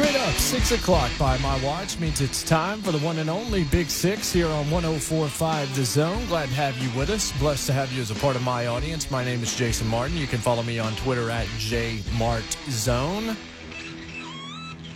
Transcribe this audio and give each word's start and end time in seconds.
Straight 0.00 0.16
up, 0.16 0.32
6 0.32 0.72
o'clock 0.72 1.10
by 1.18 1.36
my 1.38 1.62
watch 1.62 1.98
means 1.98 2.22
it's 2.22 2.42
time 2.42 2.80
for 2.80 2.90
the 2.90 2.98
one 3.00 3.18
and 3.18 3.28
only 3.28 3.64
Big 3.64 3.90
Six 3.90 4.32
here 4.32 4.46
on 4.46 4.70
1045 4.70 5.76
The 5.76 5.84
Zone. 5.84 6.24
Glad 6.24 6.48
to 6.48 6.54
have 6.54 6.74
you 6.78 6.88
with 6.98 7.10
us. 7.10 7.38
Blessed 7.38 7.66
to 7.66 7.74
have 7.74 7.92
you 7.92 8.00
as 8.00 8.10
a 8.10 8.14
part 8.14 8.34
of 8.34 8.42
my 8.42 8.66
audience. 8.66 9.10
My 9.10 9.22
name 9.22 9.42
is 9.42 9.54
Jason 9.54 9.86
Martin. 9.88 10.16
You 10.16 10.26
can 10.26 10.38
follow 10.38 10.62
me 10.62 10.78
on 10.78 10.94
Twitter 10.96 11.28
at 11.28 11.44
JMartZone. 11.58 13.36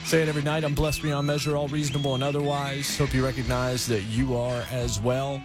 Say 0.06 0.22
it 0.22 0.28
every 0.30 0.42
night. 0.42 0.64
I'm 0.64 0.72
blessed 0.72 1.02
beyond 1.02 1.26
measure, 1.26 1.54
all 1.54 1.68
reasonable 1.68 2.14
and 2.14 2.24
otherwise. 2.24 2.96
Hope 2.96 3.12
you 3.12 3.22
recognize 3.22 3.86
that 3.88 4.04
you 4.04 4.34
are 4.38 4.64
as 4.72 5.02
well. 5.02 5.42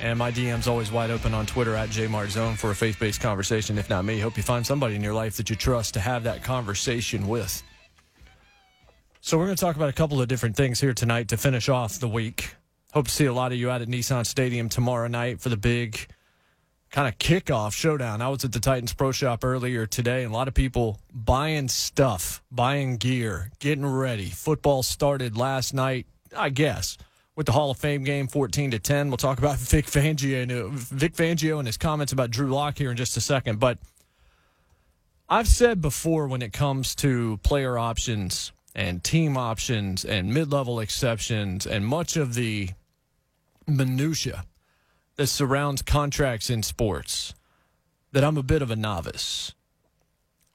And 0.00 0.16
my 0.16 0.30
DM's 0.30 0.68
always 0.68 0.92
wide 0.92 1.10
open 1.10 1.34
on 1.34 1.46
Twitter 1.46 1.74
at 1.74 1.88
JMartZone 1.88 2.58
for 2.58 2.70
a 2.70 2.76
faith 2.76 3.00
based 3.00 3.20
conversation. 3.20 3.76
If 3.76 3.90
not 3.90 4.04
me, 4.04 4.20
hope 4.20 4.36
you 4.36 4.44
find 4.44 4.64
somebody 4.64 4.94
in 4.94 5.02
your 5.02 5.14
life 5.14 5.36
that 5.36 5.50
you 5.50 5.56
trust 5.56 5.94
to 5.94 6.00
have 6.00 6.22
that 6.22 6.44
conversation 6.44 7.26
with. 7.26 7.60
So, 9.26 9.38
we're 9.38 9.46
going 9.46 9.56
to 9.56 9.60
talk 9.64 9.76
about 9.76 9.88
a 9.88 9.94
couple 9.94 10.20
of 10.20 10.28
different 10.28 10.54
things 10.54 10.78
here 10.78 10.92
tonight 10.92 11.28
to 11.28 11.38
finish 11.38 11.70
off 11.70 11.98
the 11.98 12.06
week. 12.06 12.56
Hope 12.92 13.06
to 13.06 13.10
see 13.10 13.24
a 13.24 13.32
lot 13.32 13.52
of 13.52 13.58
you 13.58 13.70
out 13.70 13.80
at 13.80 13.88
Nissan 13.88 14.26
Stadium 14.26 14.68
tomorrow 14.68 15.08
night 15.08 15.40
for 15.40 15.48
the 15.48 15.56
big 15.56 15.98
kind 16.90 17.08
of 17.08 17.16
kickoff 17.16 17.72
showdown. 17.72 18.20
I 18.20 18.28
was 18.28 18.44
at 18.44 18.52
the 18.52 18.60
Titans 18.60 18.92
Pro 18.92 19.12
Shop 19.12 19.42
earlier 19.42 19.86
today, 19.86 20.24
and 20.24 20.30
a 20.30 20.36
lot 20.36 20.46
of 20.46 20.52
people 20.52 21.00
buying 21.10 21.68
stuff, 21.68 22.42
buying 22.52 22.98
gear, 22.98 23.50
getting 23.60 23.86
ready. 23.86 24.26
Football 24.26 24.82
started 24.82 25.38
last 25.38 25.72
night, 25.72 26.06
I 26.36 26.50
guess, 26.50 26.98
with 27.34 27.46
the 27.46 27.52
Hall 27.52 27.70
of 27.70 27.78
Fame 27.78 28.04
game, 28.04 28.28
fourteen 28.28 28.72
to 28.72 28.78
ten. 28.78 29.08
We'll 29.08 29.16
talk 29.16 29.38
about 29.38 29.56
Vic 29.58 29.86
Fangio, 29.86 30.42
and 30.42 30.72
Vic 30.74 31.14
Fangio, 31.14 31.58
and 31.58 31.66
his 31.66 31.78
comments 31.78 32.12
about 32.12 32.30
Drew 32.30 32.48
Lock 32.48 32.76
here 32.76 32.90
in 32.90 32.98
just 32.98 33.16
a 33.16 33.22
second. 33.22 33.58
But 33.58 33.78
I've 35.30 35.48
said 35.48 35.80
before, 35.80 36.28
when 36.28 36.42
it 36.42 36.52
comes 36.52 36.94
to 36.96 37.38
player 37.38 37.78
options 37.78 38.52
and 38.74 39.04
team 39.04 39.36
options 39.36 40.04
and 40.04 40.34
mid-level 40.34 40.80
exceptions 40.80 41.66
and 41.66 41.86
much 41.86 42.16
of 42.16 42.34
the 42.34 42.70
minutia 43.66 44.44
that 45.16 45.28
surrounds 45.28 45.82
contracts 45.82 46.50
in 46.50 46.62
sports 46.62 47.34
that 48.12 48.24
I'm 48.24 48.36
a 48.36 48.42
bit 48.42 48.62
of 48.62 48.70
a 48.70 48.76
novice. 48.76 49.54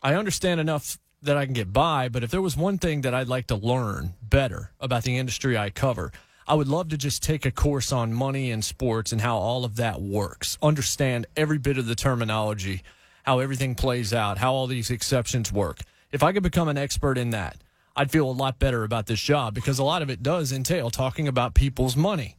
I 0.02 0.16
understand 0.16 0.60
enough 0.60 0.98
that 1.22 1.38
I 1.38 1.46
can 1.46 1.54
get 1.54 1.74
by, 1.74 2.10
but 2.10 2.24
if 2.24 2.32
there 2.32 2.42
was 2.42 2.56
one 2.56 2.78
thing 2.78 3.02
that 3.02 3.14
I'd 3.14 3.28
like 3.28 3.48
to 3.48 3.56
learn 3.56 4.14
better 4.22 4.72
about 4.80 5.04
the 5.04 5.18
industry 5.18 5.58
I 5.58 5.70
cover, 5.70 6.12
I 6.48 6.56
would 6.56 6.68
love 6.68 6.90
to 6.90 6.98
just 6.98 7.22
take 7.22 7.46
a 7.46 7.52
course 7.52 7.92
on 7.92 8.14
money 8.14 8.50
in 8.50 8.62
sports 8.62 9.12
and 9.12 9.22
how 9.22 9.38
all 9.38 9.66
of 9.66 9.76
that 9.76 10.02
works. 10.02 10.58
Understand 10.62 11.28
every 11.36 11.58
bit 11.58 11.78
of 11.78 11.86
the 11.86 11.96
terminology, 11.96 12.82
how 13.24 13.40
everything 13.40 13.76
plays 13.76 14.14
out, 14.14 14.38
how 14.38 14.54
all 14.54 14.68
these 14.68 14.90
exceptions 14.90 15.52
work. 15.52 15.82
If 16.12 16.24
I 16.24 16.32
could 16.32 16.44
become 16.44 16.68
an 16.68 16.78
expert 16.78 17.18
in 17.18 17.30
that, 17.32 17.58
I'd 18.00 18.12
feel 18.12 18.30
a 18.30 18.32
lot 18.32 18.60
better 18.60 18.86
about 18.86 19.08
this 19.08 19.20
job 19.20 19.54
because 19.54 19.78
a 19.78 19.84
lot 19.84 20.02
of 20.02 20.10
it 20.10 20.24
does 20.24 20.54
entail 20.54 20.90
talking 20.90 21.28
about 21.28 21.54
people's 21.54 21.98
money. 21.98 22.38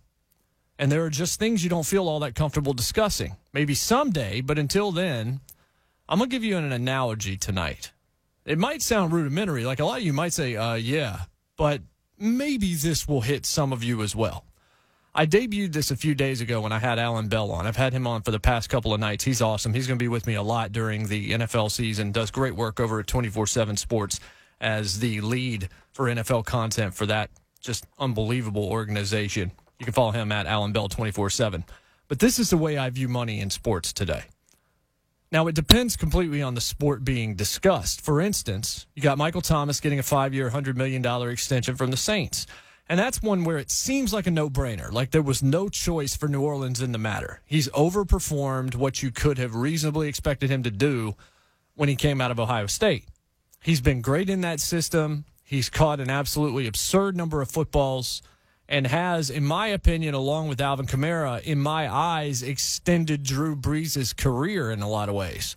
And 0.78 0.90
there 0.90 1.04
are 1.04 1.10
just 1.10 1.38
things 1.38 1.62
you 1.62 1.68
don't 1.68 1.84
feel 1.84 2.08
all 2.08 2.18
that 2.20 2.34
comfortable 2.34 2.72
discussing. 2.72 3.36
Maybe 3.52 3.74
someday, 3.74 4.40
but 4.40 4.58
until 4.58 4.90
then, 4.90 5.40
I'm 6.08 6.16
going 6.16 6.30
to 6.30 6.34
give 6.34 6.44
you 6.44 6.56
an 6.56 6.72
analogy 6.72 7.36
tonight. 7.36 7.92
It 8.46 8.56
might 8.56 8.80
sound 8.80 9.12
rudimentary, 9.12 9.66
like 9.66 9.80
a 9.80 9.84
lot 9.84 9.98
of 9.98 10.02
you 10.02 10.14
might 10.14 10.32
say, 10.32 10.56
uh, 10.56 10.76
yeah, 10.76 11.24
but 11.58 11.82
maybe 12.18 12.72
this 12.72 13.06
will 13.06 13.20
hit 13.20 13.44
some 13.44 13.70
of 13.70 13.84
you 13.84 14.00
as 14.00 14.16
well. 14.16 14.46
I 15.14 15.26
debuted 15.26 15.74
this 15.74 15.90
a 15.90 15.96
few 15.96 16.14
days 16.14 16.40
ago 16.40 16.62
when 16.62 16.72
I 16.72 16.78
had 16.78 16.98
Alan 16.98 17.28
Bell 17.28 17.50
on. 17.50 17.66
I've 17.66 17.76
had 17.76 17.92
him 17.92 18.06
on 18.06 18.22
for 18.22 18.30
the 18.30 18.40
past 18.40 18.70
couple 18.70 18.94
of 18.94 19.00
nights. 19.00 19.24
He's 19.24 19.42
awesome. 19.42 19.74
He's 19.74 19.86
going 19.86 19.98
to 19.98 20.02
be 20.02 20.08
with 20.08 20.26
me 20.26 20.36
a 20.36 20.42
lot 20.42 20.72
during 20.72 21.08
the 21.08 21.32
NFL 21.32 21.70
season, 21.70 22.12
does 22.12 22.30
great 22.30 22.54
work 22.54 22.80
over 22.80 22.98
at 23.00 23.06
24 23.06 23.46
7 23.46 23.76
Sports 23.76 24.20
as 24.60 25.00
the 25.00 25.20
lead 25.20 25.68
for 25.92 26.06
NFL 26.06 26.44
content 26.44 26.94
for 26.94 27.06
that 27.06 27.30
just 27.60 27.86
unbelievable 27.98 28.64
organization. 28.64 29.52
You 29.78 29.84
can 29.84 29.92
follow 29.92 30.12
him 30.12 30.32
at 30.32 30.46
Alan 30.46 30.72
Bell 30.72 30.88
24 30.88 31.30
7. 31.30 31.64
But 32.08 32.18
this 32.18 32.38
is 32.38 32.50
the 32.50 32.56
way 32.56 32.76
I 32.76 32.90
view 32.90 33.08
money 33.08 33.40
in 33.40 33.50
sports 33.50 33.92
today. 33.92 34.24
Now, 35.32 35.46
it 35.46 35.54
depends 35.54 35.96
completely 35.96 36.42
on 36.42 36.54
the 36.54 36.60
sport 36.60 37.04
being 37.04 37.36
discussed. 37.36 38.00
For 38.00 38.20
instance, 38.20 38.86
you 38.96 39.02
got 39.02 39.16
Michael 39.16 39.42
Thomas 39.42 39.78
getting 39.78 40.00
a 40.00 40.02
five 40.02 40.34
year, 40.34 40.50
$100 40.50 40.74
million 40.74 41.04
extension 41.30 41.76
from 41.76 41.92
the 41.92 41.96
Saints. 41.96 42.46
And 42.88 42.98
that's 42.98 43.22
one 43.22 43.44
where 43.44 43.58
it 43.58 43.70
seems 43.70 44.12
like 44.12 44.26
a 44.26 44.32
no 44.32 44.50
brainer. 44.50 44.90
Like 44.90 45.12
there 45.12 45.22
was 45.22 45.44
no 45.44 45.68
choice 45.68 46.16
for 46.16 46.26
New 46.26 46.42
Orleans 46.42 46.82
in 46.82 46.90
the 46.90 46.98
matter. 46.98 47.40
He's 47.46 47.68
overperformed 47.68 48.74
what 48.74 49.04
you 49.04 49.12
could 49.12 49.38
have 49.38 49.54
reasonably 49.54 50.08
expected 50.08 50.50
him 50.50 50.64
to 50.64 50.72
do 50.72 51.14
when 51.76 51.88
he 51.88 51.94
came 51.94 52.20
out 52.20 52.32
of 52.32 52.40
Ohio 52.40 52.66
State. 52.66 53.04
He's 53.62 53.80
been 53.80 54.00
great 54.00 54.30
in 54.30 54.40
that 54.40 54.60
system. 54.60 55.26
He's 55.44 55.68
caught 55.68 56.00
an 56.00 56.10
absolutely 56.10 56.66
absurd 56.66 57.16
number 57.16 57.42
of 57.42 57.50
footballs 57.50 58.22
and 58.68 58.86
has, 58.86 59.30
in 59.30 59.44
my 59.44 59.66
opinion, 59.66 60.14
along 60.14 60.48
with 60.48 60.60
Alvin 60.60 60.86
Kamara, 60.86 61.42
in 61.42 61.58
my 61.58 61.92
eyes, 61.92 62.42
extended 62.42 63.24
Drew 63.24 63.56
Brees' 63.56 64.16
career 64.16 64.70
in 64.70 64.80
a 64.80 64.88
lot 64.88 65.08
of 65.08 65.14
ways. 65.14 65.56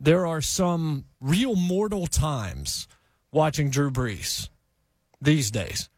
There 0.00 0.26
are 0.26 0.40
some 0.40 1.04
real 1.20 1.54
mortal 1.54 2.06
times 2.06 2.88
watching 3.30 3.70
Drew 3.70 3.90
Brees 3.90 4.48
these 5.20 5.50
days. 5.50 5.90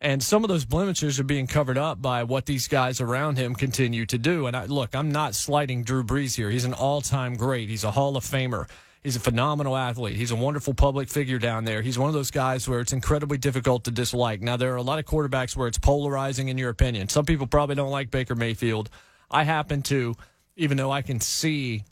And 0.00 0.22
some 0.22 0.44
of 0.44 0.48
those 0.48 0.64
blemishes 0.64 1.18
are 1.18 1.24
being 1.24 1.46
covered 1.46 1.78
up 1.78 2.02
by 2.02 2.24
what 2.24 2.44
these 2.44 2.68
guys 2.68 3.00
around 3.00 3.38
him 3.38 3.54
continue 3.54 4.04
to 4.06 4.18
do. 4.18 4.46
And 4.46 4.56
I, 4.56 4.66
look, 4.66 4.94
I'm 4.94 5.10
not 5.10 5.34
slighting 5.34 5.84
Drew 5.84 6.02
Brees 6.02 6.36
here. 6.36 6.50
He's 6.50 6.64
an 6.64 6.74
all 6.74 7.00
time 7.00 7.36
great, 7.36 7.68
he's 7.68 7.84
a 7.84 7.92
Hall 7.92 8.16
of 8.16 8.24
Famer. 8.24 8.68
He's 9.02 9.16
a 9.16 9.20
phenomenal 9.20 9.76
athlete. 9.76 10.16
He's 10.16 10.30
a 10.30 10.36
wonderful 10.36 10.74
public 10.74 11.08
figure 11.08 11.40
down 11.40 11.64
there. 11.64 11.82
He's 11.82 11.98
one 11.98 12.08
of 12.08 12.14
those 12.14 12.30
guys 12.30 12.68
where 12.68 12.80
it's 12.80 12.92
incredibly 12.92 13.36
difficult 13.36 13.84
to 13.84 13.90
dislike. 13.90 14.40
Now, 14.40 14.56
there 14.56 14.72
are 14.74 14.76
a 14.76 14.82
lot 14.82 15.00
of 15.00 15.06
quarterbacks 15.06 15.56
where 15.56 15.66
it's 15.66 15.78
polarizing 15.78 16.48
in 16.48 16.56
your 16.56 16.70
opinion. 16.70 17.08
Some 17.08 17.24
people 17.24 17.48
probably 17.48 17.74
don't 17.74 17.90
like 17.90 18.12
Baker 18.12 18.36
Mayfield. 18.36 18.90
I 19.28 19.42
happen 19.42 19.82
to, 19.82 20.14
even 20.56 20.76
though 20.76 20.92
I 20.92 21.02
can 21.02 21.18
see 21.20 21.82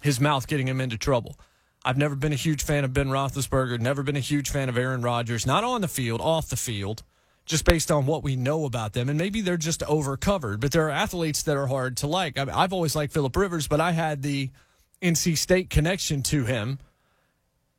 his 0.00 0.18
mouth 0.18 0.46
getting 0.46 0.66
him 0.66 0.80
into 0.80 0.96
trouble. 0.96 1.38
I've 1.84 1.98
never 1.98 2.14
been 2.14 2.32
a 2.32 2.36
huge 2.36 2.62
fan 2.62 2.84
of 2.84 2.94
Ben 2.94 3.08
Roethlisberger, 3.08 3.78
never 3.78 4.02
been 4.02 4.16
a 4.16 4.20
huge 4.20 4.50
fan 4.50 4.68
of 4.68 4.78
Aaron 4.78 5.02
Rodgers, 5.02 5.46
not 5.46 5.64
on 5.64 5.82
the 5.82 5.88
field, 5.88 6.20
off 6.20 6.48
the 6.48 6.56
field, 6.56 7.02
just 7.44 7.64
based 7.64 7.90
on 7.90 8.06
what 8.06 8.22
we 8.22 8.36
know 8.36 8.64
about 8.64 8.92
them. 8.94 9.08
And 9.08 9.18
maybe 9.18 9.40
they're 9.40 9.56
just 9.56 9.82
overcovered, 9.82 10.60
but 10.60 10.72
there 10.72 10.86
are 10.86 10.90
athletes 10.90 11.42
that 11.42 11.56
are 11.56 11.66
hard 11.66 11.98
to 11.98 12.06
like. 12.06 12.38
I 12.38 12.46
I've 12.50 12.72
always 12.72 12.96
liked 12.96 13.12
Philip 13.12 13.36
Rivers, 13.36 13.66
but 13.66 13.80
I 13.80 13.92
had 13.92 14.22
the 14.22 14.50
NC 15.02 15.36
State 15.36 15.70
connection 15.70 16.22
to 16.24 16.44
him. 16.44 16.78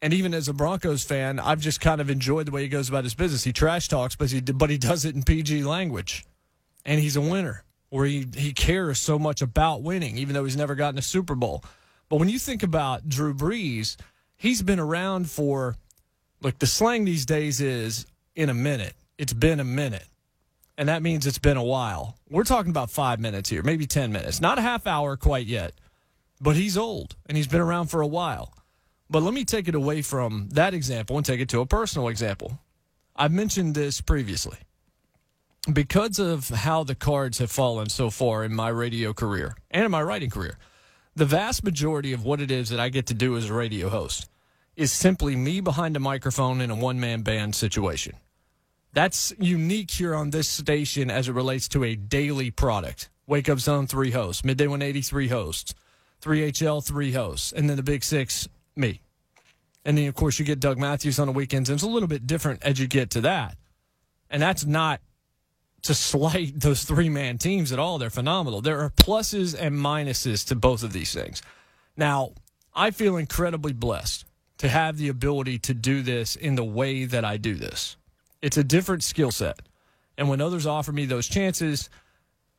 And 0.01 0.13
even 0.13 0.33
as 0.33 0.47
a 0.47 0.53
Broncos 0.53 1.03
fan, 1.03 1.39
I've 1.39 1.59
just 1.59 1.79
kind 1.79 2.01
of 2.01 2.09
enjoyed 2.09 2.47
the 2.47 2.51
way 2.51 2.63
he 2.63 2.67
goes 2.67 2.89
about 2.89 3.03
his 3.03 3.13
business. 3.13 3.43
He 3.43 3.53
trash 3.53 3.87
talks, 3.87 4.15
but 4.15 4.31
he 4.31 4.41
but 4.41 4.71
he 4.71 4.77
does 4.79 5.05
it 5.05 5.13
in 5.13 5.21
PG 5.21 5.63
language, 5.63 6.25
and 6.85 6.99
he's 6.99 7.15
a 7.15 7.21
winner. 7.21 7.63
Or 7.91 8.05
he 8.05 8.25
he 8.35 8.51
cares 8.53 8.99
so 8.99 9.19
much 9.19 9.43
about 9.43 9.83
winning, 9.83 10.17
even 10.17 10.33
though 10.33 10.43
he's 10.43 10.57
never 10.57 10.73
gotten 10.73 10.97
a 10.97 11.03
Super 11.03 11.35
Bowl. 11.35 11.63
But 12.09 12.17
when 12.17 12.29
you 12.29 12.39
think 12.39 12.63
about 12.63 13.07
Drew 13.07 13.33
Brees, 13.33 13.95
he's 14.37 14.63
been 14.63 14.79
around 14.79 15.29
for 15.29 15.75
look. 16.41 16.57
The 16.57 16.67
slang 16.67 17.05
these 17.05 17.27
days 17.27 17.61
is 17.61 18.07
in 18.35 18.49
a 18.49 18.55
minute. 18.55 18.95
It's 19.19 19.33
been 19.33 19.59
a 19.59 19.63
minute, 19.63 20.07
and 20.79 20.89
that 20.89 21.03
means 21.03 21.27
it's 21.27 21.37
been 21.37 21.57
a 21.57 21.63
while. 21.63 22.17
We're 22.27 22.43
talking 22.43 22.71
about 22.71 22.89
five 22.89 23.19
minutes 23.19 23.51
here, 23.51 23.61
maybe 23.61 23.85
ten 23.85 24.11
minutes, 24.11 24.41
not 24.41 24.57
a 24.57 24.61
half 24.61 24.87
hour 24.87 25.15
quite 25.15 25.45
yet 25.45 25.73
but 26.41 26.55
he's 26.57 26.77
old 26.77 27.15
and 27.27 27.37
he's 27.37 27.47
been 27.47 27.61
around 27.61 27.87
for 27.87 28.01
a 28.01 28.07
while. 28.07 28.53
But 29.09 29.23
let 29.23 29.33
me 29.33 29.45
take 29.45 29.67
it 29.69 29.75
away 29.75 30.01
from 30.01 30.49
that 30.53 30.73
example 30.73 31.17
and 31.17 31.25
take 31.25 31.39
it 31.41 31.49
to 31.49 31.61
a 31.61 31.65
personal 31.65 32.07
example. 32.09 32.59
I've 33.15 33.31
mentioned 33.31 33.75
this 33.75 34.01
previously. 34.01 34.57
because 35.71 36.19
of 36.19 36.49
how 36.49 36.83
the 36.83 36.95
cards 36.95 37.37
have 37.37 37.51
fallen 37.51 37.89
so 37.89 38.09
far 38.09 38.43
in 38.43 38.53
my 38.53 38.69
radio 38.69 39.13
career 39.13 39.55
and 39.69 39.85
in 39.85 39.91
my 39.91 40.01
writing 40.01 40.29
career, 40.29 40.57
the 41.15 41.25
vast 41.25 41.63
majority 41.63 42.13
of 42.13 42.25
what 42.25 42.41
it 42.41 42.49
is 42.51 42.69
that 42.69 42.79
I 42.79 42.89
get 42.89 43.05
to 43.07 43.13
do 43.13 43.37
as 43.37 43.49
a 43.49 43.53
radio 43.53 43.89
host 43.89 44.29
is 44.75 44.91
simply 44.91 45.35
me 45.35 45.61
behind 45.61 45.95
a 45.95 45.99
microphone 45.99 46.61
in 46.61 46.71
a 46.71 46.75
one 46.75 46.99
man 46.99 47.21
band 47.21 47.55
situation. 47.55 48.15
That's 48.93 49.33
unique 49.39 49.91
here 49.91 50.15
on 50.15 50.31
this 50.31 50.47
station 50.49 51.11
as 51.11 51.29
it 51.29 51.33
relates 51.33 51.67
to 51.69 51.83
a 51.83 51.95
daily 51.95 52.51
product. 52.51 53.09
Wake 53.27 53.49
Up 53.49 53.59
Zone, 53.59 53.87
three 53.87 54.11
hosts. 54.11 54.43
Midday 54.43 54.67
183 54.67 55.27
hosts. 55.29 55.75
3HL, 56.21 56.85
three 56.85 57.11
hosts. 57.11 57.51
And 57.51 57.69
then 57.69 57.77
the 57.77 57.83
Big 57.83 58.03
Six, 58.03 58.47
me. 58.75 59.01
And 59.83 59.97
then, 59.97 60.07
of 60.07 60.15
course, 60.15 60.37
you 60.39 60.45
get 60.45 60.59
Doug 60.59 60.77
Matthews 60.77 61.19
on 61.19 61.27
the 61.27 61.33
weekends. 61.33 61.69
And 61.69 61.77
it's 61.77 61.83
a 61.83 61.89
little 61.89 62.07
bit 62.07 62.27
different 62.27 62.63
as 62.63 62.79
you 62.79 62.87
get 62.87 63.09
to 63.11 63.21
that. 63.21 63.57
And 64.29 64.41
that's 64.41 64.65
not 64.65 65.01
to 65.83 65.93
slight 65.93 66.53
those 66.59 66.83
three 66.83 67.09
man 67.09 67.37
teams 67.37 67.71
at 67.71 67.79
all. 67.79 67.97
They're 67.97 68.09
phenomenal. 68.09 68.61
There 68.61 68.79
are 68.81 68.89
pluses 68.89 69.55
and 69.59 69.75
minuses 69.75 70.47
to 70.47 70.55
both 70.55 70.83
of 70.83 70.93
these 70.93 71.13
things. 71.13 71.41
Now, 71.97 72.33
I 72.73 72.91
feel 72.91 73.17
incredibly 73.17 73.73
blessed 73.73 74.25
to 74.59 74.69
have 74.69 74.97
the 74.97 75.09
ability 75.09 75.59
to 75.59 75.73
do 75.73 76.01
this 76.01 76.35
in 76.35 76.55
the 76.55 76.63
way 76.63 77.05
that 77.05 77.25
I 77.25 77.37
do 77.37 77.55
this. 77.55 77.97
It's 78.41 78.57
a 78.57 78.63
different 78.63 79.03
skill 79.03 79.31
set. 79.31 79.59
And 80.17 80.29
when 80.29 80.39
others 80.39 80.67
offer 80.67 80.91
me 80.91 81.05
those 81.05 81.27
chances, 81.27 81.89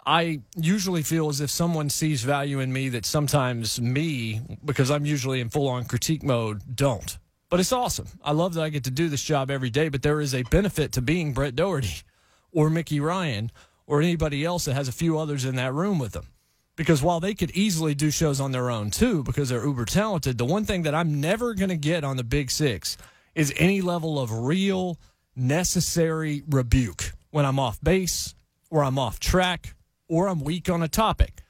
I 0.05 0.41
usually 0.57 1.03
feel 1.03 1.29
as 1.29 1.41
if 1.41 1.51
someone 1.51 1.89
sees 1.89 2.25
value 2.25 2.59
in 2.59 2.73
me 2.73 2.89
that 2.89 3.07
sometimes 3.07 3.81
me, 3.81 4.41
because 4.65 4.91
I'm 4.91 5.07
usually 5.07 5.41
in 5.41 5.49
full 5.49 5.69
on 5.69 5.85
critique 5.85 6.25
mode, 6.25 6.63
don't. 6.75 7.19
But 7.49 7.61
it's 7.61 7.73
awesome. 7.73 8.09
I 8.25 8.33
love 8.33 8.55
that 8.55 8.63
I 8.63 8.69
get 8.69 8.85
to 8.85 8.91
do 8.91 9.09
this 9.09 9.23
job 9.23 9.51
every 9.51 9.71
day, 9.71 9.89
but 9.91 10.03
there 10.03 10.21
is 10.21 10.35
a 10.35 10.43
benefit 10.45 10.93
to 10.93 11.03
being 11.03 11.33
Brett 11.33 11.55
Doherty 11.55 12.03
or 12.53 12.69
Mickey 12.69 12.99
Ryan 12.99 13.53
or 13.87 14.01
anybody 14.01 14.45
else 14.45 14.65
that 14.65 14.75
has 14.75 14.89
a 14.89 14.93
few 14.93 15.19
others 15.19 15.45
in 15.45 15.55
that 15.57 15.73
room 15.73 15.99
with 15.99 16.13
them. 16.13 16.27
Because 16.75 17.03
while 17.03 17.21
they 17.21 17.35
could 17.35 17.51
easily 17.53 17.95
do 17.95 18.11
shows 18.11 18.41
on 18.41 18.51
their 18.51 18.71
own 18.71 18.91
too, 18.91 19.23
because 19.23 19.51
they're 19.51 19.65
uber 19.65 19.85
talented, 19.85 20.39
the 20.39 20.45
one 20.45 20.65
thing 20.65 20.83
that 20.83 20.95
I'm 20.95 21.21
never 21.21 21.55
going 21.55 21.69
to 21.69 21.77
get 21.77 22.03
on 22.03 22.17
the 22.17 22.25
Big 22.25 22.51
Six 22.51 22.97
is 23.35 23.53
any 23.57 23.83
level 23.83 24.19
of 24.19 24.33
real 24.33 24.99
necessary 25.37 26.43
rebuke 26.49 27.13
when 27.31 27.45
I'm 27.45 27.59
off 27.59 27.81
base 27.83 28.35
or 28.71 28.83
I'm 28.83 28.99
off 28.99 29.21
track 29.21 29.75
or 30.09 30.29
I'm 30.29 30.41
weak 30.41 30.69
on 30.69 30.83
a 30.83 30.89
topic. 30.89 31.43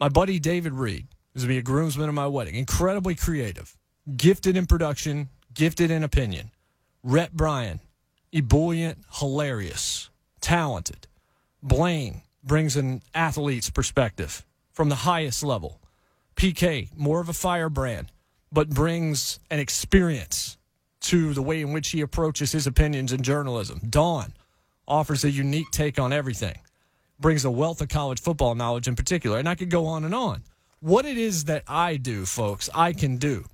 My 0.00 0.08
buddy 0.08 0.38
David 0.38 0.72
Reed 0.72 1.06
is 1.34 1.42
going 1.42 1.48
to 1.48 1.54
be 1.54 1.58
a 1.58 1.62
groomsman 1.62 2.08
at 2.08 2.14
my 2.14 2.26
wedding. 2.26 2.54
Incredibly 2.54 3.14
creative, 3.14 3.76
gifted 4.16 4.56
in 4.56 4.66
production, 4.66 5.28
gifted 5.54 5.90
in 5.90 6.02
opinion. 6.02 6.50
Rhett 7.02 7.32
Bryan, 7.32 7.80
ebullient, 8.32 8.98
hilarious, 9.18 10.10
talented. 10.40 11.06
Blaine 11.62 12.22
brings 12.42 12.76
an 12.76 13.02
athlete's 13.14 13.70
perspective 13.70 14.44
from 14.72 14.88
the 14.88 14.96
highest 14.96 15.42
level. 15.42 15.80
PK, 16.36 16.88
more 16.96 17.20
of 17.20 17.28
a 17.28 17.34
firebrand, 17.34 18.10
but 18.50 18.70
brings 18.70 19.38
an 19.50 19.58
experience 19.58 20.56
to 21.00 21.34
the 21.34 21.42
way 21.42 21.60
in 21.60 21.72
which 21.72 21.90
he 21.90 22.00
approaches 22.00 22.52
his 22.52 22.66
opinions 22.66 23.12
in 23.12 23.22
journalism. 23.22 23.80
Dawn 23.88 24.32
offers 24.86 25.24
a 25.24 25.30
unique 25.30 25.70
take 25.70 25.98
on 25.98 26.12
everything, 26.12 26.58
brings 27.22 27.46
a 27.46 27.50
wealth 27.50 27.80
of 27.80 27.88
college 27.88 28.20
football 28.20 28.54
knowledge 28.54 28.88
in 28.88 28.96
particular. 28.96 29.38
And 29.38 29.48
I 29.48 29.54
could 29.54 29.70
go 29.70 29.86
on 29.86 30.04
and 30.04 30.14
on. 30.14 30.42
What 30.80 31.06
it 31.06 31.16
is 31.16 31.44
that 31.44 31.62
I 31.66 31.96
do, 31.96 32.26
folks, 32.26 32.68
I 32.74 32.92
can 32.92 33.16
do. 33.16 33.46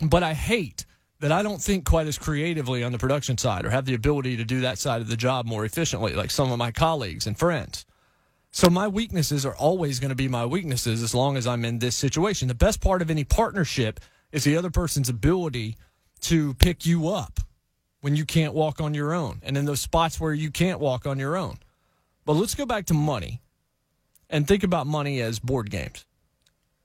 But 0.00 0.22
I 0.22 0.34
hate 0.34 0.86
that 1.20 1.32
I 1.32 1.42
don't 1.42 1.62
think 1.62 1.84
quite 1.84 2.06
as 2.06 2.18
creatively 2.18 2.82
on 2.82 2.92
the 2.92 2.98
production 2.98 3.38
side 3.38 3.64
or 3.64 3.70
have 3.70 3.84
the 3.84 3.94
ability 3.94 4.36
to 4.36 4.44
do 4.44 4.60
that 4.60 4.78
side 4.78 5.00
of 5.00 5.08
the 5.08 5.16
job 5.16 5.46
more 5.46 5.64
efficiently, 5.64 6.14
like 6.14 6.30
some 6.30 6.52
of 6.52 6.58
my 6.58 6.70
colleagues 6.72 7.26
and 7.26 7.38
friends. 7.38 7.84
So 8.50 8.68
my 8.68 8.86
weaknesses 8.86 9.46
are 9.46 9.54
always 9.54 9.98
going 9.98 10.10
to 10.10 10.14
be 10.14 10.28
my 10.28 10.44
weaknesses 10.44 11.02
as 11.02 11.14
long 11.14 11.36
as 11.36 11.46
I'm 11.46 11.64
in 11.64 11.78
this 11.78 11.96
situation. 11.96 12.48
The 12.48 12.54
best 12.54 12.80
part 12.80 13.00
of 13.00 13.10
any 13.10 13.24
partnership 13.24 13.98
is 14.30 14.44
the 14.44 14.56
other 14.56 14.70
person's 14.70 15.08
ability 15.08 15.76
to 16.22 16.54
pick 16.54 16.84
you 16.84 17.08
up 17.08 17.40
when 18.02 18.16
you 18.16 18.26
can't 18.26 18.52
walk 18.52 18.80
on 18.80 18.92
your 18.92 19.14
own 19.14 19.40
and 19.42 19.56
in 19.56 19.64
those 19.64 19.80
spots 19.80 20.20
where 20.20 20.34
you 20.34 20.50
can't 20.50 20.80
walk 20.80 21.06
on 21.06 21.18
your 21.18 21.36
own. 21.36 21.58
But 22.24 22.34
let's 22.34 22.54
go 22.54 22.66
back 22.66 22.86
to 22.86 22.94
money 22.94 23.40
and 24.30 24.46
think 24.46 24.62
about 24.62 24.86
money 24.86 25.20
as 25.20 25.38
board 25.38 25.70
games. 25.70 26.04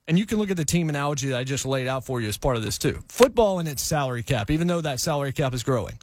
And 0.07 0.17
you 0.17 0.25
can 0.25 0.37
look 0.37 0.49
at 0.49 0.57
the 0.57 0.65
team 0.65 0.89
analogy 0.89 1.29
that 1.29 1.37
I 1.37 1.43
just 1.43 1.65
laid 1.65 1.87
out 1.87 2.05
for 2.05 2.21
you 2.21 2.29
as 2.29 2.37
part 2.37 2.55
of 2.55 2.63
this 2.63 2.77
too. 2.77 3.03
Football 3.09 3.59
and 3.59 3.67
its 3.67 3.83
salary 3.83 4.23
cap, 4.23 4.49
even 4.49 4.67
though 4.67 4.81
that 4.81 4.99
salary 4.99 5.33
cap 5.33 5.53
is 5.53 5.63
growing. 5.63 5.99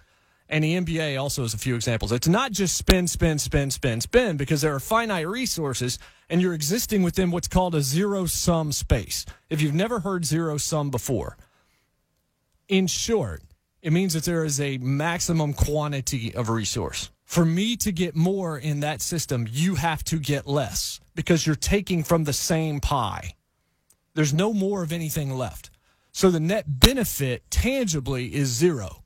And 0.48 0.62
the 0.62 0.76
NBA 0.76 1.18
also 1.18 1.40
has 1.42 1.54
a 1.54 1.58
few 1.58 1.74
examples. 1.74 2.12
It's 2.12 2.28
not 2.28 2.52
just 2.52 2.76
spend, 2.76 3.08
spend, 3.08 3.40
spend, 3.40 3.72
spend, 3.72 4.02
spend, 4.02 4.38
because 4.38 4.60
there 4.60 4.74
are 4.74 4.80
finite 4.80 5.26
resources 5.26 5.98
and 6.28 6.40
you're 6.42 6.52
existing 6.52 7.02
within 7.02 7.30
what's 7.30 7.48
called 7.48 7.74
a 7.74 7.80
zero 7.80 8.26
sum 8.26 8.72
space. 8.72 9.24
If 9.48 9.62
you've 9.62 9.74
never 9.74 10.00
heard 10.00 10.26
zero 10.26 10.58
sum 10.58 10.90
before, 10.90 11.38
in 12.68 12.86
short, 12.86 13.42
it 13.80 13.92
means 13.92 14.12
that 14.12 14.24
there 14.24 14.44
is 14.44 14.60
a 14.60 14.76
maximum 14.78 15.54
quantity 15.54 16.34
of 16.34 16.50
resource. 16.50 17.10
For 17.24 17.44
me 17.44 17.76
to 17.76 17.90
get 17.90 18.14
more 18.14 18.58
in 18.58 18.80
that 18.80 19.02
system, 19.02 19.46
you 19.50 19.74
have 19.74 20.04
to 20.04 20.18
get 20.18 20.46
less 20.46 21.00
because 21.14 21.46
you're 21.46 21.56
taking 21.56 22.04
from 22.04 22.24
the 22.24 22.32
same 22.32 22.80
pie. 22.80 23.34
There's 24.14 24.34
no 24.34 24.52
more 24.52 24.82
of 24.82 24.92
anything 24.92 25.34
left. 25.34 25.70
So 26.12 26.30
the 26.30 26.38
net 26.38 26.64
benefit 26.80 27.50
tangibly 27.50 28.32
is 28.34 28.48
zero. 28.48 29.04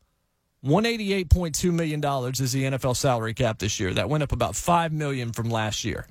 $188.2 0.65 1.73
million 1.73 2.00
is 2.00 2.53
the 2.53 2.65
NFL 2.65 2.97
salary 2.97 3.32
cap 3.32 3.59
this 3.59 3.79
year. 3.79 3.94
That 3.94 4.09
went 4.09 4.23
up 4.23 4.32
about 4.32 4.56
5 4.56 4.93
million 4.93 5.32
from 5.32 5.49
last 5.49 5.85
year. 5.85 6.06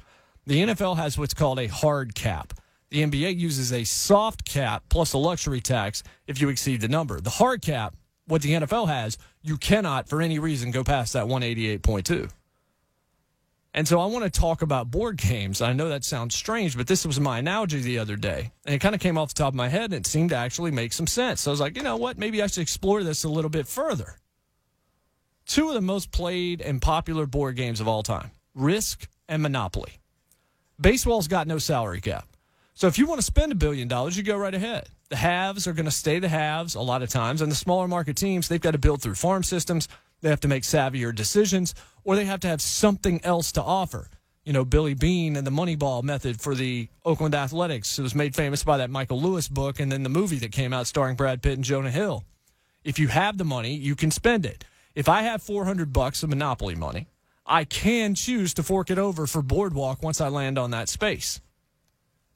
The 0.48 0.64
NFL 0.64 0.96
has 0.96 1.18
what's 1.18 1.34
called 1.34 1.60
a 1.60 1.68
hard 1.68 2.16
cap. 2.16 2.54
The 2.90 3.04
NBA 3.04 3.38
uses 3.38 3.74
a 3.74 3.84
soft 3.84 4.46
cap 4.46 4.84
plus 4.90 5.12
a 5.12 5.18
luxury 5.18 5.60
tax 5.60 6.02
if 6.26 6.40
you 6.40 6.48
exceed 6.48 6.80
the 6.80 6.88
number. 6.88 7.20
The 7.20 7.30
hard 7.30 7.62
cap, 7.62 7.96
what 8.28 8.42
the 8.42 8.52
NFL 8.54 8.88
has, 8.88 9.18
you 9.42 9.58
cannot 9.58 10.08
for 10.08 10.22
any 10.22 10.38
reason 10.40 10.72
go 10.72 10.84
past 10.84 11.14
that 11.14 11.26
188.2. 11.26 12.30
And 13.74 13.88
so 13.88 14.00
I 14.00 14.08
want 14.08 14.26
to 14.26 14.32
talk 14.32 14.62
about 14.64 14.90
board 14.90 15.18
games. 15.18 15.62
I 15.62 15.74
know 15.74 15.90
that 15.90 16.04
sounds 16.04 16.36
strange, 16.36 16.76
but 16.76 16.88
this 16.88 17.06
was 17.06 17.20
my 17.20 17.40
analogy 17.40 17.80
the 17.80 18.00
other 18.00 18.16
day. 18.16 18.52
And 18.66 18.74
it 18.74 18.80
kind 18.80 18.96
of 18.96 19.02
came 19.02 19.18
off 19.18 19.30
the 19.30 19.36
top 19.36 19.50
of 19.50 19.56
my 19.56 19.70
head 19.70 19.94
and 19.94 20.06
it 20.06 20.08
seemed 20.08 20.32
to 20.32 20.36
actually 20.36 20.72
make 20.72 20.94
some 20.94 21.08
sense. 21.08 21.42
So 21.42 21.52
I 21.52 21.54
was 21.54 21.60
like, 21.60 21.78
you 21.78 21.84
know 21.84 21.98
what? 21.98 22.18
Maybe 22.18 22.42
I 22.42 22.48
should 22.48 22.62
explore 22.62 23.04
this 23.04 23.24
a 23.24 23.30
little 23.30 23.52
bit 23.52 23.68
further. 23.68 24.16
Two 25.46 25.68
of 25.70 25.76
the 25.76 25.82
most 25.82 26.12
played 26.12 26.60
and 26.62 26.82
popular 26.82 27.26
board 27.26 27.56
games 27.56 27.80
of 27.80 27.88
all 27.88 28.04
time 28.04 28.32
Risk 28.56 29.08
and 29.30 29.42
Monopoly. 29.44 30.00
Baseball's 30.80 31.28
got 31.28 31.48
no 31.48 31.58
salary 31.58 32.02
cap. 32.02 32.28
So 32.78 32.86
if 32.86 33.00
you 33.00 33.08
want 33.08 33.18
to 33.18 33.26
spend 33.26 33.52
a 33.52 33.56
billion 33.56 33.88
dollars, 33.88 34.16
you 34.16 34.22
go 34.22 34.38
right 34.38 34.54
ahead. 34.54 34.88
The 35.10 35.16
haves 35.16 35.66
are 35.66 35.74
going 35.74 35.86
to 35.86 35.92
stay 35.92 36.20
the 36.20 36.30
haves 36.30 36.76
a 36.76 36.80
lot 36.80 37.02
of 37.02 37.10
times, 37.10 37.42
and 37.42 37.52
the 37.52 37.56
smaller 37.56 37.88
market 37.88 38.16
teams, 38.18 38.48
they've 38.48 38.62
got 38.62 38.74
to 38.74 38.78
build 38.78 39.02
through 39.02 39.16
farm 39.16 39.42
systems. 39.42 39.88
They 40.22 40.30
have 40.30 40.42
to 40.42 40.48
make 40.48 40.62
savvier 40.62 41.14
decisions, 41.14 41.74
or 42.04 42.16
they 42.16 42.26
have 42.26 42.42
to 42.42 42.48
have 42.48 42.62
something 42.62 43.20
else 43.24 43.52
to 43.54 43.64
offer. 43.64 44.12
You 44.44 44.54
know, 44.54 44.64
Billy 44.64 44.94
Beane 44.94 45.38
and 45.38 45.48
the 45.48 45.50
Moneyball 45.50 46.04
method 46.04 46.40
for 46.40 46.54
the 46.54 46.88
Oakland 47.04 47.34
Athletics. 47.34 47.98
It 47.98 48.04
was 48.04 48.14
made 48.14 48.36
famous 48.36 48.64
by 48.64 48.78
that 48.78 48.92
Michael 48.92 49.20
Lewis 49.20 49.48
book 49.48 49.80
and 49.80 49.92
then 49.92 50.04
the 50.04 50.10
movie 50.10 50.38
that 50.38 50.52
came 50.52 50.72
out 50.72 50.86
starring 50.86 51.16
Brad 51.16 51.42
Pitt 51.42 51.54
and 51.54 51.64
Jonah 51.64 51.90
Hill. 51.90 52.26
If 52.84 53.00
you 53.00 53.08
have 53.08 53.40
the 53.40 53.44
money, 53.44 53.74
you 53.74 53.96
can 53.96 54.12
spend 54.12 54.46
it. 54.46 54.66
If 54.94 55.10
I 55.10 55.24
have 55.24 55.42
400 55.42 55.92
bucks 55.92 56.22
of 56.22 56.30
Monopoly 56.30 56.76
money, 56.76 57.08
I 57.44 57.64
can 57.64 58.14
choose 58.14 58.54
to 58.54 58.62
fork 58.62 58.92
it 58.92 59.00
over 59.00 59.26
for 59.26 59.42
Boardwalk 59.42 60.04
once 60.04 60.22
I 60.22 60.28
land 60.28 60.60
on 60.60 60.70
that 60.70 60.90
space. 60.90 61.42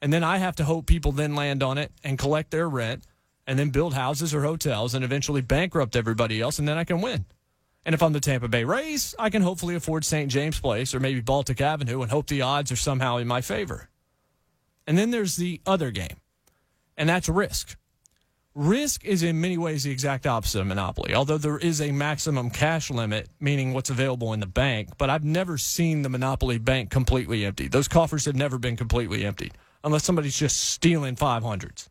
And 0.02 0.12
then 0.12 0.24
I 0.24 0.38
have 0.38 0.56
to 0.58 0.64
hope 0.64 0.88
people 0.88 1.12
then 1.12 1.36
land 1.36 1.62
on 1.62 1.78
it 1.78 1.92
and 2.04 2.18
collect 2.18 2.52
their 2.52 2.68
rent 2.68 3.06
and 3.46 3.58
then 3.60 3.70
build 3.70 3.94
houses 3.94 4.34
or 4.34 4.44
hotels 4.44 4.96
and 4.96 5.04
eventually 5.04 5.42
bankrupt 5.42 5.96
everybody 5.96 6.42
else. 6.42 6.58
And 6.58 6.68
then 6.68 6.78
I 6.78 6.84
can 6.84 7.02
win. 7.02 7.26
And 7.86 7.96
if 7.96 8.04
I'm 8.04 8.14
the 8.14 8.20
Tampa 8.20 8.48
Bay 8.48 8.64
Rays, 8.64 9.16
I 9.18 9.30
can 9.30 9.42
hopefully 9.42 9.76
afford 9.76 10.06
St. 10.06 10.30
James 10.30 10.60
Place 10.60 10.94
or 10.94 11.00
maybe 11.00 11.22
Baltic 11.22 11.62
Avenue 11.62 12.02
and 12.02 12.12
hope 12.12 12.28
the 12.28 12.42
odds 12.42 12.72
are 12.72 12.76
somehow 12.76 13.18
in 13.18 13.28
my 13.28 13.42
favor. 13.42 13.90
And 14.86 14.98
then 14.98 15.12
there's 15.12 15.36
the 15.36 15.62
other 15.66 15.92
game, 15.92 16.18
and 16.98 17.08
that's 17.08 17.30
risk. 17.30 17.78
Risk 18.54 19.06
is 19.06 19.24
in 19.24 19.40
many 19.40 19.58
ways 19.58 19.84
the 19.84 19.92
exact 19.92 20.28
opposite 20.28 20.60
of 20.60 20.68
monopoly, 20.68 21.16
although 21.16 21.38
there 21.38 21.58
is 21.58 21.80
a 21.80 21.92
maximum 21.92 22.50
cash 22.50 22.90
limit, 22.90 23.30
meaning 23.40 23.74
what's 23.74 23.90
available 23.90 24.34
in 24.34 24.42
the 24.42 24.48
bank. 24.48 24.90
But 24.98 25.10
I've 25.10 25.24
never 25.24 25.58
seen 25.58 26.02
the 26.02 26.10
monopoly 26.10 26.58
bank 26.58 26.90
completely 26.90 27.46
empty. 27.46 27.68
Those 27.68 27.88
coffers 27.88 28.26
have 28.26 28.36
never 28.36 28.58
been 28.58 28.76
completely 28.76 29.24
emptied 29.24 29.54
unless 29.84 30.04
somebody's 30.04 30.38
just 30.38 30.58
stealing 30.58 31.16
500s. 31.16 31.88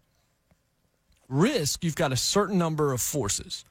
Risk, 1.29 1.85
you've 1.85 1.97
got 1.97 2.13
a 2.13 2.17
certain 2.17 2.59
number 2.59 2.93
of 2.93 3.01
forces, 3.01 3.65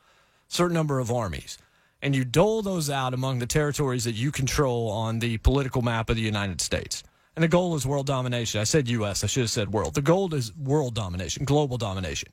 certain 0.47 0.73
number 0.73 0.99
of 0.99 1.11
armies, 1.11 1.57
and 2.01 2.15
you 2.15 2.23
dole 2.23 2.61
those 2.61 2.89
out 2.89 3.13
among 3.13 3.39
the 3.39 3.45
territories 3.45 4.05
that 4.05 4.15
you 4.15 4.31
control 4.31 4.89
on 4.89 5.19
the 5.19 5.38
political 5.39 5.81
map 5.81 6.09
of 6.09 6.15
the 6.15 6.21
United 6.21 6.61
States. 6.61 7.03
And 7.35 7.43
the 7.43 7.47
goal 7.49 7.75
is 7.75 7.85
world 7.85 8.05
domination. 8.07 8.61
I 8.61 8.63
said 8.65 8.88
U.S., 8.89 9.23
I 9.23 9.27
should 9.27 9.41
have 9.41 9.49
said 9.49 9.71
world. 9.73 9.93
The 9.93 10.01
goal 10.01 10.33
is 10.33 10.55
world 10.55 10.95
domination, 10.95 11.45
global 11.45 11.77
domination. 11.77 12.29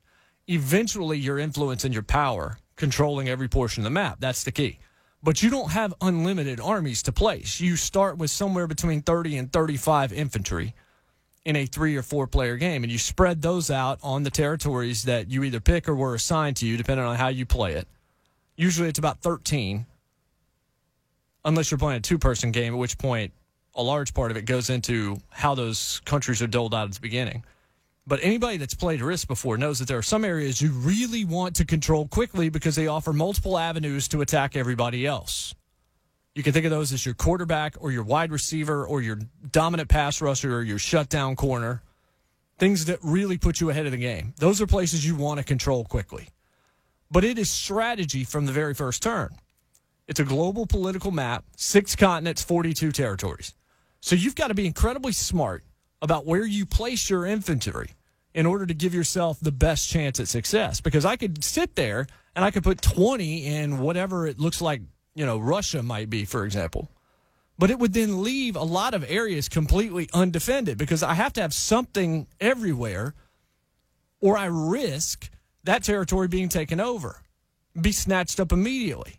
Eventually, 0.49 1.19
your 1.19 1.39
influence 1.39 1.85
and 1.85 1.93
your 1.93 2.05
power 2.05 2.59
controlling 2.77 3.29
every 3.29 3.49
portion 3.49 3.81
of 3.83 3.85
the 3.85 3.91
map. 3.91 4.19
That's 4.21 4.45
the 4.45 4.53
key. 4.53 4.79
but 5.23 5.43
you 5.43 5.51
don't 5.51 5.73
have 5.73 5.93
unlimited 6.01 6.61
armies 6.61 7.03
to 7.03 7.13
place. 7.13 7.61
You 7.61 7.75
start 7.77 8.17
with 8.17 8.31
somewhere 8.31 8.69
between 8.69 9.03
30 9.03 9.39
and 9.39 9.53
35 9.53 10.13
infantry 10.13 10.75
in 11.47 11.55
a 11.55 11.65
three 11.65 11.97
or 11.97 12.03
four 12.03 12.27
player 12.27 12.57
game, 12.57 12.83
and 12.83 12.91
you 12.91 12.99
spread 12.99 13.41
those 13.41 13.71
out 13.71 14.01
on 14.03 14.25
the 14.25 14.31
territories 14.31 15.05
that 15.05 15.31
you 15.31 15.45
either 15.45 15.61
pick 15.61 15.89
or 15.89 15.95
were 15.95 16.17
assigned 16.17 16.57
to 16.57 16.67
you, 16.67 16.77
depending 16.77 17.07
on 17.07 17.15
how 17.15 17.29
you 17.29 17.47
play 17.47 17.75
it. 17.75 17.87
Usually 18.57 18.89
it's 18.89 18.99
about 18.99 19.21
13, 19.21 19.87
unless 21.45 21.71
you're 21.71 21.79
playing 21.79 21.99
a 21.99 22.01
two 22.01 22.19
person 22.19 22.51
game, 22.51 22.75
at 22.75 22.79
which 22.79 22.99
point 22.99 23.33
a 23.77 23.83
large 23.83 24.13
part 24.13 24.33
of 24.33 24.37
it 24.37 24.43
goes 24.43 24.71
into 24.71 25.19
how 25.31 25.55
those 25.55 26.03
countries 26.05 26.43
are 26.43 26.49
doled 26.49 26.75
out 26.75 26.89
at 26.89 26.95
the 26.95 27.01
beginning. 27.01 27.45
But 28.09 28.19
anybody 28.23 28.57
that's 28.57 28.75
played 28.75 29.01
Risk 29.01 29.29
before 29.29 29.57
knows 29.57 29.79
that 29.79 29.87
there 29.87 29.99
are 29.99 30.03
some 30.03 30.25
areas 30.25 30.61
you 30.61 30.73
really 30.73 31.25
want 31.25 31.55
to 31.57 31.65
control 31.65 32.09
quickly 32.09 32.49
because 32.49 32.75
they 32.75 32.89
offer 32.89 33.13
multiple 33.13 33.57
avenues 33.57 34.09
to 34.09 34.21
attack 34.21 34.57
everybody 34.57 35.07
else. 35.07 35.55
You 36.37 36.43
can 36.43 36.53
think 36.53 36.67
of 36.67 36.71
those 36.71 36.93
as 36.93 37.07
your 37.07 37.15
quarterback 37.15 37.77
or 37.81 37.91
your 37.91 38.03
wide 38.03 38.31
receiver 38.31 38.87
or 38.87 39.01
your 39.01 39.19
dominant 39.53 39.89
pass 39.89 40.21
rusher 40.21 40.55
or 40.55 40.63
your 40.63 40.79
shutdown 40.79 41.35
corner. 41.35 41.81
Things 42.59 42.85
that 42.85 42.99
really 43.03 43.39
put 43.39 43.59
you 43.59 43.71
ahead 43.71 43.87
of 43.87 43.93
the 43.93 43.99
game. 43.99 44.35
Those 44.37 44.61
are 44.61 44.67
places 44.67 45.07
you 45.07 45.17
want 45.17 45.39
to 45.39 45.45
control 45.45 45.87
quickly. 45.87 46.29
But 47.11 47.25
it 47.25 47.39
is 47.39 47.51
strategy 47.51 48.23
from 48.23 48.45
the 48.45 48.53
very 48.53 48.75
first 48.75 49.03
turn. 49.03 49.31
It's 50.09 50.21
a 50.21 50.25
global 50.25 50.67
political 50.67 51.11
map, 51.11 51.47
six 51.57 51.97
continents, 51.97 52.43
42 52.43 52.93
territories. 52.93 53.55
So 54.01 54.15
you've 54.15 54.35
got 54.35 54.49
to 54.49 54.55
be 54.55 54.67
incredibly 54.67 55.13
smart 55.13 55.65
about 56.03 56.27
where 56.27 56.45
you 56.45 56.67
place 56.67 57.09
your 57.09 57.25
infantry 57.25 57.93
in 58.35 58.45
order 58.45 58.67
to 58.67 58.75
give 58.75 58.93
yourself 58.93 59.39
the 59.41 59.53
best 59.53 59.89
chance 59.89 60.21
at 60.21 60.29
success. 60.29 60.83
Because 60.83 61.07
I 61.07 61.17
could 61.17 61.43
sit 61.43 61.77
there 61.77 62.07
and 62.35 62.45
I 62.45 62.51
could 62.51 62.63
put 62.63 62.83
20 62.83 63.47
in 63.47 63.79
whatever 63.79 64.27
it 64.27 64.39
looks 64.39 64.61
like, 64.61 64.83
you 65.17 65.27
know, 65.27 65.39
Russia 65.39 65.83
might 65.83 66.11
be, 66.11 66.25
for 66.25 66.45
example. 66.45 66.89
But 67.59 67.71
it 67.71 67.79
would 67.79 67.95
then 67.95 68.23
leave 68.23 68.55
a 68.55 68.63
lot 68.63 68.93
of 68.93 69.03
areas 69.09 69.49
completely 69.49 70.11
undefended 70.13 70.77
because 70.77 71.03
I 71.03 71.15
have 71.15 71.33
to 71.33 71.41
have 71.41 71.55
something 71.55 72.27
everywhere 72.39 73.15
or 74.21 74.37
I 74.37 74.45
risk 74.45 75.31
that 75.65 75.83
territory 75.83 76.29
being 76.29 76.51
taken 76.51 76.81
over, 76.81 77.23
be 77.81 77.93
snatched 77.93 78.39
up 78.39 78.53
immediately. 78.53 79.15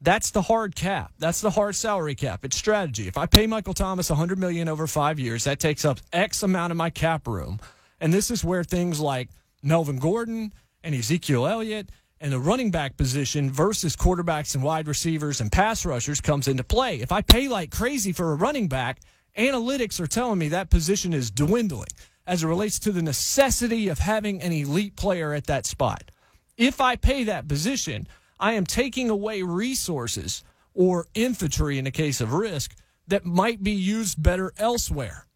That's 0.00 0.30
the 0.30 0.42
hard 0.42 0.76
cap. 0.76 1.12
That's 1.18 1.40
the 1.40 1.50
hard 1.50 1.74
salary 1.74 2.14
cap. 2.14 2.44
It's 2.44 2.56
strategy. 2.56 3.08
If 3.08 3.18
I 3.18 3.26
pay 3.26 3.46
Michael 3.48 3.74
Thomas 3.74 4.10
100 4.10 4.38
million 4.38 4.68
over 4.68 4.86
5 4.86 5.18
years, 5.18 5.44
that 5.44 5.58
takes 5.58 5.84
up 5.84 5.98
X 6.12 6.42
amount 6.42 6.70
of 6.70 6.76
my 6.76 6.90
cap 6.90 7.26
room. 7.26 7.60
And 8.00 8.12
this 8.12 8.30
is 8.30 8.44
where 8.44 8.64
things 8.64 9.00
like 9.00 9.28
Melvin 9.62 9.98
Gordon 9.98 10.52
and 10.84 10.94
Ezekiel 10.94 11.46
Elliott 11.46 11.90
and 12.22 12.32
the 12.32 12.38
running 12.38 12.70
back 12.70 12.96
position 12.96 13.50
versus 13.50 13.96
quarterbacks 13.96 14.54
and 14.54 14.62
wide 14.62 14.86
receivers 14.86 15.40
and 15.40 15.50
pass 15.50 15.84
rushers 15.84 16.20
comes 16.20 16.46
into 16.46 16.62
play. 16.62 17.00
If 17.00 17.10
I 17.10 17.20
pay 17.20 17.48
like 17.48 17.72
crazy 17.72 18.12
for 18.12 18.30
a 18.30 18.36
running 18.36 18.68
back, 18.68 19.00
analytics 19.36 19.98
are 19.98 20.06
telling 20.06 20.38
me 20.38 20.48
that 20.48 20.70
position 20.70 21.12
is 21.12 21.32
dwindling 21.32 21.88
as 22.24 22.44
it 22.44 22.46
relates 22.46 22.78
to 22.78 22.92
the 22.92 23.02
necessity 23.02 23.88
of 23.88 23.98
having 23.98 24.40
an 24.40 24.52
elite 24.52 24.94
player 24.94 25.34
at 25.34 25.48
that 25.48 25.66
spot. 25.66 26.12
If 26.56 26.80
I 26.80 26.94
pay 26.94 27.24
that 27.24 27.48
position, 27.48 28.06
I 28.38 28.52
am 28.52 28.66
taking 28.66 29.10
away 29.10 29.42
resources 29.42 30.44
or 30.74 31.08
infantry 31.14 31.76
in 31.76 31.84
the 31.84 31.90
case 31.90 32.20
of 32.20 32.34
risk 32.34 32.76
that 33.08 33.24
might 33.24 33.64
be 33.64 33.72
used 33.72 34.22
better 34.22 34.52
elsewhere. 34.58 35.26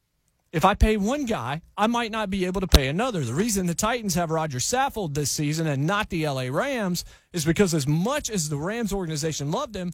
If 0.53 0.65
I 0.65 0.75
pay 0.75 0.97
one 0.97 1.27
guy, 1.27 1.63
I 1.77 1.87
might 1.87 2.13
not 2.13 2.31
be 2.31 2.47
able 2.47 2.61
to 2.61 2.67
pay 2.67 2.89
another. 2.89 3.25
The 3.25 3.35
reason 3.35 3.67
the 3.67 3.75
Titans 3.75 4.15
have 4.15 4.31
Roger 4.31 4.59
Saffold 4.59 5.15
this 5.15 5.31
season 5.31 5.67
and 5.67 5.87
not 5.87 6.09
the 6.09 6.27
LA 6.27 6.45
Rams 6.45 7.05
is 7.33 7.45
because, 7.45 7.75
as 7.75 7.87
much 7.87 8.31
as 8.31 8.49
the 8.49 8.57
Rams 8.57 8.93
organization 8.93 9.51
loved 9.51 9.75
him, 9.75 9.93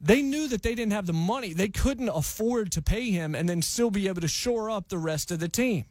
they 0.00 0.22
knew 0.22 0.48
that 0.48 0.62
they 0.62 0.74
didn't 0.74 0.94
have 0.94 1.06
the 1.06 1.12
money. 1.12 1.52
They 1.52 1.68
couldn't 1.68 2.08
afford 2.08 2.72
to 2.72 2.82
pay 2.82 3.10
him 3.10 3.34
and 3.34 3.48
then 3.48 3.62
still 3.62 3.90
be 3.90 4.08
able 4.08 4.22
to 4.22 4.28
shore 4.28 4.70
up 4.70 4.88
the 4.88 4.98
rest 4.98 5.30
of 5.30 5.38
the 5.38 5.48
team. 5.48 5.84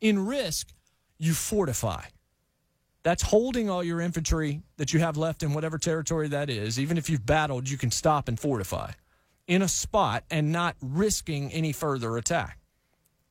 In 0.00 0.26
risk, 0.26 0.74
you 1.18 1.32
fortify. 1.32 2.02
That's 3.02 3.22
holding 3.22 3.70
all 3.70 3.82
your 3.82 4.00
infantry 4.00 4.60
that 4.76 4.92
you 4.92 5.00
have 5.00 5.16
left 5.16 5.42
in 5.42 5.54
whatever 5.54 5.78
territory 5.78 6.28
that 6.28 6.50
is. 6.50 6.78
Even 6.78 6.98
if 6.98 7.08
you've 7.08 7.24
battled, 7.24 7.70
you 7.70 7.78
can 7.78 7.90
stop 7.90 8.28
and 8.28 8.38
fortify 8.38 8.92
in 9.46 9.62
a 9.62 9.68
spot 9.68 10.24
and 10.30 10.52
not 10.52 10.76
risking 10.82 11.50
any 11.52 11.72
further 11.72 12.16
attack. 12.18 12.59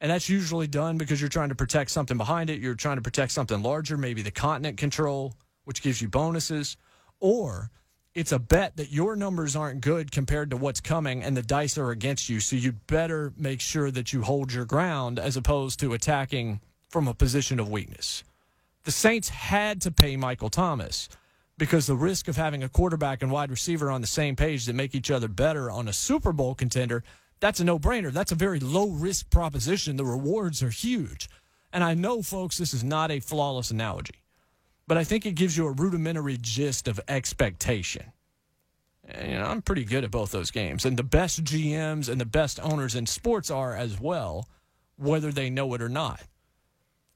And 0.02 0.12
that's 0.12 0.30
usually 0.30 0.68
done 0.68 0.98
because 0.98 1.20
you're 1.20 1.30
trying 1.30 1.50
to 1.50 1.56
protect 1.56 1.92
something 1.92 2.18
behind 2.18 2.50
it. 2.50 2.62
You're 2.62 2.76
trying 2.76 2.98
to 2.98 3.02
protect 3.02 3.32
something 3.32 3.62
larger, 3.62 3.98
maybe 3.98 4.22
the 4.22 4.32
continent 4.32 4.78
control, 4.78 5.34
which 5.66 5.82
gives 5.82 6.02
you 6.02 6.08
bonuses. 6.08 6.78
Or 7.20 7.70
it's 8.14 8.32
a 8.32 8.40
bet 8.40 8.78
that 8.78 8.92
your 8.92 9.16
numbers 9.16 9.56
aren't 9.56 9.82
good 9.82 10.12
compared 10.12 10.52
to 10.52 10.58
what's 10.58 10.80
coming 10.80 11.24
and 11.24 11.36
the 11.36 11.42
dice 11.42 11.78
are 11.78 11.92
against 11.92 12.30
you. 12.30 12.40
So 12.40 12.56
you 12.56 12.72
better 12.72 13.34
make 13.38 13.60
sure 13.60 13.92
that 13.92 14.14
you 14.14 14.22
hold 14.22 14.54
your 14.54 14.66
ground 14.66 15.20
as 15.20 15.36
opposed 15.36 15.80
to 15.82 15.94
attacking 15.94 16.62
from 16.88 17.08
a 17.08 17.14
position 17.14 17.60
of 17.60 17.70
weakness 17.70 18.24
the 18.84 18.92
Saints 18.92 19.30
had 19.30 19.82
to 19.82 19.92
pay 19.92 20.16
Michael 20.16 20.50
Thomas 20.50 21.10
because 21.58 21.86
the 21.86 21.96
risk 21.96 22.28
of 22.28 22.38
having 22.38 22.64
a 22.64 22.70
quarterback 22.70 23.22
and 23.22 23.32
wide 23.32 23.52
receiver 23.52 23.92
on 23.92 24.02
the 24.02 24.08
same 24.08 24.36
page 24.36 24.66
that 24.66 24.74
make 24.74 24.96
each 24.96 25.12
other 25.12 25.28
better 25.28 25.70
on 25.70 25.88
a 25.88 25.94
Super 25.94 26.32
Bowl 26.32 26.56
contender, 26.56 27.04
that's 27.40 27.60
a 27.60 27.64
no 27.64 27.80
brainer. 27.80 28.12
That's 28.12 28.32
a 28.32 28.36
very 28.36 28.60
low 28.60 28.90
risk 28.90 29.30
proposition. 29.30 29.98
The 29.98 30.06
rewards 30.06 30.62
are 30.62 30.70
huge. 30.70 31.30
And 31.72 31.84
I 31.84 31.94
know, 31.94 32.22
folks, 32.22 32.58
this 32.58 32.74
is 32.74 32.84
not 32.84 33.12
a 33.12 33.20
flawless 33.20 33.72
analogy, 33.72 34.24
but 34.88 34.98
I 34.98 35.04
think 35.04 35.26
it 35.26 35.36
gives 35.36 35.56
you 35.56 35.68
a 35.68 35.72
rudimentary 35.72 36.38
gist 36.42 36.88
of 36.88 37.00
expectation. 37.08 38.12
And, 39.08 39.32
you 39.32 39.38
know, 39.38 39.46
I'm 39.46 39.62
pretty 39.62 39.86
good 39.86 40.04
at 40.04 40.12
both 40.12 40.32
those 40.32 40.52
games. 40.52 40.86
And 40.86 40.98
the 40.98 41.04
best 41.04 41.44
GMs 41.44 42.10
and 42.10 42.20
the 42.20 42.26
best 42.26 42.60
owners 42.60 42.96
in 42.96 43.06
sports 43.06 43.50
are 43.52 43.76
as 43.76 44.00
well, 44.00 44.48
whether 44.98 45.32
they 45.32 45.50
know 45.50 45.74
it 45.74 45.82
or 45.82 45.90
not. 45.90 46.22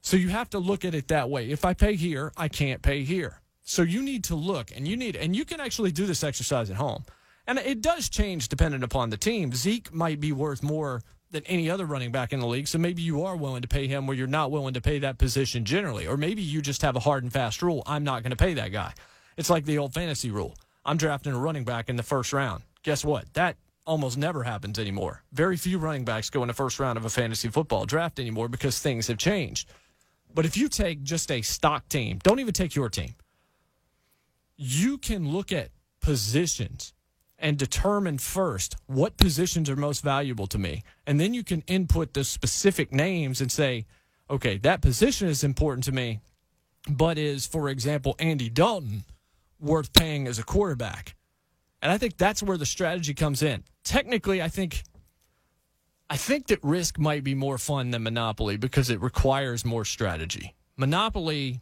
So 0.00 0.16
you 0.16 0.28
have 0.28 0.50
to 0.50 0.58
look 0.58 0.84
at 0.84 0.94
it 0.94 1.08
that 1.08 1.30
way. 1.30 1.50
If 1.50 1.64
I 1.64 1.74
pay 1.74 1.96
here, 1.96 2.32
I 2.36 2.48
can't 2.48 2.82
pay 2.82 3.04
here. 3.04 3.40
So 3.62 3.82
you 3.82 4.02
need 4.02 4.24
to 4.24 4.34
look 4.34 4.70
and 4.76 4.86
you 4.86 4.96
need, 4.96 5.16
and 5.16 5.34
you 5.34 5.44
can 5.44 5.60
actually 5.60 5.92
do 5.92 6.06
this 6.06 6.22
exercise 6.22 6.70
at 6.70 6.76
home. 6.76 7.04
And 7.46 7.58
it 7.58 7.82
does 7.82 8.08
change 8.08 8.48
dependent 8.48 8.84
upon 8.84 9.10
the 9.10 9.16
team. 9.16 9.52
Zeke 9.52 9.92
might 9.92 10.20
be 10.20 10.32
worth 10.32 10.62
more 10.62 11.02
than 11.30 11.44
any 11.46 11.68
other 11.68 11.84
running 11.84 12.12
back 12.12 12.32
in 12.32 12.40
the 12.40 12.46
league. 12.46 12.68
So 12.68 12.78
maybe 12.78 13.02
you 13.02 13.24
are 13.24 13.36
willing 13.36 13.62
to 13.62 13.68
pay 13.68 13.86
him 13.86 14.06
where 14.06 14.16
you're 14.16 14.26
not 14.26 14.50
willing 14.50 14.74
to 14.74 14.80
pay 14.80 15.00
that 15.00 15.18
position 15.18 15.64
generally. 15.64 16.06
Or 16.06 16.16
maybe 16.16 16.42
you 16.42 16.62
just 16.62 16.82
have 16.82 16.96
a 16.96 17.00
hard 17.00 17.22
and 17.22 17.32
fast 17.32 17.60
rule. 17.60 17.82
I'm 17.86 18.04
not 18.04 18.22
going 18.22 18.30
to 18.30 18.36
pay 18.36 18.54
that 18.54 18.72
guy. 18.72 18.94
It's 19.36 19.50
like 19.50 19.64
the 19.64 19.78
old 19.78 19.92
fantasy 19.92 20.30
rule. 20.30 20.54
I'm 20.84 20.96
drafting 20.96 21.32
a 21.32 21.38
running 21.38 21.64
back 21.64 21.88
in 21.88 21.96
the 21.96 22.02
first 22.02 22.32
round. 22.32 22.62
Guess 22.82 23.04
what? 23.04 23.32
That 23.34 23.56
almost 23.86 24.16
never 24.16 24.42
happens 24.42 24.78
anymore. 24.78 25.22
Very 25.32 25.56
few 25.56 25.78
running 25.78 26.04
backs 26.04 26.30
go 26.30 26.42
in 26.42 26.48
the 26.48 26.54
first 26.54 26.78
round 26.78 26.96
of 26.96 27.04
a 27.04 27.10
fantasy 27.10 27.48
football 27.48 27.84
draft 27.84 28.18
anymore 28.18 28.48
because 28.48 28.78
things 28.78 29.08
have 29.08 29.18
changed. 29.18 29.68
But 30.34 30.46
if 30.46 30.56
you 30.56 30.68
take 30.68 31.02
just 31.02 31.30
a 31.30 31.42
stock 31.42 31.88
team, 31.88 32.18
don't 32.22 32.40
even 32.40 32.52
take 32.52 32.74
your 32.74 32.88
team, 32.88 33.14
you 34.56 34.98
can 34.98 35.30
look 35.30 35.52
at 35.52 35.70
positions 36.00 36.92
and 37.38 37.58
determine 37.58 38.18
first 38.18 38.76
what 38.86 39.16
positions 39.16 39.68
are 39.68 39.76
most 39.76 40.02
valuable 40.02 40.46
to 40.46 40.58
me. 40.58 40.82
And 41.06 41.20
then 41.20 41.34
you 41.34 41.44
can 41.44 41.62
input 41.66 42.14
the 42.14 42.24
specific 42.24 42.92
names 42.92 43.40
and 43.40 43.50
say, 43.50 43.86
okay, 44.30 44.58
that 44.58 44.80
position 44.80 45.28
is 45.28 45.44
important 45.44 45.84
to 45.84 45.92
me, 45.92 46.20
but 46.88 47.18
is, 47.18 47.46
for 47.46 47.68
example, 47.68 48.14
Andy 48.18 48.48
Dalton 48.48 49.04
worth 49.60 49.92
paying 49.92 50.26
as 50.26 50.38
a 50.38 50.44
quarterback? 50.44 51.16
And 51.82 51.92
I 51.92 51.98
think 51.98 52.16
that's 52.16 52.42
where 52.42 52.56
the 52.56 52.66
strategy 52.66 53.14
comes 53.14 53.42
in. 53.42 53.64
Technically, 53.82 54.40
I 54.40 54.48
think 54.48 54.82
I 56.08 56.16
think 56.16 56.46
that 56.48 56.62
Risk 56.62 56.98
might 56.98 57.24
be 57.24 57.34
more 57.34 57.58
fun 57.58 57.90
than 57.90 58.02
Monopoly 58.02 58.56
because 58.56 58.90
it 58.90 59.00
requires 59.00 59.64
more 59.64 59.84
strategy. 59.84 60.54
Monopoly, 60.76 61.60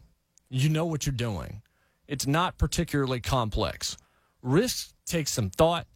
you 0.49 0.69
know 0.69 0.85
what 0.85 1.05
you're 1.05 1.13
doing. 1.13 1.61
It's 2.07 2.27
not 2.27 2.57
particularly 2.57 3.21
complex. 3.21 3.97
Risk 4.43 4.93
takes 5.05 5.31
some 5.31 5.49
thought, 5.49 5.87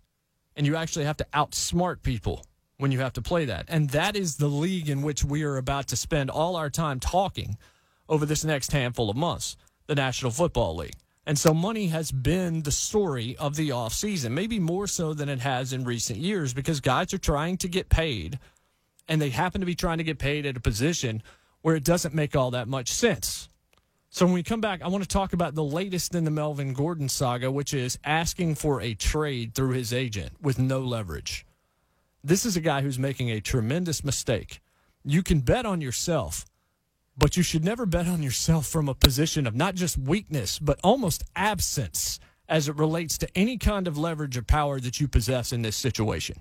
and 0.55 0.65
you 0.65 0.75
actually 0.75 1.05
have 1.05 1.17
to 1.17 1.27
outsmart 1.33 2.01
people 2.01 2.43
when 2.77 2.91
you 2.91 2.99
have 2.99 3.13
to 3.13 3.21
play 3.21 3.45
that. 3.45 3.65
And 3.67 3.89
that 3.91 4.15
is 4.15 4.37
the 4.37 4.47
league 4.47 4.89
in 4.89 5.01
which 5.01 5.23
we 5.23 5.43
are 5.43 5.57
about 5.57 5.87
to 5.87 5.95
spend 5.95 6.29
all 6.29 6.55
our 6.55 6.69
time 6.69 6.99
talking 6.99 7.57
over 8.09 8.25
this 8.25 8.45
next 8.45 8.71
handful 8.71 9.09
of 9.09 9.17
months 9.17 9.57
the 9.87 9.95
National 9.95 10.31
Football 10.31 10.75
League. 10.75 10.95
And 11.25 11.37
so 11.37 11.53
money 11.53 11.87
has 11.87 12.11
been 12.11 12.63
the 12.63 12.71
story 12.71 13.35
of 13.37 13.55
the 13.55 13.69
offseason, 13.69 14.31
maybe 14.31 14.59
more 14.59 14.87
so 14.87 15.13
than 15.13 15.27
it 15.27 15.39
has 15.39 15.73
in 15.73 15.83
recent 15.83 16.19
years 16.19 16.53
because 16.53 16.79
guys 16.79 17.13
are 17.13 17.17
trying 17.17 17.57
to 17.57 17.67
get 17.67 17.89
paid 17.89 18.39
and 19.09 19.21
they 19.21 19.29
happen 19.29 19.61
to 19.61 19.65
be 19.65 19.75
trying 19.75 19.97
to 19.97 20.03
get 20.03 20.19
paid 20.19 20.45
at 20.45 20.57
a 20.57 20.61
position 20.61 21.21
where 21.61 21.75
it 21.75 21.83
doesn't 21.83 22.13
make 22.13 22.35
all 22.35 22.51
that 22.51 22.67
much 22.67 22.89
sense. 22.89 23.49
So 24.17 24.25
when 24.25 24.33
we 24.33 24.41
come 24.41 24.61
back, 24.61 24.81
I 24.81 24.87
want 24.87 25.03
to 25.03 25.07
talk 25.07 25.33
about 25.33 25.53
the 25.53 25.63
latest 25.63 26.15
in 26.15 26.23
the 26.23 26.31
Melvin 26.31 26.73
Gordon 26.73 27.07
saga, 27.07 27.51
which 27.51 27.71
is 27.71 27.99
asking 28.03 28.55
for 28.55 28.81
a 28.81 28.95
trade 28.95 29.53
through 29.53 29.73
his 29.73 29.93
agent 29.93 30.31
with 30.41 30.57
no 30.57 30.79
leverage. 30.79 31.45
This 32.23 32.43
is 32.43 32.57
a 32.57 32.59
guy 32.59 32.81
who's 32.81 32.97
making 32.97 33.29
a 33.29 33.39
tremendous 33.39 34.03
mistake. 34.03 34.59
You 35.05 35.21
can 35.21 35.41
bet 35.41 35.67
on 35.67 35.81
yourself 35.81 36.47
but 37.15 37.37
you 37.37 37.43
should 37.43 37.63
never 37.63 37.85
bet 37.85 38.07
on 38.07 38.23
yourself 38.23 38.65
from 38.65 38.89
a 38.89 38.95
position 38.95 39.45
of 39.45 39.55
not 39.55 39.75
just 39.75 39.99
weakness, 39.99 40.57
but 40.57 40.79
almost 40.83 41.23
absence 41.35 42.19
as 42.49 42.67
it 42.67 42.75
relates 42.75 43.19
to 43.19 43.37
any 43.37 43.59
kind 43.59 43.87
of 43.87 43.99
leverage 43.99 44.35
or 44.35 44.41
power 44.41 44.79
that 44.79 44.99
you 44.99 45.07
possess 45.07 45.51
in 45.53 45.61
this 45.61 45.75
situation. 45.75 46.39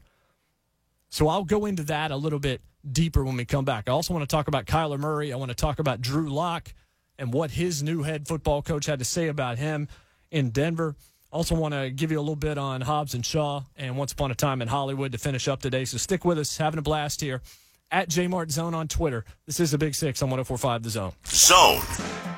So 1.11 1.29
I'll 1.29 1.45
go 1.45 1.67
into 1.67 1.83
that 1.85 2.11
a 2.11 2.17
little 2.17 2.39
bit 2.39 2.63
deeper 2.91 3.23
when 3.23 3.37
we 3.37 3.45
come 3.45 3.67
back. 3.67 3.87
I 3.87 3.93
also 3.93 4.15
want 4.15 4.23
to 4.23 4.35
talk 4.35 4.49
about 4.49 4.65
Kyler 4.65 4.99
Murray. 4.99 5.31
I 5.31 5.37
want 5.37 5.51
to 5.51 5.55
talk 5.55 5.79
about 5.79 6.01
Drew 6.01 6.29
Lock 6.31 6.73
and 7.19 7.33
what 7.33 7.51
his 7.53 7.83
new 7.83 8.03
head 8.03 8.27
football 8.29 8.63
coach 8.63 8.87
had 8.87 8.99
to 8.99 9.05
say 9.05 9.29
about 9.29 9.59
him 9.59 9.89
in 10.31 10.51
Denver. 10.51 10.95
Also, 11.33 11.55
want 11.55 11.75
to 11.75 11.91
give 11.91 12.11
you 12.13 12.19
a 12.19 12.21
little 12.21 12.37
bit 12.37 12.57
on 12.57 12.81
Hobbs 12.81 13.15
and 13.15 13.25
Shaw 13.25 13.63
and 13.77 13.97
Once 13.97 14.13
Upon 14.13 14.31
a 14.31 14.35
Time 14.35 14.63
in 14.63 14.69
Hollywood 14.69 15.13
to 15.13 15.19
finish 15.19 15.49
up 15.49 15.61
today. 15.61 15.85
So 15.85 15.99
stick 15.99 16.25
with 16.25 16.39
us, 16.39 16.57
having 16.57 16.79
a 16.79 16.83
blast 16.83 17.21
here 17.21 17.43
at 17.91 18.09
Jmart 18.09 18.51
Zone 18.51 18.75
on 18.75 18.89
Twitter. 18.89 19.25
This 19.47 19.61
is 19.61 19.71
the 19.71 19.79
Big 19.79 19.95
Six 19.95 20.23
on 20.23 20.31
1045 20.31 20.83
The 20.83 20.91
Zone. 20.91 21.13
Zone. 21.27 22.36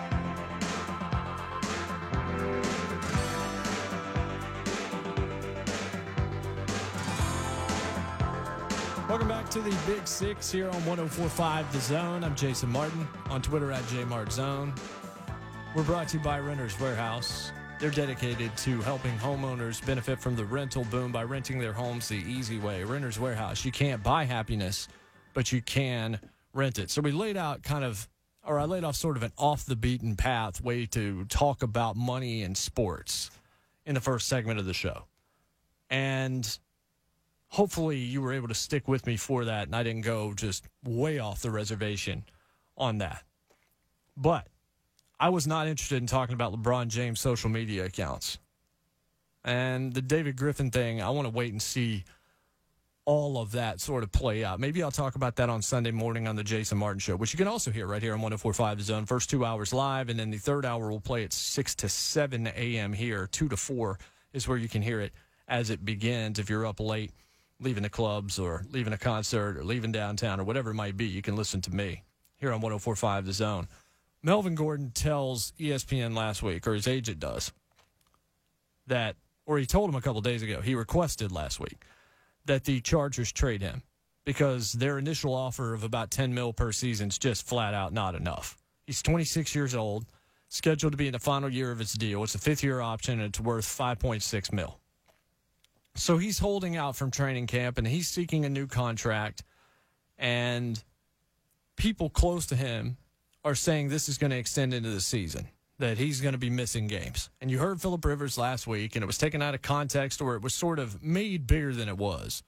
To 9.50 9.60
the 9.60 9.74
Big 9.86 10.06
Six 10.06 10.52
here 10.52 10.66
on 10.66 10.84
1045 10.84 11.72
The 11.72 11.80
Zone. 11.80 12.22
I'm 12.22 12.36
Jason 12.36 12.68
Martin 12.68 13.08
on 13.30 13.40
Twitter 13.40 13.72
at 13.72 13.82
JMartZone. 13.84 14.78
We're 15.74 15.84
brought 15.84 16.08
to 16.08 16.18
you 16.18 16.22
by 16.22 16.38
Renters 16.38 16.78
Warehouse. 16.78 17.50
They're 17.80 17.90
dedicated 17.90 18.54
to 18.58 18.82
helping 18.82 19.16
homeowners 19.16 19.84
benefit 19.86 20.20
from 20.20 20.36
the 20.36 20.44
rental 20.44 20.84
boom 20.84 21.12
by 21.12 21.24
renting 21.24 21.58
their 21.58 21.72
homes 21.72 22.08
the 22.08 22.16
easy 22.16 22.58
way. 22.58 22.84
Renters 22.84 23.18
Warehouse, 23.18 23.64
you 23.64 23.72
can't 23.72 24.02
buy 24.02 24.24
happiness, 24.24 24.86
but 25.32 25.50
you 25.50 25.62
can 25.62 26.20
rent 26.52 26.78
it. 26.78 26.90
So 26.90 27.00
we 27.00 27.12
laid 27.12 27.38
out 27.38 27.62
kind 27.62 27.84
of, 27.84 28.06
or 28.46 28.58
I 28.58 28.66
laid 28.66 28.84
off 28.84 28.96
sort 28.96 29.16
of 29.16 29.22
an 29.22 29.32
off 29.38 29.64
the 29.64 29.76
beaten 29.76 30.14
path 30.14 30.60
way 30.60 30.84
to 30.86 31.24
talk 31.24 31.62
about 31.62 31.96
money 31.96 32.42
and 32.42 32.54
sports 32.54 33.30
in 33.86 33.94
the 33.94 34.02
first 34.02 34.28
segment 34.28 34.58
of 34.58 34.66
the 34.66 34.74
show. 34.74 35.04
And 35.88 36.58
hopefully 37.48 37.96
you 37.96 38.20
were 38.20 38.32
able 38.32 38.48
to 38.48 38.54
stick 38.54 38.88
with 38.88 39.06
me 39.06 39.16
for 39.16 39.46
that 39.46 39.66
and 39.66 39.74
I 39.74 39.82
didn't 39.82 40.02
go 40.02 40.32
just 40.34 40.66
way 40.84 41.18
off 41.18 41.42
the 41.42 41.50
reservation 41.50 42.24
on 42.76 42.98
that. 42.98 43.22
But 44.16 44.46
I 45.18 45.30
was 45.30 45.46
not 45.46 45.66
interested 45.66 45.96
in 45.96 46.06
talking 46.06 46.34
about 46.34 46.52
LeBron 46.52 46.88
James' 46.88 47.20
social 47.20 47.50
media 47.50 47.84
accounts. 47.86 48.38
And 49.44 49.92
the 49.92 50.02
David 50.02 50.36
Griffin 50.36 50.70
thing, 50.70 51.00
I 51.00 51.10
want 51.10 51.26
to 51.26 51.32
wait 51.32 51.52
and 51.52 51.62
see 51.62 52.04
all 53.04 53.38
of 53.38 53.52
that 53.52 53.80
sort 53.80 54.02
of 54.02 54.12
play 54.12 54.44
out. 54.44 54.60
Maybe 54.60 54.82
I'll 54.82 54.90
talk 54.90 55.14
about 55.14 55.36
that 55.36 55.48
on 55.48 55.62
Sunday 55.62 55.90
morning 55.90 56.28
on 56.28 56.36
the 56.36 56.44
Jason 56.44 56.76
Martin 56.76 56.98
Show, 56.98 57.16
which 57.16 57.32
you 57.32 57.38
can 57.38 57.48
also 57.48 57.70
hear 57.70 57.86
right 57.86 58.02
here 58.02 58.12
on 58.12 58.20
1045 58.20 58.78
The 58.78 58.84
Zone. 58.84 59.06
First 59.06 59.30
two 59.30 59.46
hours 59.46 59.72
live, 59.72 60.10
and 60.10 60.20
then 60.20 60.30
the 60.30 60.36
third 60.36 60.66
hour 60.66 60.90
will 60.90 61.00
play 61.00 61.24
at 61.24 61.32
6 61.32 61.74
to 61.76 61.88
7 61.88 62.48
a.m. 62.48 62.92
here. 62.92 63.26
2 63.26 63.48
to 63.48 63.56
4 63.56 63.98
is 64.34 64.46
where 64.46 64.58
you 64.58 64.68
can 64.68 64.82
hear 64.82 65.00
it 65.00 65.14
as 65.48 65.70
it 65.70 65.84
begins 65.84 66.38
if 66.38 66.50
you're 66.50 66.66
up 66.66 66.80
late 66.80 67.12
leaving 67.60 67.82
the 67.82 67.90
clubs 67.90 68.38
or 68.38 68.64
leaving 68.70 68.92
a 68.92 68.98
concert 68.98 69.56
or 69.56 69.64
leaving 69.64 69.92
downtown 69.92 70.40
or 70.40 70.44
whatever 70.44 70.70
it 70.70 70.74
might 70.74 70.96
be, 70.96 71.06
you 71.06 71.22
can 71.22 71.36
listen 71.36 71.60
to 71.62 71.74
me 71.74 72.02
here 72.38 72.50
on 72.50 72.60
1045 72.60 73.26
The 73.26 73.32
Zone. 73.32 73.68
Melvin 74.22 74.54
Gordon 74.54 74.90
tells 74.90 75.52
ESPN 75.58 76.16
last 76.16 76.42
week, 76.42 76.66
or 76.66 76.74
his 76.74 76.88
agent 76.88 77.20
does, 77.20 77.52
that, 78.86 79.16
or 79.46 79.58
he 79.58 79.66
told 79.66 79.88
him 79.88 79.96
a 79.96 80.00
couple 80.00 80.20
days 80.20 80.42
ago, 80.42 80.60
he 80.60 80.74
requested 80.74 81.30
last 81.30 81.60
week 81.60 81.84
that 82.46 82.64
the 82.64 82.80
Chargers 82.80 83.30
trade 83.30 83.62
him 83.62 83.82
because 84.24 84.72
their 84.72 84.98
initial 84.98 85.34
offer 85.34 85.72
of 85.72 85.84
about 85.84 86.10
10 86.10 86.34
mil 86.34 86.52
per 86.52 86.72
season 86.72 87.08
is 87.08 87.18
just 87.18 87.46
flat 87.46 87.74
out 87.74 87.92
not 87.92 88.14
enough. 88.14 88.56
He's 88.86 89.02
26 89.02 89.54
years 89.54 89.74
old, 89.74 90.06
scheduled 90.48 90.92
to 90.92 90.96
be 90.96 91.06
in 91.06 91.12
the 91.12 91.18
final 91.18 91.48
year 91.48 91.70
of 91.70 91.78
his 91.78 91.92
deal. 91.92 92.24
It's 92.24 92.34
a 92.34 92.38
fifth 92.38 92.64
year 92.64 92.80
option 92.80 93.20
and 93.20 93.28
it's 93.28 93.40
worth 93.40 93.64
5.6 93.64 94.52
mil. 94.52 94.80
So 95.98 96.16
he's 96.16 96.38
holding 96.38 96.76
out 96.76 96.94
from 96.94 97.10
training 97.10 97.48
camp 97.48 97.76
and 97.76 97.86
he's 97.86 98.08
seeking 98.08 98.44
a 98.44 98.48
new 98.48 98.68
contract. 98.68 99.42
And 100.16 100.82
people 101.76 102.08
close 102.08 102.46
to 102.46 102.56
him 102.56 102.96
are 103.44 103.56
saying 103.56 103.88
this 103.88 104.08
is 104.08 104.16
going 104.16 104.30
to 104.30 104.36
extend 104.36 104.72
into 104.72 104.90
the 104.90 105.00
season, 105.00 105.48
that 105.78 105.98
he's 105.98 106.20
going 106.20 106.32
to 106.32 106.38
be 106.38 106.50
missing 106.50 106.86
games. 106.86 107.30
And 107.40 107.50
you 107.50 107.58
heard 107.58 107.80
Philip 107.80 108.04
Rivers 108.04 108.38
last 108.38 108.66
week, 108.68 108.94
and 108.94 109.02
it 109.02 109.06
was 109.06 109.18
taken 109.18 109.42
out 109.42 109.54
of 109.54 109.62
context 109.62 110.22
or 110.22 110.36
it 110.36 110.42
was 110.42 110.54
sort 110.54 110.78
of 110.78 111.02
made 111.02 111.48
bigger 111.48 111.74
than 111.74 111.88
it 111.88 111.98
was. 111.98 112.44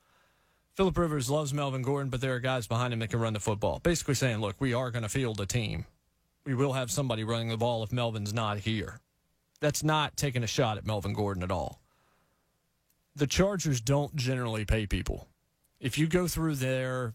Philip 0.75 0.97
Rivers 0.97 1.29
loves 1.29 1.53
Melvin 1.53 1.83
Gordon, 1.83 2.09
but 2.09 2.21
there 2.21 2.35
are 2.35 2.41
guys 2.41 2.69
behind 2.69 2.93
him 2.93 3.01
that 3.01 3.11
can 3.11 3.19
run 3.19 3.33
the 3.33 3.41
football. 3.41 3.81
Basically 3.81 4.15
saying, 4.15 4.41
look, 4.41 4.57
we 4.61 4.75
are 4.75 4.93
going 4.93 5.03
to 5.03 5.09
field 5.09 5.41
a 5.41 5.47
team. 5.47 5.87
We 6.47 6.55
will 6.55 6.75
have 6.75 6.91
somebody 6.91 7.25
running 7.25 7.49
the 7.49 7.57
ball 7.57 7.83
if 7.83 7.91
Melvin's 7.91 8.33
not 8.33 8.59
here. 8.59 9.01
That's 9.61 9.83
not 9.83 10.17
taking 10.17 10.45
a 10.45 10.47
shot 10.47 10.79
at 10.79 10.87
Melvin 10.87 11.13
Gordon 11.13 11.43
at 11.43 11.51
all 11.51 11.80
the 13.21 13.27
Chargers 13.27 13.83
don't 13.83 14.17
generally 14.17 14.65
pay 14.65 14.87
people. 14.87 15.29
If 15.79 15.99
you 15.99 16.07
go 16.07 16.27
through 16.27 16.55
their 16.55 17.13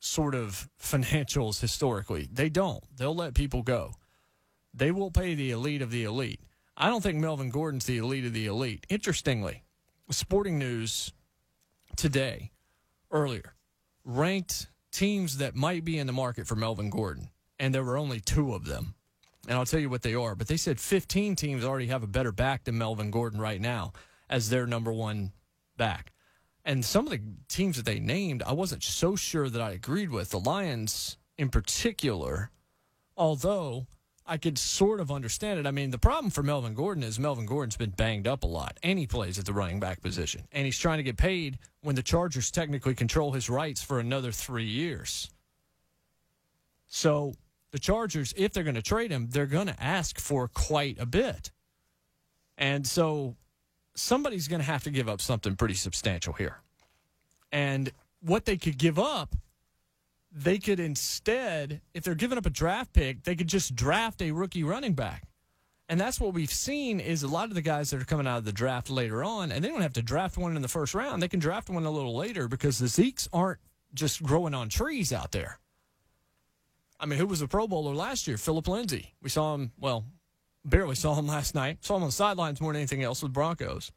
sort 0.00 0.34
of 0.34 0.70
financials 0.80 1.60
historically, 1.60 2.30
they 2.32 2.48
don't. 2.48 2.82
They'll 2.96 3.14
let 3.14 3.34
people 3.34 3.62
go. 3.62 3.92
They 4.72 4.90
will 4.90 5.10
pay 5.10 5.34
the 5.34 5.50
elite 5.50 5.82
of 5.82 5.90
the 5.90 6.04
elite. 6.04 6.40
I 6.78 6.88
don't 6.88 7.02
think 7.02 7.18
Melvin 7.18 7.50
Gordon's 7.50 7.84
the 7.84 7.98
elite 7.98 8.24
of 8.24 8.32
the 8.32 8.46
elite. 8.46 8.86
Interestingly, 8.88 9.64
Sporting 10.10 10.58
News 10.58 11.12
today, 11.96 12.52
earlier, 13.10 13.54
ranked 14.02 14.66
teams 14.92 15.36
that 15.36 15.54
might 15.54 15.84
be 15.84 15.98
in 15.98 16.06
the 16.06 16.12
market 16.14 16.46
for 16.46 16.56
Melvin 16.56 16.88
Gordon, 16.88 17.28
and 17.58 17.74
there 17.74 17.84
were 17.84 17.98
only 17.98 18.20
two 18.20 18.54
of 18.54 18.64
them. 18.64 18.94
And 19.46 19.58
I'll 19.58 19.66
tell 19.66 19.80
you 19.80 19.90
what 19.90 20.02
they 20.02 20.14
are. 20.14 20.34
But 20.34 20.48
they 20.48 20.56
said 20.56 20.80
15 20.80 21.36
teams 21.36 21.64
already 21.64 21.86
have 21.88 22.02
a 22.02 22.08
better 22.08 22.32
back 22.32 22.64
than 22.64 22.78
Melvin 22.78 23.10
Gordon 23.10 23.40
right 23.40 23.60
now 23.60 23.92
as 24.28 24.50
their 24.50 24.66
number 24.66 24.92
one 24.92 25.32
back. 25.76 26.12
And 26.64 26.84
some 26.84 27.06
of 27.06 27.10
the 27.12 27.20
teams 27.48 27.76
that 27.76 27.84
they 27.84 28.00
named, 28.00 28.42
I 28.44 28.52
wasn't 28.52 28.82
so 28.82 29.14
sure 29.14 29.48
that 29.48 29.62
I 29.62 29.70
agreed 29.70 30.10
with. 30.10 30.30
The 30.30 30.40
Lions, 30.40 31.16
in 31.38 31.48
particular, 31.48 32.50
although 33.16 33.86
I 34.26 34.36
could 34.36 34.58
sort 34.58 34.98
of 34.98 35.12
understand 35.12 35.60
it. 35.60 35.66
I 35.66 35.70
mean, 35.70 35.90
the 35.90 35.98
problem 35.98 36.30
for 36.30 36.42
Melvin 36.42 36.74
Gordon 36.74 37.04
is 37.04 37.20
Melvin 37.20 37.46
Gordon's 37.46 37.76
been 37.76 37.90
banged 37.90 38.26
up 38.26 38.42
a 38.42 38.48
lot, 38.48 38.78
and 38.82 38.98
he 38.98 39.06
plays 39.06 39.38
at 39.38 39.44
the 39.44 39.52
running 39.52 39.78
back 39.78 40.02
position. 40.02 40.48
And 40.50 40.64
he's 40.64 40.78
trying 40.78 40.98
to 40.98 41.04
get 41.04 41.16
paid 41.16 41.58
when 41.82 41.94
the 41.94 42.02
Chargers 42.02 42.50
technically 42.50 42.96
control 42.96 43.32
his 43.32 43.48
rights 43.48 43.80
for 43.80 44.00
another 44.00 44.32
three 44.32 44.66
years. 44.66 45.30
So 46.88 47.34
the 47.70 47.78
Chargers, 47.78 48.34
if 48.36 48.52
they're 48.52 48.64
going 48.64 48.74
to 48.74 48.82
trade 48.82 49.12
him, 49.12 49.28
they're 49.30 49.46
going 49.46 49.68
to 49.68 49.82
ask 49.82 50.18
for 50.18 50.48
quite 50.48 50.98
a 50.98 51.06
bit. 51.06 51.52
And 52.58 52.84
so 52.84 53.36
somebody's 53.96 54.46
going 54.46 54.60
to 54.60 54.66
have 54.66 54.84
to 54.84 54.90
give 54.90 55.08
up 55.08 55.20
something 55.20 55.56
pretty 55.56 55.74
substantial 55.74 56.32
here. 56.34 56.58
And 57.50 57.90
what 58.20 58.44
they 58.44 58.56
could 58.56 58.78
give 58.78 58.98
up, 58.98 59.34
they 60.30 60.58
could 60.58 60.78
instead, 60.78 61.80
if 61.94 62.04
they're 62.04 62.14
giving 62.14 62.38
up 62.38 62.46
a 62.46 62.50
draft 62.50 62.92
pick, 62.92 63.24
they 63.24 63.34
could 63.34 63.48
just 63.48 63.74
draft 63.74 64.22
a 64.22 64.32
rookie 64.32 64.64
running 64.64 64.92
back. 64.92 65.24
And 65.88 66.00
that's 66.00 66.20
what 66.20 66.34
we've 66.34 66.52
seen 66.52 66.98
is 66.98 67.22
a 67.22 67.28
lot 67.28 67.48
of 67.48 67.54
the 67.54 67.62
guys 67.62 67.90
that 67.90 68.02
are 68.02 68.04
coming 68.04 68.26
out 68.26 68.38
of 68.38 68.44
the 68.44 68.52
draft 68.52 68.90
later 68.90 69.22
on, 69.22 69.52
and 69.52 69.64
they 69.64 69.68
don't 69.68 69.82
have 69.82 69.92
to 69.94 70.02
draft 70.02 70.36
one 70.36 70.56
in 70.56 70.62
the 70.62 70.68
first 70.68 70.94
round. 70.94 71.22
They 71.22 71.28
can 71.28 71.38
draft 71.40 71.70
one 71.70 71.86
a 71.86 71.90
little 71.90 72.16
later 72.16 72.48
because 72.48 72.78
the 72.78 72.86
Zekes 72.86 73.28
aren't 73.32 73.60
just 73.94 74.22
growing 74.22 74.52
on 74.52 74.68
trees 74.68 75.12
out 75.12 75.30
there. 75.30 75.58
I 76.98 77.06
mean, 77.06 77.18
who 77.18 77.26
was 77.26 77.40
a 77.40 77.46
Pro 77.46 77.68
Bowler 77.68 77.94
last 77.94 78.26
year? 78.26 78.36
Philip 78.36 78.66
Lindsay. 78.66 79.14
We 79.22 79.30
saw 79.30 79.54
him, 79.54 79.70
well, 79.78 80.04
barely 80.68 80.94
saw 80.94 81.14
him 81.14 81.26
last 81.26 81.54
night. 81.54 81.78
Saw 81.84 81.96
him 81.96 82.02
on 82.02 82.08
the 82.08 82.12
sidelines 82.12 82.60
more 82.60 82.72
than 82.72 82.80
anything 82.80 83.02
else 83.02 83.22
with 83.22 83.32
Broncos. 83.32 83.92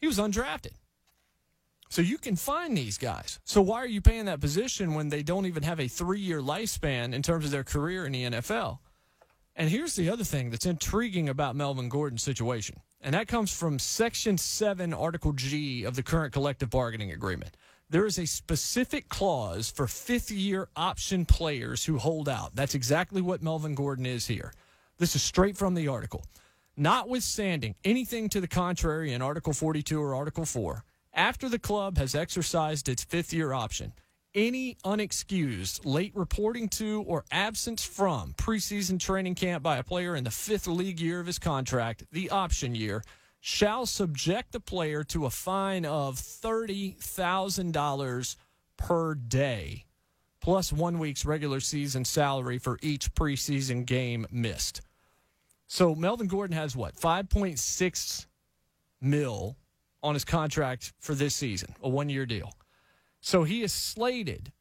He 0.00 0.06
was 0.06 0.18
undrafted. 0.18 0.72
So 1.88 2.02
you 2.02 2.18
can 2.18 2.36
find 2.36 2.76
these 2.76 2.98
guys. 2.98 3.38
So 3.44 3.62
why 3.62 3.78
are 3.78 3.86
you 3.86 4.00
paying 4.00 4.24
that 4.24 4.40
position 4.40 4.94
when 4.94 5.10
they 5.10 5.22
don't 5.22 5.46
even 5.46 5.62
have 5.62 5.78
a 5.78 5.88
three 5.88 6.20
year 6.20 6.40
lifespan 6.40 7.14
in 7.14 7.22
terms 7.22 7.44
of 7.44 7.50
their 7.50 7.64
career 7.64 8.06
in 8.06 8.12
the 8.12 8.24
NFL? 8.24 8.78
And 9.56 9.70
here's 9.70 9.94
the 9.94 10.10
other 10.10 10.24
thing 10.24 10.50
that's 10.50 10.66
intriguing 10.66 11.28
about 11.28 11.54
Melvin 11.54 11.88
Gordon's 11.88 12.24
situation, 12.24 12.80
and 13.00 13.14
that 13.14 13.28
comes 13.28 13.56
from 13.56 13.78
Section 13.78 14.36
7, 14.36 14.92
Article 14.92 15.32
G 15.32 15.84
of 15.84 15.94
the 15.94 16.02
current 16.02 16.32
collective 16.32 16.70
bargaining 16.70 17.12
agreement. 17.12 17.56
There 17.88 18.06
is 18.06 18.18
a 18.18 18.26
specific 18.26 19.08
clause 19.08 19.70
for 19.70 19.86
fifth 19.86 20.32
year 20.32 20.68
option 20.74 21.24
players 21.24 21.84
who 21.84 21.98
hold 21.98 22.28
out. 22.28 22.56
That's 22.56 22.74
exactly 22.74 23.22
what 23.22 23.42
Melvin 23.42 23.76
Gordon 23.76 24.06
is 24.06 24.26
here. 24.26 24.52
This 24.98 25.16
is 25.16 25.22
straight 25.22 25.56
from 25.56 25.74
the 25.74 25.88
article. 25.88 26.24
Notwithstanding 26.76 27.74
anything 27.84 28.28
to 28.28 28.40
the 28.40 28.48
contrary 28.48 29.12
in 29.12 29.22
Article 29.22 29.52
42 29.52 30.00
or 30.00 30.14
Article 30.14 30.44
4, 30.44 30.84
after 31.12 31.48
the 31.48 31.58
club 31.58 31.98
has 31.98 32.14
exercised 32.14 32.88
its 32.88 33.02
fifth 33.02 33.32
year 33.32 33.52
option, 33.52 33.92
any 34.34 34.76
unexcused 34.84 35.80
late 35.84 36.14
reporting 36.14 36.68
to 36.68 37.02
or 37.06 37.24
absence 37.30 37.84
from 37.84 38.34
preseason 38.34 39.00
training 39.00 39.34
camp 39.34 39.62
by 39.62 39.78
a 39.78 39.84
player 39.84 40.14
in 40.16 40.24
the 40.24 40.30
fifth 40.30 40.66
league 40.66 41.00
year 41.00 41.20
of 41.20 41.26
his 41.26 41.38
contract, 41.38 42.04
the 42.12 42.28
option 42.30 42.74
year, 42.74 43.02
shall 43.40 43.86
subject 43.86 44.52
the 44.52 44.60
player 44.60 45.04
to 45.04 45.26
a 45.26 45.30
fine 45.30 45.84
of 45.84 46.16
$30,000 46.16 48.36
per 48.76 49.14
day 49.14 49.84
plus 50.44 50.72
one 50.74 50.98
week's 50.98 51.24
regular 51.24 51.58
season 51.58 52.04
salary 52.04 52.58
for 52.58 52.78
each 52.82 53.14
preseason 53.14 53.86
game 53.86 54.26
missed. 54.30 54.82
So 55.68 55.94
Melvin 55.94 56.26
Gordon 56.26 56.54
has 56.54 56.76
what? 56.76 56.94
5.6 56.96 58.26
mil 59.00 59.56
on 60.02 60.12
his 60.12 60.26
contract 60.26 60.92
for 61.00 61.14
this 61.14 61.34
season, 61.34 61.74
a 61.82 61.88
one 61.88 62.10
year 62.10 62.26
deal. 62.26 62.52
So 63.22 63.44
he 63.44 63.62
is 63.62 63.72
slated, 63.72 64.52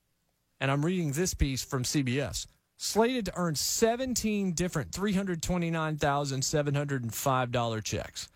and 0.62 0.72
I'm 0.72 0.86
reading 0.86 1.12
this 1.12 1.34
piece 1.34 1.66
from 1.66 1.84
CBS, 1.84 2.48
slated 2.78 3.26
to 3.26 3.34
earn 3.36 3.54
17 3.54 4.54
different 4.54 4.92
$329,705 4.92 7.84
checks. 7.84 8.30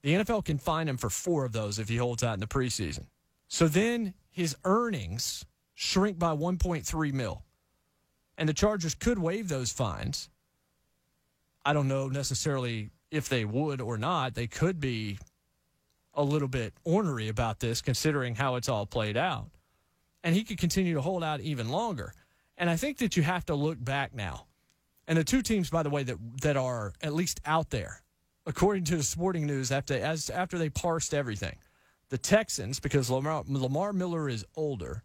The 0.00 0.14
NFL 0.14 0.46
can 0.46 0.56
fine 0.56 0.88
him 0.88 0.96
for 0.96 1.10
four 1.10 1.44
of 1.44 1.52
those 1.52 1.78
if 1.78 1.90
he 1.90 1.98
holds 1.98 2.24
out 2.24 2.32
in 2.32 2.40
the 2.40 2.46
preseason. 2.46 3.04
So 3.46 3.68
then 3.68 4.14
his 4.30 4.56
earnings 4.64 5.44
shrink 5.76 6.18
by 6.18 6.34
1.3 6.34 7.12
mil. 7.12 7.44
And 8.36 8.48
the 8.48 8.54
Chargers 8.54 8.94
could 8.94 9.18
waive 9.18 9.48
those 9.48 9.70
fines. 9.70 10.28
I 11.64 11.72
don't 11.72 11.86
know 11.86 12.08
necessarily 12.08 12.90
if 13.10 13.28
they 13.28 13.44
would 13.44 13.80
or 13.80 13.96
not. 13.96 14.34
They 14.34 14.46
could 14.46 14.80
be 14.80 15.18
a 16.14 16.22
little 16.22 16.48
bit 16.48 16.72
ornery 16.84 17.28
about 17.28 17.60
this 17.60 17.80
considering 17.82 18.34
how 18.34 18.56
it's 18.56 18.68
all 18.68 18.86
played 18.86 19.16
out. 19.16 19.50
And 20.24 20.34
he 20.34 20.42
could 20.42 20.58
continue 20.58 20.94
to 20.94 21.00
hold 21.00 21.22
out 21.22 21.40
even 21.40 21.68
longer. 21.68 22.12
And 22.58 22.68
I 22.70 22.76
think 22.76 22.98
that 22.98 23.16
you 23.16 23.22
have 23.22 23.44
to 23.46 23.54
look 23.54 23.82
back 23.82 24.14
now. 24.14 24.46
And 25.06 25.18
the 25.18 25.24
two 25.24 25.42
teams, 25.42 25.70
by 25.70 25.82
the 25.82 25.90
way, 25.90 26.02
that 26.02 26.16
that 26.42 26.56
are 26.56 26.94
at 27.00 27.14
least 27.14 27.40
out 27.44 27.70
there, 27.70 28.02
according 28.46 28.84
to 28.84 28.96
the 28.96 29.02
sporting 29.02 29.46
news, 29.46 29.70
after 29.70 29.94
as 29.94 30.30
after 30.30 30.58
they 30.58 30.70
parsed 30.70 31.14
everything, 31.14 31.56
the 32.08 32.18
Texans, 32.18 32.80
because 32.80 33.08
Lamar, 33.10 33.44
Lamar 33.46 33.92
Miller 33.92 34.28
is 34.28 34.44
older, 34.56 35.02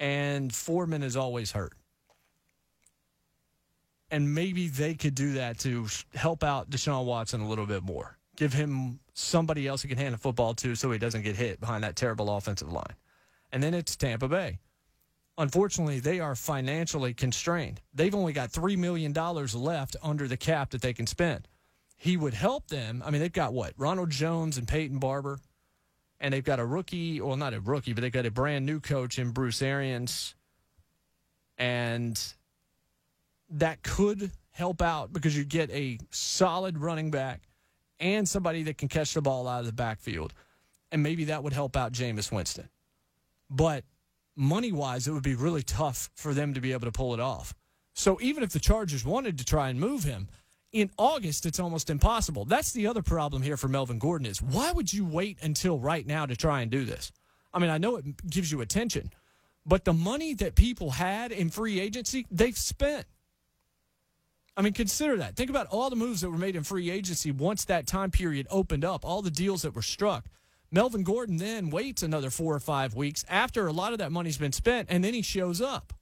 and 0.00 0.52
Foreman 0.52 1.02
is 1.02 1.16
always 1.16 1.52
hurt. 1.52 1.74
And 4.10 4.34
maybe 4.34 4.66
they 4.66 4.94
could 4.94 5.14
do 5.14 5.34
that 5.34 5.58
to 5.60 5.86
help 6.14 6.42
out 6.42 6.70
Deshaun 6.70 7.04
Watson 7.04 7.42
a 7.42 7.48
little 7.48 7.66
bit 7.66 7.84
more. 7.84 8.18
Give 8.36 8.52
him 8.52 8.98
somebody 9.12 9.68
else 9.68 9.82
he 9.82 9.88
can 9.88 9.98
hand 9.98 10.14
the 10.14 10.18
football 10.18 10.54
to 10.54 10.74
so 10.74 10.90
he 10.90 10.98
doesn't 10.98 11.22
get 11.22 11.36
hit 11.36 11.60
behind 11.60 11.84
that 11.84 11.94
terrible 11.94 12.34
offensive 12.34 12.72
line. 12.72 12.96
And 13.52 13.62
then 13.62 13.74
it's 13.74 13.94
Tampa 13.94 14.26
Bay. 14.26 14.58
Unfortunately, 15.38 16.00
they 16.00 16.18
are 16.18 16.34
financially 16.34 17.14
constrained. 17.14 17.80
They've 17.94 18.14
only 18.14 18.32
got 18.32 18.50
$3 18.50 18.76
million 18.76 19.12
left 19.12 19.96
under 20.02 20.26
the 20.26 20.36
cap 20.36 20.70
that 20.70 20.82
they 20.82 20.92
can 20.92 21.06
spend. 21.06 21.46
He 21.96 22.16
would 22.16 22.34
help 22.34 22.68
them. 22.68 23.02
I 23.04 23.10
mean, 23.10 23.20
they've 23.20 23.32
got 23.32 23.52
what? 23.52 23.74
Ronald 23.76 24.10
Jones 24.10 24.58
and 24.58 24.66
Peyton 24.66 24.98
Barber. 24.98 25.38
And 26.20 26.34
they've 26.34 26.44
got 26.44 26.60
a 26.60 26.64
rookie, 26.64 27.20
well, 27.20 27.36
not 27.36 27.54
a 27.54 27.60
rookie, 27.60 27.92
but 27.94 28.02
they've 28.02 28.12
got 28.12 28.26
a 28.26 28.30
brand 28.30 28.66
new 28.66 28.80
coach 28.80 29.18
in 29.18 29.30
Bruce 29.30 29.62
Arians. 29.62 30.34
And 31.56 32.20
that 33.48 33.82
could 33.82 34.30
help 34.50 34.82
out 34.82 35.12
because 35.12 35.36
you 35.36 35.44
get 35.44 35.70
a 35.70 35.98
solid 36.10 36.78
running 36.78 37.10
back 37.10 37.42
and 37.98 38.28
somebody 38.28 38.62
that 38.64 38.78
can 38.78 38.88
catch 38.88 39.14
the 39.14 39.22
ball 39.22 39.48
out 39.48 39.60
of 39.60 39.66
the 39.66 39.72
backfield. 39.72 40.34
And 40.92 41.02
maybe 41.02 41.24
that 41.26 41.42
would 41.42 41.52
help 41.52 41.76
out 41.76 41.92
Jameis 41.92 42.32
Winston. 42.32 42.68
But 43.48 43.84
money 44.36 44.72
wise, 44.72 45.06
it 45.06 45.12
would 45.12 45.22
be 45.22 45.34
really 45.34 45.62
tough 45.62 46.10
for 46.14 46.34
them 46.34 46.54
to 46.54 46.60
be 46.60 46.72
able 46.72 46.86
to 46.86 46.92
pull 46.92 47.14
it 47.14 47.20
off. 47.20 47.54
So 47.94 48.18
even 48.20 48.42
if 48.42 48.50
the 48.50 48.60
Chargers 48.60 49.04
wanted 49.04 49.38
to 49.38 49.44
try 49.44 49.68
and 49.68 49.78
move 49.78 50.04
him, 50.04 50.28
in 50.72 50.90
August, 50.96 51.46
it's 51.46 51.58
almost 51.58 51.90
impossible. 51.90 52.44
That's 52.44 52.72
the 52.72 52.86
other 52.86 53.02
problem 53.02 53.42
here 53.42 53.56
for 53.56 53.68
Melvin 53.68 53.98
Gordon 53.98 54.26
is 54.26 54.40
why 54.40 54.72
would 54.72 54.92
you 54.92 55.04
wait 55.04 55.38
until 55.42 55.78
right 55.78 56.06
now 56.06 56.26
to 56.26 56.36
try 56.36 56.60
and 56.62 56.70
do 56.70 56.84
this? 56.84 57.10
I 57.52 57.58
mean, 57.58 57.70
I 57.70 57.78
know 57.78 57.96
it 57.96 58.26
gives 58.28 58.52
you 58.52 58.60
attention, 58.60 59.12
but 59.66 59.84
the 59.84 59.92
money 59.92 60.34
that 60.34 60.54
people 60.54 60.90
had 60.90 61.32
in 61.32 61.50
free 61.50 61.80
agency, 61.80 62.26
they've 62.30 62.56
spent. 62.56 63.06
I 64.56 64.62
mean, 64.62 64.72
consider 64.72 65.16
that. 65.18 65.36
Think 65.36 65.50
about 65.50 65.66
all 65.68 65.90
the 65.90 65.96
moves 65.96 66.20
that 66.20 66.30
were 66.30 66.38
made 66.38 66.54
in 66.54 66.62
free 66.62 66.90
agency 66.90 67.32
once 67.32 67.64
that 67.64 67.86
time 67.86 68.10
period 68.10 68.46
opened 68.50 68.84
up, 68.84 69.04
all 69.04 69.22
the 69.22 69.30
deals 69.30 69.62
that 69.62 69.74
were 69.74 69.82
struck. 69.82 70.26
Melvin 70.70 71.02
Gordon 71.02 71.38
then 71.38 71.70
waits 71.70 72.02
another 72.02 72.30
four 72.30 72.54
or 72.54 72.60
five 72.60 72.94
weeks 72.94 73.24
after 73.28 73.66
a 73.66 73.72
lot 73.72 73.92
of 73.92 73.98
that 73.98 74.12
money's 74.12 74.38
been 74.38 74.52
spent, 74.52 74.88
and 74.90 75.02
then 75.02 75.14
he 75.14 75.22
shows 75.22 75.60
up 75.60 75.92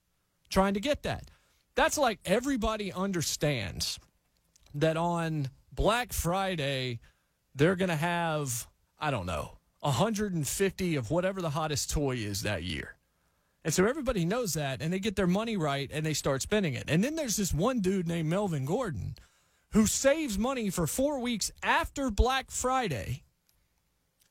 trying 0.51 0.75
to 0.75 0.81
get 0.81 1.03
that. 1.05 1.31
That's 1.75 1.97
like 1.97 2.19
everybody 2.25 2.93
understands 2.93 3.99
that 4.81 4.97
on 4.97 5.49
Black 5.73 6.13
Friday, 6.13 7.01
they're 7.55 7.77
going 7.77 7.89
to 7.89 7.97
have, 7.97 8.67
I 8.99 9.11
don't 9.11 9.27
know, 9.27 9.59
150 9.81 10.97
of 10.97 11.11
whatever 11.11 11.41
the 11.41 11.51
hottest 11.51 11.91
toy 11.91 12.17
is 12.17 12.43
that 12.43 12.63
year. 12.63 12.97
And 13.65 13.75
so 13.75 13.87
everybody 13.87 14.25
knows 14.25 14.55
that, 14.55 14.81
and 14.81 14.93
they 14.93 14.99
get 14.99 15.17
their 15.17 15.27
money 15.27 15.57
right 15.57 15.91
and 15.93 16.05
they 16.05 16.15
start 16.15 16.43
spending 16.43 16.75
it. 16.75 16.85
And 16.89 17.03
then 17.03 17.17
there's 17.17 17.37
this 17.37 17.53
one 17.53 17.81
dude 17.81 18.09
named 18.09 18.29
Melvin 18.29 18.65
Gordon 18.65 19.15
who 19.73 19.87
saves 19.87 20.39
money 20.39 20.71
for 20.71 20.87
four 20.87 21.19
weeks 21.19 21.51
after 21.63 22.11
Black 22.11 22.51
Friday 22.51 23.25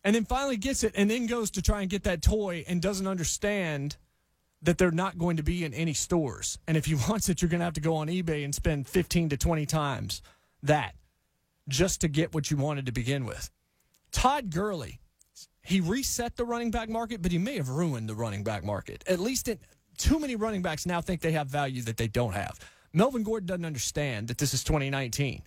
and 0.03 0.15
then 0.15 0.25
finally 0.25 0.57
gets 0.57 0.83
it 0.83 0.93
and 0.95 1.12
then 1.12 1.27
goes 1.27 1.51
to 1.51 1.62
try 1.62 1.81
and 1.81 1.89
get 1.89 2.03
that 2.03 2.21
toy 2.21 2.63
and 2.67 2.81
doesn't 2.81 3.07
understand 3.07 3.97
that 4.62 4.77
they're 4.77 4.89
not 4.89 5.17
going 5.17 5.38
to 5.38 5.43
be 5.43 5.63
in 5.63 5.73
any 5.73 5.93
stores. 5.93 6.57
And 6.67 6.75
if 6.75 6.86
he 6.86 6.95
wants 7.10 7.29
it, 7.29 7.41
you're 7.41 7.49
going 7.49 7.60
to 7.60 7.65
have 7.65 7.73
to 7.73 7.81
go 7.81 7.95
on 7.97 8.07
eBay 8.07 8.43
and 8.43 8.55
spend 8.55 8.88
15 8.88 9.29
to 9.29 9.38
20 9.38 9.65
times 9.65 10.21
that 10.63 10.96
just 11.67 12.02
to 12.02 12.08
get 12.08 12.34
what 12.34 12.50
you 12.50 12.58
wanted 12.58 12.86
to 12.86 12.91
begin 12.91 13.26
with. 13.26 13.50
Todd 14.12 14.50
Gurley, 14.50 15.00
he 15.62 15.82
reset 15.82 16.36
the 16.36 16.46
running 16.46 16.72
back 16.72 16.89
market, 16.89 17.22
but 17.22 17.32
he 17.32 17.38
may 17.38 17.58
have 17.58 17.70
ruined 17.70 18.08
the 18.08 18.15
running 18.15 18.43
back 18.43 18.63
market. 18.63 19.04
At 19.08 19.20
least 19.20 19.48
it, 19.48 19.60
too 19.98 20.20
many 20.20 20.36
running 20.36 20.62
backs 20.62 20.86
now 20.86 21.02
think 21.02 21.22
they 21.22 21.34
have 21.34 21.48
value 21.48 21.82
that 21.84 21.98
they 21.98 22.08
don't 22.08 22.34
have. 22.34 22.60
Melvin 22.93 23.24
Gordon 23.24 23.48
doesn't 23.48 23.65
understand 23.65 24.30
that 24.30 24.38
this 24.38 24.54
is 24.54 24.63
2019. 24.63 25.43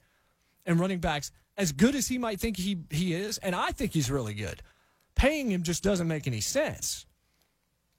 And 0.67 0.79
running 0.79 0.99
backs, 0.99 1.33
as 1.57 1.73
good 1.73 1.95
as 1.95 2.07
he 2.07 2.19
might 2.19 2.39
think 2.39 2.57
he, 2.57 2.79
he 2.91 3.15
is, 3.15 3.39
and 3.39 3.55
I 3.55 3.71
think 3.71 3.93
he's 3.93 4.11
really 4.11 4.35
good, 4.35 4.63
paying 5.15 5.51
him 5.51 5.63
just 5.63 5.83
doesn't 5.83 6.07
make 6.07 6.27
any 6.27 6.41
sense. 6.41 7.07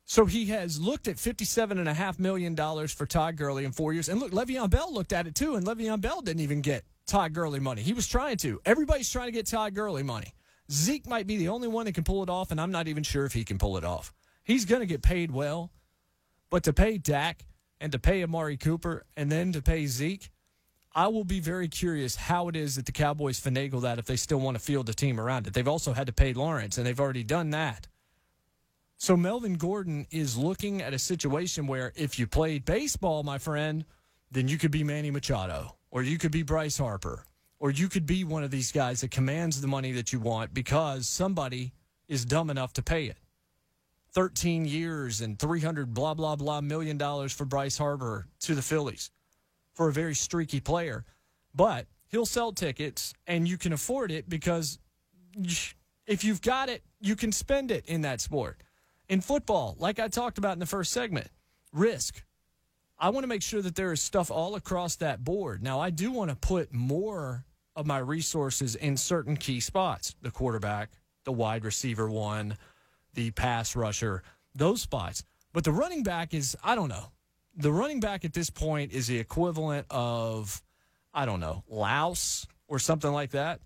So 0.06 0.26
he 0.26 0.46
has 0.48 0.80
looked 0.80 1.08
at 1.08 1.16
$57.5 1.16 2.20
million 2.20 2.56
for 2.88 3.06
Todd 3.06 3.38
Gurley 3.38 3.66
in 3.66 3.72
four 3.72 3.94
years. 3.94 4.10
And 4.10 4.20
look, 4.20 4.32
Le'Veon 4.32 4.70
Bell 4.70 4.94
looked 4.94 5.14
at 5.14 5.26
it 5.26 5.36
too, 5.36 5.56
and 5.56 5.66
Le'Veon 5.66 6.02
Bell 6.02 6.22
didn't 6.22 6.42
even 6.42 6.62
get 6.62 6.84
Todd 7.06 7.34
Gurley 7.34 7.60
money. 7.60 7.82
He 7.82 7.94
was 7.94 8.08
trying 8.08 8.38
to. 8.38 8.62
Everybody's 8.66 9.10
trying 9.10 9.28
to 9.28 9.32
get 9.32 9.48
Todd 9.48 9.74
Gurley 9.74 10.04
money. 10.04 10.34
Zeke 10.72 11.08
might 11.08 11.28
be 11.28 11.38
the 11.38 11.50
only 11.50 11.68
one 11.68 11.86
that 11.86 11.96
can 11.96 12.04
pull 12.04 12.24
it 12.24 12.30
off, 12.30 12.52
and 12.52 12.62
I'm 12.62 12.72
not 12.72 12.88
even 12.88 13.04
sure 13.04 13.26
if 13.26 13.34
he 13.34 13.44
can 13.44 13.58
pull 13.58 13.78
it 13.78 13.84
off. 13.84 14.14
He's 14.44 14.66
going 14.66 14.80
to 14.80 14.86
get 14.86 15.02
paid 15.02 15.32
well, 15.32 15.72
but 16.50 16.64
to 16.64 16.74
pay 16.74 16.98
Dak 16.98 17.46
and 17.80 17.92
to 17.92 18.00
pay 18.00 18.24
Amari 18.24 18.58
Cooper 18.58 19.06
and 19.18 19.32
then 19.32 19.52
to 19.52 19.62
pay 19.62 19.86
Zeke, 19.88 20.32
I 20.94 21.08
will 21.08 21.24
be 21.24 21.40
very 21.40 21.68
curious 21.68 22.16
how 22.16 22.48
it 22.48 22.56
is 22.56 22.76
that 22.76 22.86
the 22.86 22.92
Cowboys 22.92 23.40
finagle 23.40 23.82
that 23.82 24.00
if 24.00 24.06
they 24.06 24.16
still 24.16 24.40
want 24.40 24.58
to 24.58 24.64
field 24.64 24.86
the 24.86 24.94
team 24.94 25.20
around 25.20 25.48
it. 25.48 25.54
They've 25.54 25.68
also 25.68 25.94
had 25.94 26.08
to 26.08 26.14
pay 26.14 26.34
Lawrence, 26.34 26.78
and 26.78 26.86
they've 26.86 27.00
already 27.00 27.24
done 27.24 27.50
that. 27.52 27.88
So 28.98 29.18
Melvin 29.18 29.56
Gordon 29.56 30.06
is 30.12 30.38
looking 30.38 30.82
at 30.82 30.94
a 30.94 31.00
situation 31.00 31.66
where 31.66 31.92
if 31.96 32.20
you 32.20 32.28
played 32.28 32.66
baseball, 32.66 33.24
my 33.24 33.40
friend, 33.40 33.84
then 34.32 34.48
you 34.48 34.58
could 34.58 34.72
be 34.72 34.84
Manny 34.84 35.12
Machado 35.12 35.76
or 35.92 36.02
you 36.02 36.18
could 36.18 36.32
be 36.32 36.42
Bryce 36.42 36.78
Harper, 36.78 37.26
or 37.60 37.70
you 37.70 37.90
could 37.90 38.06
be 38.06 38.24
one 38.24 38.44
of 38.44 38.52
these 38.52 38.72
guys 38.72 39.02
that 39.02 39.12
commands 39.12 39.62
the 39.62 39.68
money 39.68 39.92
that 39.92 40.12
you 40.12 40.20
want 40.20 40.54
because 40.54 41.08
somebody 41.08 41.74
is 42.08 42.26
dumb 42.26 42.50
enough 42.50 42.74
to 42.74 42.82
pay 42.82 43.06
it. 43.06 43.18
13 44.14 44.66
years 44.66 45.22
and 45.22 45.40
300 45.40 45.94
blah, 45.94 46.14
blah, 46.14 46.36
blah 46.36 46.60
million 46.62 46.98
dollars 46.98 47.32
for 47.32 47.46
Bryce 47.46 47.78
Harper 47.78 48.28
to 48.42 48.56
the 48.56 48.62
Phillies 48.62 49.12
for 49.74 49.88
a 49.88 49.94
very 49.94 50.16
streaky 50.16 50.60
player. 50.60 51.06
But 51.56 51.88
he'll 52.08 52.26
sell 52.26 52.52
tickets 52.52 53.14
and 53.28 53.48
you 53.48 53.58
can 53.58 53.74
afford 53.74 54.12
it 54.12 54.30
because 54.30 54.80
if 56.06 56.24
you've 56.24 56.42
got 56.42 56.70
it, 56.70 56.84
you 57.00 57.16
can 57.16 57.32
spend 57.32 57.72
it 57.72 57.86
in 57.86 58.02
that 58.02 58.20
sport. 58.20 58.62
In 59.08 59.22
football, 59.22 59.76
like 59.80 60.00
I 60.00 60.08
talked 60.08 60.38
about 60.38 60.54
in 60.54 60.60
the 60.60 60.66
first 60.66 60.92
segment, 60.92 61.28
risk. 61.74 62.24
I 63.02 63.10
want 63.10 63.24
to 63.24 63.28
make 63.28 63.42
sure 63.42 63.64
that 63.64 63.74
there 63.74 63.92
is 63.92 64.00
stuff 64.00 64.30
all 64.30 64.54
across 64.54 64.98
that 64.98 65.24
board. 65.24 65.64
Now, 65.64 65.80
I 65.80 65.90
do 65.90 66.12
want 66.12 66.30
to 66.30 66.36
put 66.36 66.72
more 66.72 67.44
of 67.76 67.88
my 67.88 67.98
resources 67.98 68.76
in 68.76 68.96
certain 68.96 69.36
key 69.36 69.60
spots 69.60 70.14
the 70.22 70.30
quarterback, 70.30 70.92
the 71.24 71.32
wide 71.32 71.66
receiver 71.66 72.08
one, 72.08 72.58
the 73.16 73.32
pass 73.32 73.76
rusher, 73.76 74.22
those 74.54 74.84
spots. 74.84 75.24
But 75.52 75.64
the 75.64 75.72
running 75.72 76.04
back 76.04 76.36
is, 76.36 76.56
I 76.64 76.76
don't 76.76 76.90
know. 76.90 77.12
The 77.56 77.72
running 77.72 78.02
back 78.02 78.24
at 78.24 78.34
this 78.34 78.52
point 78.52 78.92
is 78.92 79.08
the 79.08 79.18
equivalent 79.18 79.88
of, 79.90 80.62
I 81.12 81.26
don't 81.26 81.40
know, 81.40 81.64
Laos 81.68 82.46
or 82.68 82.78
something 82.78 83.12
like 83.12 83.32
that. 83.32 83.62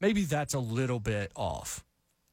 Maybe 0.00 0.22
that's 0.22 0.54
a 0.54 0.58
little 0.58 0.98
bit 0.98 1.30
off. 1.36 1.84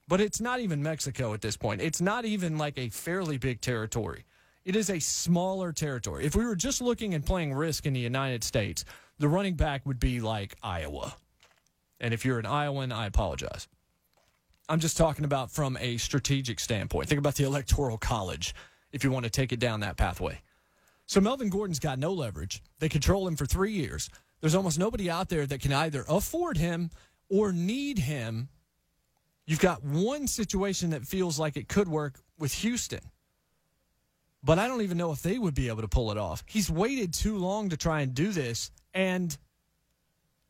But 0.07 0.21
it's 0.21 0.39
not 0.39 0.61
even 0.61 0.81
Mexico 0.81 1.33
at 1.33 1.41
this 1.41 1.57
point. 1.57 1.81
It's 1.81 1.99
not 1.99 2.23
even 2.23 2.57
like 2.57 2.77
a 2.77 2.87
fairly 2.87 3.37
big 3.37 3.59
territory. 3.59 4.23
It 4.65 4.75
is 4.75 4.89
a 4.89 4.99
smaller 4.99 5.71
territory. 5.71 6.25
If 6.25 6.35
we 6.35 6.45
were 6.45 6.55
just 6.55 6.81
looking 6.81 7.13
and 7.13 7.25
playing 7.25 7.53
risk 7.53 7.85
in 7.85 7.93
the 7.93 7.99
United 7.99 8.43
States, 8.43 8.83
the 9.19 9.29
running 9.29 9.55
back 9.55 9.85
would 9.85 9.99
be 9.99 10.19
like 10.19 10.55
Iowa. 10.63 11.15
And 11.99 12.13
if 12.13 12.25
you're 12.25 12.39
an 12.39 12.45
Iowan, 12.45 12.91
I 12.91 13.05
apologize. 13.05 13.67
I'm 14.67 14.79
just 14.79 14.97
talking 14.97 15.23
about 15.23 15.51
from 15.51 15.77
a 15.79 15.97
strategic 15.97 16.59
standpoint. 16.59 17.07
Think 17.07 17.19
about 17.19 17.35
the 17.35 17.43
Electoral 17.43 17.97
College 17.97 18.55
if 18.91 19.03
you 19.03 19.11
want 19.11 19.25
to 19.25 19.29
take 19.29 19.53
it 19.53 19.59
down 19.59 19.81
that 19.81 19.97
pathway. 19.97 20.41
So 21.05 21.21
Melvin 21.21 21.49
Gordon's 21.49 21.79
got 21.79 21.99
no 21.99 22.11
leverage. 22.11 22.63
They 22.79 22.89
control 22.89 23.27
him 23.27 23.35
for 23.35 23.45
three 23.45 23.73
years. 23.73 24.09
There's 24.41 24.55
almost 24.55 24.79
nobody 24.79 25.09
out 25.09 25.29
there 25.29 25.45
that 25.45 25.61
can 25.61 25.71
either 25.71 26.03
afford 26.09 26.57
him 26.57 26.89
or 27.29 27.51
need 27.51 27.99
him 27.99 28.49
You've 29.47 29.59
got 29.59 29.83
one 29.83 30.27
situation 30.27 30.89
that 30.89 31.05
feels 31.05 31.37
like 31.37 31.55
it 31.55 31.67
could 31.67 31.87
work 31.87 32.19
with 32.39 32.51
Houston. 32.53 33.01
But 34.45 34.59
I 34.59 34.67
don't 34.67 34.83
even 34.83 34.97
know 34.97 35.11
if 35.11 35.23
they 35.23 35.39
would 35.39 35.55
be 35.55 35.69
able 35.69 35.81
to 35.81 35.87
pull 35.87 36.11
it 36.11 36.19
off. 36.19 36.43
He's 36.45 36.69
waited 36.69 37.13
too 37.13 37.37
long 37.37 37.69
to 37.69 37.77
try 37.77 38.01
and 38.01 38.13
do 38.13 38.31
this. 38.31 38.69
And 38.93 39.35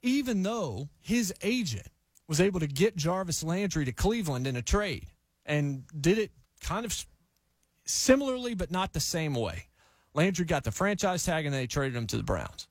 even 0.01 0.43
though 0.43 0.89
his 0.99 1.33
agent 1.41 1.87
was 2.27 2.41
able 2.41 2.59
to 2.59 2.67
get 2.67 2.97
Jarvis 2.97 3.41
Landry 3.41 3.85
to 3.85 3.93
Cleveland 3.93 4.47
in 4.47 4.57
a 4.57 4.61
trade 4.61 5.07
and 5.45 5.83
did 6.01 6.17
it 6.17 6.31
kind 6.59 6.85
of 6.85 7.05
similarly, 7.85 8.53
but 8.53 8.69
not 8.69 8.91
the 8.91 8.99
same 8.99 9.33
way. 9.33 9.67
Landry 10.13 10.45
got 10.45 10.65
the 10.65 10.71
franchise 10.71 11.23
tag 11.23 11.45
and 11.45 11.55
they 11.55 11.65
traded 11.65 11.95
him 11.95 12.07
to 12.07 12.17
the 12.17 12.23
Browns. 12.23 12.67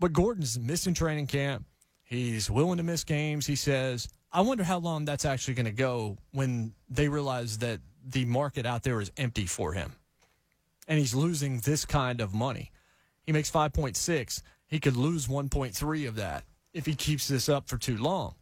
But 0.00 0.12
Gordon's 0.12 0.58
missing 0.58 0.94
training 0.94 1.28
camp. 1.28 1.64
He's 2.02 2.50
willing 2.50 2.78
to 2.78 2.82
miss 2.82 3.04
games, 3.04 3.46
he 3.46 3.56
says. 3.56 4.08
I 4.32 4.40
wonder 4.40 4.64
how 4.64 4.78
long 4.78 5.04
that's 5.04 5.24
actually 5.24 5.54
going 5.54 5.66
to 5.66 5.72
go 5.72 6.18
when 6.32 6.72
they 6.88 7.08
realize 7.08 7.58
that 7.58 7.80
the 8.04 8.24
market 8.24 8.66
out 8.66 8.82
there 8.82 9.00
is 9.00 9.12
empty 9.16 9.46
for 9.46 9.72
him. 9.72 9.92
And 10.86 10.98
he's 10.98 11.14
losing 11.14 11.58
this 11.58 11.84
kind 11.84 12.20
of 12.20 12.34
money. 12.34 12.70
He 13.22 13.32
makes 13.32 13.50
5.6. 13.50 14.42
He 14.66 14.78
could 14.78 14.96
lose 14.96 15.26
1.3 15.26 16.08
of 16.08 16.16
that 16.16 16.44
if 16.72 16.86
he 16.86 16.94
keeps 16.94 17.28
this 17.28 17.48
up 17.48 17.68
for 17.68 17.78
too 17.78 17.96
long. 17.96 18.34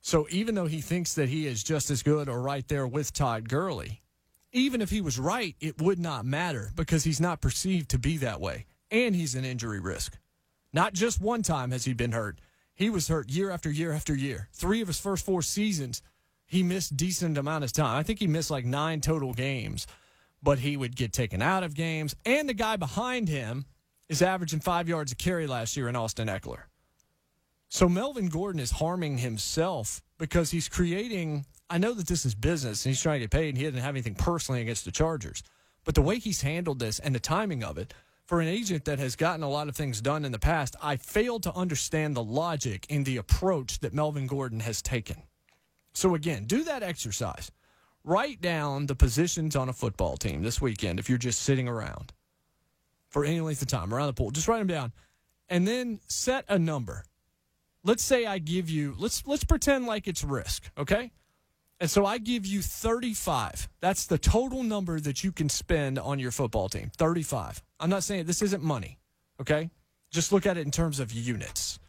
So 0.00 0.26
even 0.30 0.54
though 0.54 0.66
he 0.66 0.80
thinks 0.80 1.14
that 1.14 1.28
he 1.28 1.46
is 1.46 1.64
just 1.64 1.90
as 1.90 2.02
good 2.02 2.28
or 2.28 2.40
right 2.40 2.66
there 2.68 2.86
with 2.86 3.12
Todd 3.12 3.48
Gurley, 3.48 4.02
even 4.52 4.80
if 4.80 4.90
he 4.90 5.00
was 5.00 5.18
right, 5.18 5.54
it 5.60 5.82
would 5.82 5.98
not 5.98 6.24
matter 6.24 6.70
because 6.76 7.04
he's 7.04 7.20
not 7.20 7.40
perceived 7.40 7.90
to 7.90 7.98
be 7.98 8.16
that 8.18 8.40
way. 8.40 8.66
And 8.90 9.14
he's 9.16 9.34
an 9.34 9.44
injury 9.44 9.80
risk. 9.80 10.16
Not 10.72 10.94
just 10.94 11.20
one 11.20 11.42
time 11.42 11.72
has 11.72 11.84
he 11.84 11.92
been 11.92 12.12
hurt. 12.12 12.38
He 12.72 12.88
was 12.88 13.08
hurt 13.08 13.30
year 13.30 13.50
after 13.50 13.70
year 13.70 13.92
after 13.92 14.14
year. 14.14 14.48
Three 14.52 14.80
of 14.80 14.88
his 14.88 15.00
first 15.00 15.24
four 15.24 15.42
seasons, 15.42 16.02
he 16.46 16.62
missed 16.62 16.96
decent 16.96 17.36
amount 17.36 17.64
of 17.64 17.72
time. 17.72 17.98
I 17.98 18.02
think 18.02 18.18
he 18.18 18.26
missed 18.26 18.50
like 18.50 18.64
nine 18.64 19.00
total 19.00 19.32
games, 19.32 19.86
but 20.42 20.58
he 20.58 20.76
would 20.76 20.96
get 20.96 21.12
taken 21.12 21.42
out 21.42 21.62
of 21.62 21.74
games. 21.74 22.14
And 22.24 22.48
the 22.48 22.54
guy 22.54 22.76
behind 22.76 23.28
him 23.28 23.64
is 24.08 24.22
averaging 24.22 24.60
five 24.60 24.88
yards 24.88 25.12
a 25.12 25.16
carry 25.16 25.46
last 25.46 25.76
year 25.76 25.88
in 25.88 25.96
Austin 25.96 26.28
Ekeler. 26.28 26.62
So 27.68 27.88
Melvin 27.88 28.28
Gordon 28.28 28.60
is 28.60 28.70
harming 28.70 29.18
himself 29.18 30.02
because 30.18 30.50
he's 30.50 30.68
creating. 30.68 31.44
I 31.68 31.78
know 31.78 31.94
that 31.94 32.06
this 32.06 32.24
is 32.24 32.34
business 32.34 32.84
and 32.84 32.90
he's 32.90 33.02
trying 33.02 33.16
to 33.16 33.24
get 33.24 33.30
paid 33.30 33.48
and 33.50 33.58
he 33.58 33.64
doesn't 33.64 33.80
have 33.80 33.94
anything 33.94 34.14
personally 34.14 34.60
against 34.60 34.84
the 34.84 34.92
Chargers. 34.92 35.42
But 35.84 35.94
the 35.94 36.02
way 36.02 36.18
he's 36.18 36.42
handled 36.42 36.78
this 36.78 36.98
and 36.98 37.14
the 37.14 37.20
timing 37.20 37.64
of 37.64 37.78
it, 37.78 37.92
for 38.26 38.40
an 38.40 38.48
agent 38.48 38.84
that 38.86 38.98
has 38.98 39.14
gotten 39.14 39.44
a 39.44 39.48
lot 39.48 39.68
of 39.68 39.76
things 39.76 40.00
done 40.00 40.24
in 40.24 40.32
the 40.32 40.38
past, 40.38 40.74
I 40.82 40.96
fail 40.96 41.38
to 41.40 41.54
understand 41.54 42.16
the 42.16 42.24
logic 42.24 42.86
in 42.88 43.04
the 43.04 43.18
approach 43.18 43.78
that 43.80 43.94
Melvin 43.94 44.26
Gordon 44.26 44.60
has 44.60 44.82
taken. 44.82 45.22
So, 45.94 46.16
again, 46.16 46.44
do 46.44 46.64
that 46.64 46.82
exercise. 46.82 47.52
Write 48.06 48.40
down 48.40 48.86
the 48.86 48.94
positions 48.94 49.56
on 49.56 49.68
a 49.68 49.72
football 49.72 50.16
team 50.16 50.44
this 50.44 50.60
weekend 50.60 51.00
if 51.00 51.08
you're 51.08 51.18
just 51.18 51.42
sitting 51.42 51.66
around 51.66 52.12
for 53.08 53.24
any 53.24 53.40
length 53.40 53.62
of 53.62 53.66
time 53.66 53.92
around 53.92 54.06
the 54.06 54.12
pool. 54.12 54.30
Just 54.30 54.46
write 54.46 54.58
them 54.58 54.68
down 54.68 54.92
and 55.48 55.66
then 55.66 55.98
set 56.06 56.44
a 56.48 56.56
number. 56.56 57.02
Let's 57.82 58.04
say 58.04 58.24
I 58.24 58.38
give 58.38 58.70
you, 58.70 58.94
let's, 58.96 59.26
let's 59.26 59.42
pretend 59.42 59.86
like 59.86 60.06
it's 60.06 60.22
risk, 60.22 60.70
okay? 60.78 61.10
And 61.80 61.90
so 61.90 62.06
I 62.06 62.18
give 62.18 62.46
you 62.46 62.62
35. 62.62 63.68
That's 63.80 64.06
the 64.06 64.18
total 64.18 64.62
number 64.62 65.00
that 65.00 65.24
you 65.24 65.32
can 65.32 65.48
spend 65.48 65.98
on 65.98 66.20
your 66.20 66.30
football 66.30 66.68
team 66.68 66.92
35. 66.96 67.60
I'm 67.80 67.90
not 67.90 68.04
saying 68.04 68.26
this 68.26 68.40
isn't 68.40 68.62
money, 68.62 68.98
okay? 69.40 69.68
Just 70.12 70.30
look 70.30 70.46
at 70.46 70.56
it 70.56 70.64
in 70.64 70.70
terms 70.70 71.00
of 71.00 71.10
units. 71.10 71.80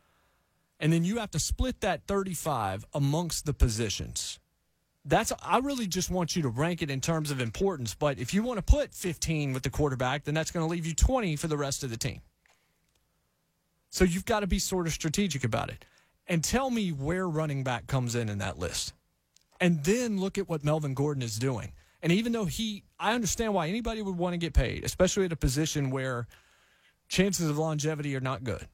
And 0.80 0.92
then 0.92 1.04
you 1.04 1.20
have 1.20 1.30
to 1.32 1.40
split 1.40 1.82
that 1.82 2.08
35 2.08 2.88
amongst 2.96 3.46
the 3.46 3.54
positions. 3.54 4.40
That's 5.08 5.32
I 5.42 5.60
really 5.60 5.88
just 5.88 6.12
want 6.12 6.36
you 6.36 6.42
to 6.42 6.50
rank 6.50 6.82
it 6.82 6.92
in 6.92 7.00
terms 7.00 7.32
of 7.32 7.40
importance, 7.40 7.96
but 7.96 8.20
if 8.20 8.34
you 8.34 8.44
want 8.44 8.58
to 8.58 8.62
put 8.62 8.94
15 8.94 9.54
with 9.54 9.64
the 9.64 9.70
quarterback, 9.70 10.26
then 10.26 10.34
that's 10.34 10.52
going 10.52 10.66
to 10.66 10.70
leave 10.70 10.86
you 10.86 10.94
20 10.94 11.38
for 11.38 11.48
the 11.48 11.56
rest 11.56 11.86
of 11.86 11.90
the 11.90 11.98
team. 11.98 12.20
So 13.90 14.04
you've 14.04 14.26
got 14.26 14.42
to 14.42 14.48
be 14.48 14.60
sort 14.60 14.86
of 14.86 14.92
strategic 14.92 15.46
about 15.46 15.70
it. 15.70 15.86
And 16.28 16.44
tell 16.44 16.70
me 16.70 16.92
where 16.92 17.28
running 17.28 17.64
back 17.64 17.88
comes 17.88 18.16
in 18.16 18.28
in 18.28 18.40
that 18.40 18.60
list. 18.60 18.94
And 19.62 19.82
then 19.86 20.20
look 20.20 20.38
at 20.38 20.50
what 20.50 20.66
Melvin 20.66 20.94
Gordon 20.94 21.24
is 21.24 21.40
doing. 21.40 21.72
And 22.04 22.12
even 22.12 22.34
though 22.34 22.46
he, 22.46 22.84
I 23.00 23.14
understand 23.14 23.54
why 23.54 23.70
anybody 23.70 24.02
would 24.02 24.18
want 24.18 24.34
to 24.34 24.38
get 24.38 24.54
paid, 24.54 24.84
especially 24.84 25.24
at 25.24 25.32
a 25.32 25.38
position 25.38 25.90
where 25.90 26.28
chances 27.08 27.50
of 27.50 27.58
longevity 27.58 28.14
are 28.18 28.22
not 28.22 28.44
good. 28.44 28.68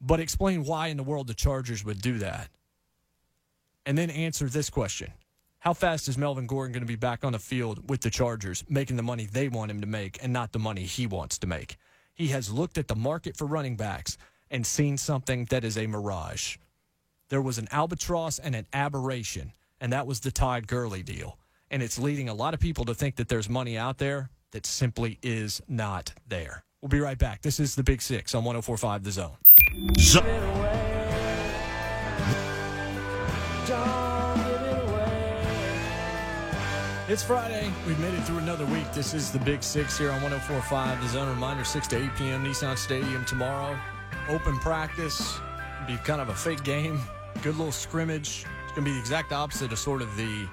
But 0.00 0.20
explain 0.20 0.64
why 0.64 0.86
in 0.86 0.96
the 0.96 1.02
world 1.02 1.26
the 1.26 1.34
Chargers 1.34 1.84
would 1.84 2.00
do 2.00 2.18
that. 2.18 2.48
And 3.86 3.96
then 3.98 4.10
answer 4.10 4.48
this 4.48 4.70
question 4.70 5.12
How 5.60 5.72
fast 5.72 6.08
is 6.08 6.18
Melvin 6.18 6.46
Gordon 6.46 6.72
going 6.72 6.82
to 6.82 6.86
be 6.86 6.96
back 6.96 7.24
on 7.24 7.32
the 7.32 7.38
field 7.38 7.88
with 7.88 8.00
the 8.00 8.10
Chargers, 8.10 8.64
making 8.68 8.96
the 8.96 9.02
money 9.02 9.26
they 9.26 9.48
want 9.48 9.70
him 9.70 9.80
to 9.80 9.86
make 9.86 10.18
and 10.22 10.32
not 10.32 10.52
the 10.52 10.58
money 10.58 10.84
he 10.84 11.06
wants 11.06 11.38
to 11.38 11.46
make? 11.46 11.76
He 12.14 12.28
has 12.28 12.50
looked 12.50 12.78
at 12.78 12.88
the 12.88 12.94
market 12.94 13.36
for 13.36 13.46
running 13.46 13.76
backs 13.76 14.16
and 14.50 14.66
seen 14.66 14.96
something 14.96 15.46
that 15.46 15.64
is 15.64 15.76
a 15.76 15.86
mirage. 15.86 16.56
There 17.28 17.42
was 17.42 17.58
an 17.58 17.68
albatross 17.72 18.38
and 18.38 18.54
an 18.54 18.66
aberration, 18.72 19.52
and 19.80 19.92
that 19.92 20.06
was 20.06 20.20
the 20.20 20.30
Todd 20.30 20.66
Gurley 20.66 21.02
deal 21.02 21.38
and 21.74 21.82
it's 21.82 21.98
leading 21.98 22.28
a 22.28 22.34
lot 22.34 22.54
of 22.54 22.60
people 22.60 22.84
to 22.84 22.94
think 22.94 23.16
that 23.16 23.28
there's 23.28 23.48
money 23.48 23.76
out 23.76 23.98
there 23.98 24.30
that 24.52 24.64
simply 24.64 25.18
is 25.22 25.60
not 25.68 26.12
there. 26.28 26.62
We'll 26.80 26.88
be 26.88 27.00
right 27.00 27.18
back. 27.18 27.42
This 27.42 27.58
is 27.58 27.74
the 27.74 27.82
Big 27.82 28.00
Six 28.00 28.32
on 28.32 28.44
1045 28.44 29.02
The 29.02 29.10
Zone. 29.10 30.83
It's 37.06 37.22
Friday. 37.22 37.72
We've 37.86 37.98
made 37.98 38.12
it 38.12 38.22
through 38.24 38.38
another 38.38 38.66
week. 38.66 38.92
This 38.92 39.14
is 39.14 39.30
the 39.30 39.38
Big 39.38 39.62
Six 39.62 39.96
here 39.96 40.10
on 40.10 40.20
1045 40.20 41.00
The 41.00 41.08
Zone. 41.08 41.28
Reminder 41.28 41.64
6 41.64 41.86
to 41.88 41.96
8 41.96 42.10
p.m. 42.16 42.44
Nissan 42.44 42.76
Stadium 42.76 43.24
tomorrow. 43.24 43.78
Open 44.28 44.58
practice. 44.58 45.38
Be 45.86 45.96
kind 45.98 46.20
of 46.20 46.28
a 46.28 46.34
fake 46.34 46.62
game. 46.62 47.00
Good 47.42 47.56
little 47.56 47.72
scrimmage. 47.72 48.44
It's 48.64 48.72
going 48.72 48.84
to 48.84 48.90
be 48.90 48.92
the 48.92 48.98
exact 48.98 49.32
opposite 49.32 49.72
of 49.72 49.78
sort 49.78 50.02
of 50.02 50.14
the 50.16 50.46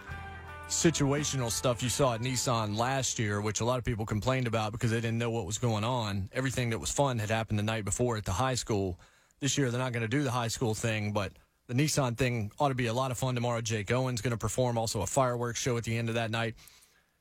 situational 0.69 1.51
stuff 1.51 1.83
you 1.83 1.89
saw 1.89 2.13
at 2.13 2.21
Nissan 2.21 2.77
last 2.77 3.19
year, 3.19 3.41
which 3.41 3.59
a 3.59 3.65
lot 3.65 3.77
of 3.77 3.83
people 3.83 4.05
complained 4.05 4.47
about 4.47 4.71
because 4.71 4.91
they 4.91 5.01
didn't 5.01 5.17
know 5.17 5.31
what 5.31 5.45
was 5.45 5.57
going 5.57 5.83
on. 5.83 6.29
Everything 6.31 6.69
that 6.69 6.79
was 6.79 6.91
fun 6.91 7.19
had 7.19 7.29
happened 7.29 7.59
the 7.59 7.63
night 7.63 7.83
before 7.83 8.15
at 8.15 8.23
the 8.23 8.31
high 8.31 8.55
school. 8.55 8.97
This 9.41 9.57
year, 9.57 9.69
they're 9.69 9.81
not 9.81 9.91
going 9.91 10.03
to 10.03 10.07
do 10.07 10.23
the 10.23 10.31
high 10.31 10.47
school 10.47 10.73
thing, 10.73 11.11
but 11.11 11.33
the 11.67 11.73
Nissan 11.73 12.17
thing 12.17 12.51
ought 12.59 12.69
to 12.69 12.75
be 12.75 12.87
a 12.87 12.93
lot 12.93 13.11
of 13.11 13.17
fun 13.17 13.35
tomorrow. 13.35 13.61
Jake 13.61 13.91
Owen's 13.91 14.21
going 14.21 14.31
to 14.31 14.37
perform 14.37 14.77
also 14.77 15.01
a 15.01 15.07
fireworks 15.07 15.59
show 15.59 15.77
at 15.77 15.83
the 15.83 15.97
end 15.97 16.09
of 16.09 16.15
that 16.15 16.31
night. 16.31 16.55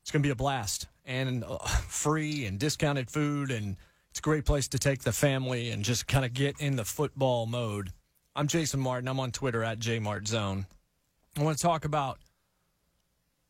It's 0.02 0.10
going 0.10 0.22
to 0.22 0.26
be 0.26 0.32
a 0.32 0.36
blast 0.36 0.86
and 1.04 1.44
uh, 1.44 1.58
free 1.88 2.46
and 2.46 2.58
discounted 2.58 3.10
food, 3.10 3.50
and 3.50 3.76
it's 4.10 4.18
a 4.18 4.22
great 4.22 4.44
place 4.44 4.68
to 4.68 4.78
take 4.78 5.02
the 5.02 5.12
family 5.12 5.70
and 5.70 5.84
just 5.84 6.06
kind 6.06 6.24
of 6.24 6.32
get 6.32 6.60
in 6.60 6.76
the 6.76 6.84
football 6.84 7.46
mode. 7.46 7.92
I'm 8.34 8.48
Jason 8.48 8.80
Martin. 8.80 9.08
I'm 9.08 9.20
on 9.20 9.32
Twitter 9.32 9.62
at 9.62 9.78
JMartZone. 9.78 10.64
I 11.36 11.42
want 11.42 11.58
to 11.58 11.62
talk 11.62 11.84
about 11.84 12.18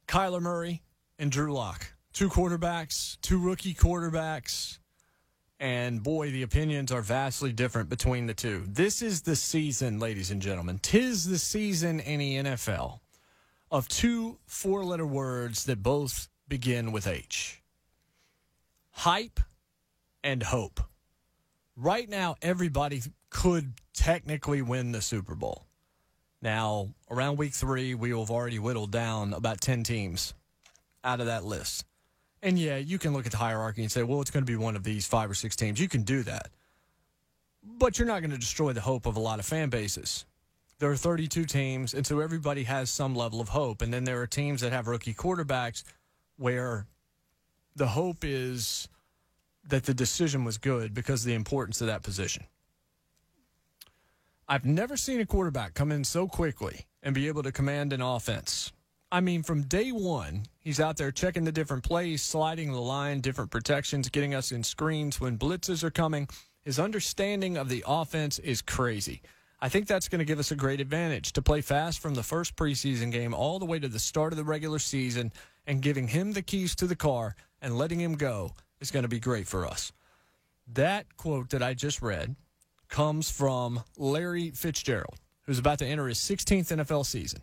Kyler 0.08 0.40
Murray 0.40 0.82
and 1.18 1.30
Drew 1.30 1.52
Lock. 1.52 1.92
Two 2.12 2.28
quarterbacks, 2.28 3.16
two 3.22 3.38
rookie 3.38 3.74
quarterbacks. 3.74 4.79
And 5.60 6.02
boy, 6.02 6.30
the 6.30 6.42
opinions 6.42 6.90
are 6.90 7.02
vastly 7.02 7.52
different 7.52 7.90
between 7.90 8.26
the 8.26 8.32
two. 8.32 8.64
This 8.66 9.02
is 9.02 9.20
the 9.20 9.36
season, 9.36 9.98
ladies 9.98 10.30
and 10.30 10.40
gentlemen. 10.40 10.78
Tis 10.82 11.28
the 11.28 11.38
season 11.38 12.00
in 12.00 12.18
the 12.18 12.36
NFL 12.36 13.00
of 13.70 13.86
two 13.86 14.38
four 14.46 14.84
letter 14.84 15.06
words 15.06 15.64
that 15.64 15.82
both 15.82 16.28
begin 16.48 16.92
with 16.92 17.06
H 17.06 17.60
hype 18.90 19.40
and 20.22 20.42
hope. 20.42 20.80
Right 21.76 22.08
now, 22.08 22.36
everybody 22.42 23.02
could 23.30 23.72
technically 23.94 24.60
win 24.60 24.92
the 24.92 25.00
Super 25.00 25.34
Bowl. 25.34 25.66
Now, 26.42 26.90
around 27.10 27.38
week 27.38 27.52
three, 27.52 27.94
we 27.94 28.12
will 28.12 28.22
have 28.22 28.30
already 28.30 28.58
whittled 28.58 28.90
down 28.90 29.32
about 29.32 29.60
10 29.60 29.84
teams 29.84 30.34
out 31.04 31.20
of 31.20 31.26
that 31.26 31.44
list. 31.44 31.84
And 32.42 32.58
yeah, 32.58 32.76
you 32.78 32.98
can 32.98 33.12
look 33.12 33.26
at 33.26 33.32
the 33.32 33.38
hierarchy 33.38 33.82
and 33.82 33.92
say, 33.92 34.02
well, 34.02 34.20
it's 34.20 34.30
going 34.30 34.44
to 34.44 34.50
be 34.50 34.56
one 34.56 34.76
of 34.76 34.82
these 34.82 35.06
five 35.06 35.30
or 35.30 35.34
six 35.34 35.56
teams. 35.56 35.78
You 35.78 35.88
can 35.88 36.02
do 36.02 36.22
that. 36.22 36.48
But 37.62 37.98
you're 37.98 38.08
not 38.08 38.20
going 38.20 38.30
to 38.30 38.38
destroy 38.38 38.72
the 38.72 38.80
hope 38.80 39.06
of 39.06 39.16
a 39.16 39.20
lot 39.20 39.38
of 39.38 39.44
fan 39.44 39.68
bases. 39.68 40.24
There 40.78 40.90
are 40.90 40.96
32 40.96 41.44
teams, 41.44 41.92
and 41.92 42.06
so 42.06 42.20
everybody 42.20 42.64
has 42.64 42.88
some 42.88 43.14
level 43.14 43.40
of 43.40 43.50
hope. 43.50 43.82
And 43.82 43.92
then 43.92 44.04
there 44.04 44.22
are 44.22 44.26
teams 44.26 44.62
that 44.62 44.72
have 44.72 44.88
rookie 44.88 45.12
quarterbacks 45.12 45.82
where 46.38 46.86
the 47.76 47.88
hope 47.88 48.18
is 48.22 48.88
that 49.68 49.84
the 49.84 49.92
decision 49.92 50.44
was 50.44 50.56
good 50.56 50.94
because 50.94 51.22
of 51.22 51.26
the 51.26 51.34
importance 51.34 51.82
of 51.82 51.88
that 51.88 52.02
position. 52.02 52.44
I've 54.48 54.64
never 54.64 54.96
seen 54.96 55.20
a 55.20 55.26
quarterback 55.26 55.74
come 55.74 55.92
in 55.92 56.02
so 56.02 56.26
quickly 56.26 56.86
and 57.02 57.14
be 57.14 57.28
able 57.28 57.42
to 57.42 57.52
command 57.52 57.92
an 57.92 58.00
offense. 58.00 58.72
I 59.12 59.20
mean, 59.20 59.42
from 59.42 59.62
day 59.62 59.90
one, 59.90 60.44
he's 60.60 60.78
out 60.78 60.96
there 60.96 61.10
checking 61.10 61.42
the 61.42 61.50
different 61.50 61.82
plays, 61.82 62.22
sliding 62.22 62.70
the 62.70 62.80
line, 62.80 63.20
different 63.20 63.50
protections, 63.50 64.08
getting 64.08 64.34
us 64.34 64.52
in 64.52 64.62
screens 64.62 65.20
when 65.20 65.36
blitzes 65.36 65.82
are 65.82 65.90
coming. 65.90 66.28
His 66.62 66.78
understanding 66.78 67.56
of 67.56 67.68
the 67.68 67.82
offense 67.88 68.38
is 68.38 68.62
crazy. 68.62 69.22
I 69.60 69.68
think 69.68 69.88
that's 69.88 70.08
going 70.08 70.20
to 70.20 70.24
give 70.24 70.38
us 70.38 70.52
a 70.52 70.56
great 70.56 70.80
advantage 70.80 71.32
to 71.32 71.42
play 71.42 71.60
fast 71.60 71.98
from 71.98 72.14
the 72.14 72.22
first 72.22 72.54
preseason 72.54 73.10
game 73.10 73.34
all 73.34 73.58
the 73.58 73.66
way 73.66 73.80
to 73.80 73.88
the 73.88 73.98
start 73.98 74.32
of 74.32 74.36
the 74.36 74.44
regular 74.44 74.78
season 74.78 75.32
and 75.66 75.82
giving 75.82 76.06
him 76.06 76.32
the 76.32 76.42
keys 76.42 76.76
to 76.76 76.86
the 76.86 76.96
car 76.96 77.34
and 77.60 77.76
letting 77.76 78.00
him 78.00 78.14
go 78.14 78.52
is 78.78 78.92
going 78.92 79.02
to 79.02 79.08
be 79.08 79.18
great 79.18 79.48
for 79.48 79.66
us. 79.66 79.90
That 80.68 81.16
quote 81.16 81.50
that 81.50 81.64
I 81.64 81.74
just 81.74 82.00
read 82.00 82.36
comes 82.88 83.28
from 83.28 83.82
Larry 83.98 84.50
Fitzgerald, 84.52 85.18
who's 85.46 85.58
about 85.58 85.80
to 85.80 85.86
enter 85.86 86.06
his 86.06 86.18
16th 86.18 86.68
NFL 86.68 87.04
season. 87.04 87.42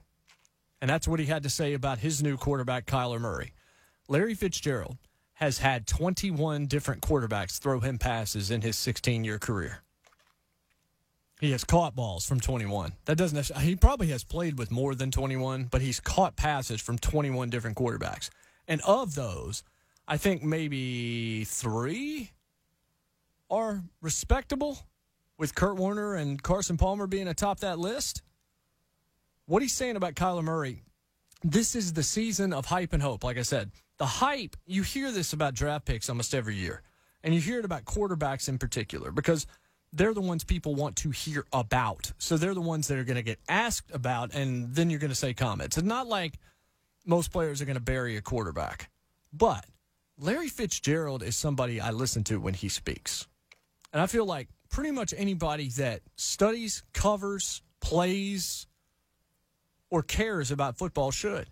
And 0.82 0.90
that's 0.90 1.08
what 1.08 1.20
he 1.20 1.26
had 1.26 1.44
to 1.44 1.50
say 1.50 1.74
about 1.74 2.00
his 2.00 2.22
new 2.22 2.38
quarterback, 2.38 2.86
Kyler 2.86 3.20
Murray. 3.20 3.54
Larry 4.08 4.36
Fitzgerald 4.36 4.98
has 5.34 5.60
had 5.60 5.86
21 5.88 6.68
different 6.68 7.02
quarterbacks 7.02 7.60
throw 7.60 7.80
him 7.80 7.98
passes 7.98 8.50
in 8.52 8.62
his 8.62 8.78
16 8.78 9.24
year 9.24 9.40
career. 9.40 9.84
He 11.40 11.52
has 11.52 11.64
caught 11.64 11.96
balls 11.96 12.26
from 12.26 12.40
21. 12.40 12.94
That 13.06 13.18
doesn't 13.18 13.58
he 13.60 13.76
probably 13.76 14.08
has 14.08 14.24
played 14.24 14.58
with 14.58 14.72
more 14.72 14.96
than 14.96 15.12
21, 15.12 15.66
but 15.66 15.82
he's 15.82 16.00
caught 16.00 16.36
passes 16.36 16.82
from 16.82 16.98
21 16.98 17.52
different 17.52 17.78
quarterbacks. 17.78 18.30
And 18.68 18.82
of 18.82 19.14
those, 19.14 19.62
I 20.08 20.18
think 20.18 20.42
maybe 20.42 21.44
3 21.44 22.32
are 23.52 23.84
respectable 24.02 24.80
with 25.38 25.54
Kurt 25.54 25.76
Warner 25.76 26.16
and 26.16 26.42
Carson 26.42 26.78
Palmer 26.78 27.06
being 27.06 27.28
atop 27.28 27.60
that 27.60 27.78
list. 27.78 28.24
What 29.48 29.62
he's 29.62 29.74
saying 29.74 29.96
about 29.96 30.16
Kyler 30.16 30.44
Murray, 30.44 30.84
this 31.42 31.74
is 31.74 31.94
the 31.94 32.04
season 32.04 32.52
of 32.52 32.66
hype 32.66 32.92
and 32.92 33.02
hope, 33.02 33.24
like 33.24 33.38
I 33.38 33.44
said. 33.44 33.72
The 33.98 34.06
hype, 34.06 34.58
you 34.66 34.84
hear 34.84 35.10
this 35.10 35.32
about 35.32 35.54
draft 35.54 35.86
picks 35.86 36.10
almost 36.10 36.36
every 36.36 36.56
year, 36.56 36.82
and 37.24 37.34
you 37.34 37.40
hear 37.40 37.60
it 37.60 37.66
about 37.66 37.86
quarterbacks 37.86 38.50
in 38.50 38.58
particular 38.58 39.10
because 39.10 39.48
they're 39.94 40.14
the 40.14 40.20
ones 40.20 40.44
people 40.44 40.76
want 40.76 40.98
to 40.98 41.12
hear 41.12 41.46
about. 41.54 42.12
So 42.18 42.36
they're 42.36 42.54
the 42.54 42.60
ones 42.60 42.90
that 42.90 42.98
are 42.98 43.06
going 43.06 43.16
to 43.16 43.24
get 43.24 43.40
asked 43.48 43.90
about, 43.94 44.34
and 44.34 44.76
then 44.76 44.90
you're 44.90 45.00
going 45.00 45.12
to 45.12 45.16
say 45.16 45.34
comments. 45.34 45.78
It's 45.78 45.88
not 45.88 46.08
like 46.08 46.40
most 47.06 47.32
players 47.32 47.62
are 47.62 47.66
going 47.66 47.78
to 47.78 47.82
bury 47.82 48.18
a 48.18 48.22
quarterback, 48.22 48.90
but 49.32 49.66
Larry 50.20 50.50
Fitzgerald 50.50 51.24
is 51.24 51.38
somebody 51.38 51.80
I 51.80 51.92
listen 51.92 52.26
to 52.26 52.42
when 52.42 52.54
he 52.54 52.68
speaks. 52.68 53.28
And 53.94 54.02
I 54.02 54.08
feel 54.08 54.26
like 54.26 54.50
pretty 54.70 54.92
much 54.92 55.14
anybody 55.16 55.70
that 55.78 56.02
studies, 56.18 56.84
covers, 56.94 57.62
plays, 57.80 58.68
or 59.90 60.04
cares 60.04 60.52
about 60.52 60.78
football 60.78 61.12
should 61.12 61.48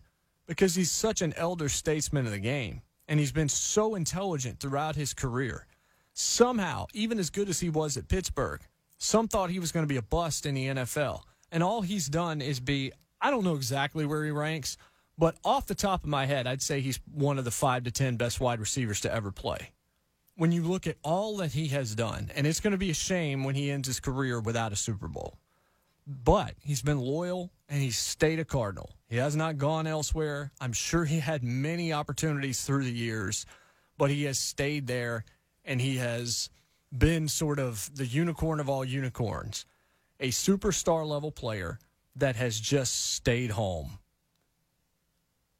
because 0.47 0.75
he's 0.75 0.91
such 0.91 1.21
an 1.21 1.33
elder 1.37 1.69
statesman 1.69 2.25
of 2.25 2.31
the 2.31 2.39
game 2.39 2.81
and 3.07 3.19
he's 3.19 3.31
been 3.31 3.49
so 3.49 3.95
intelligent 3.95 4.59
throughout 4.59 4.95
his 4.95 5.13
career. 5.13 5.67
Somehow, 6.13 6.87
even 6.93 7.19
as 7.19 7.29
good 7.29 7.49
as 7.49 7.59
he 7.59 7.69
was 7.69 7.97
at 7.97 8.07
Pittsburgh, 8.07 8.61
some 8.97 9.27
thought 9.27 9.49
he 9.49 9.59
was 9.59 9.71
going 9.71 9.83
to 9.83 9.93
be 9.93 9.97
a 9.97 10.01
bust 10.01 10.45
in 10.45 10.55
the 10.55 10.67
NFL. 10.67 11.21
And 11.51 11.61
all 11.61 11.81
he's 11.81 12.07
done 12.07 12.41
is 12.41 12.59
be, 12.59 12.91
I 13.21 13.31
don't 13.31 13.43
know 13.43 13.55
exactly 13.55 14.05
where 14.05 14.23
he 14.23 14.31
ranks, 14.31 14.77
but 15.17 15.35
off 15.43 15.67
the 15.67 15.75
top 15.75 16.03
of 16.03 16.09
my 16.09 16.25
head, 16.25 16.47
I'd 16.47 16.61
say 16.61 16.81
he's 16.81 16.99
one 17.11 17.37
of 17.37 17.45
the 17.45 17.51
five 17.51 17.83
to 17.83 17.91
10 17.91 18.17
best 18.17 18.39
wide 18.39 18.59
receivers 18.59 19.01
to 19.01 19.13
ever 19.13 19.31
play. 19.31 19.71
When 20.35 20.51
you 20.51 20.63
look 20.63 20.87
at 20.87 20.97
all 21.03 21.37
that 21.37 21.53
he 21.53 21.67
has 21.69 21.95
done, 21.95 22.31
and 22.35 22.45
it's 22.45 22.59
going 22.59 22.71
to 22.71 22.77
be 22.77 22.89
a 22.89 22.95
shame 22.95 23.43
when 23.43 23.55
he 23.55 23.71
ends 23.71 23.87
his 23.87 24.01
career 24.01 24.39
without 24.39 24.73
a 24.73 24.75
Super 24.75 25.07
Bowl. 25.07 25.37
But 26.07 26.53
he's 26.61 26.81
been 26.81 26.99
loyal 26.99 27.51
and 27.67 27.81
he's 27.81 27.97
stayed 27.97 28.39
a 28.39 28.45
Cardinal. 28.45 28.95
He 29.07 29.17
has 29.17 29.35
not 29.35 29.57
gone 29.57 29.87
elsewhere. 29.87 30.51
I'm 30.61 30.73
sure 30.73 31.05
he 31.05 31.19
had 31.19 31.43
many 31.43 31.93
opportunities 31.93 32.63
through 32.63 32.83
the 32.83 32.91
years, 32.91 33.45
but 33.97 34.09
he 34.09 34.23
has 34.25 34.37
stayed 34.37 34.87
there 34.87 35.25
and 35.63 35.81
he 35.81 35.97
has 35.97 36.49
been 36.95 37.27
sort 37.27 37.59
of 37.59 37.89
the 37.95 38.05
unicorn 38.05 38.59
of 38.59 38.69
all 38.69 38.85
unicorns, 38.85 39.65
a 40.19 40.29
superstar 40.29 41.07
level 41.07 41.31
player 41.31 41.79
that 42.15 42.35
has 42.35 42.59
just 42.59 43.13
stayed 43.13 43.51
home. 43.51 43.99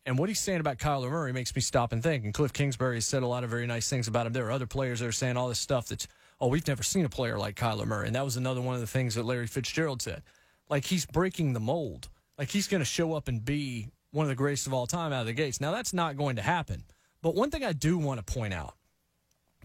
And 0.06 0.20
what 0.20 0.30
he's 0.30 0.40
saying 0.40 0.60
about 0.60 0.78
Kyler 0.78 1.10
Murray 1.10 1.34
makes 1.34 1.56
me 1.56 1.62
stop 1.62 1.92
and 1.92 2.02
think. 2.04 2.24
And 2.24 2.34
Cliff 2.34 2.54
Kingsbury 2.54 2.98
has 2.98 3.08
said 3.08 3.24
a 3.24 3.28
lot 3.28 3.44
of 3.44 3.50
very 3.50 3.66
nice 3.66 3.90
things 3.90 4.08
about 4.08 4.28
him. 4.28 4.34
There 4.34 4.46
are 4.46 4.52
other 4.52 4.68
players 4.68 5.00
that 5.00 5.08
are 5.08 5.12
saying 5.12 5.36
all 5.36 5.50
this 5.50 5.60
stuff 5.60 5.88
that's, 5.88 6.08
oh, 6.40 6.48
we've 6.48 6.68
never 6.68 6.84
seen 6.84 7.06
a 7.06 7.10
player 7.10 7.40
like 7.40 7.56
Kyler 7.56 7.88
Murray. 7.88 8.06
And 8.06 8.16
that 8.16 8.24
was 8.24 8.38
another 8.38 8.62
one 8.62 8.76
of 8.76 8.82
the 8.82 8.88
things 8.88 9.16
that 9.16 9.26
Larry 9.26 9.48
Fitzgerald 9.48 10.04
said. 10.04 10.22
Like 10.70 10.86
he's 10.86 11.06
breaking 11.06 11.54
the 11.54 11.60
mold. 11.60 12.10
Like 12.38 12.50
he's 12.50 12.68
going 12.68 12.82
to 12.82 12.86
show 12.86 13.14
up 13.14 13.28
and 13.28 13.44
be 13.44 13.90
one 14.12 14.26
of 14.26 14.30
the 14.30 14.36
greatest 14.36 14.68
of 14.68 14.74
all 14.74 14.88
time 14.88 15.12
out 15.12 15.22
of 15.22 15.28
the 15.28 15.34
gates. 15.34 15.60
Now, 15.60 15.72
that's 15.72 15.94
not 15.94 16.18
going 16.18 16.38
to 16.38 16.42
happen. 16.42 16.84
But 17.22 17.36
one 17.36 17.52
thing 17.52 17.64
I 17.64 17.74
do 17.74 17.98
want 17.98 18.26
to 18.26 18.34
point 18.34 18.54
out 18.54 18.76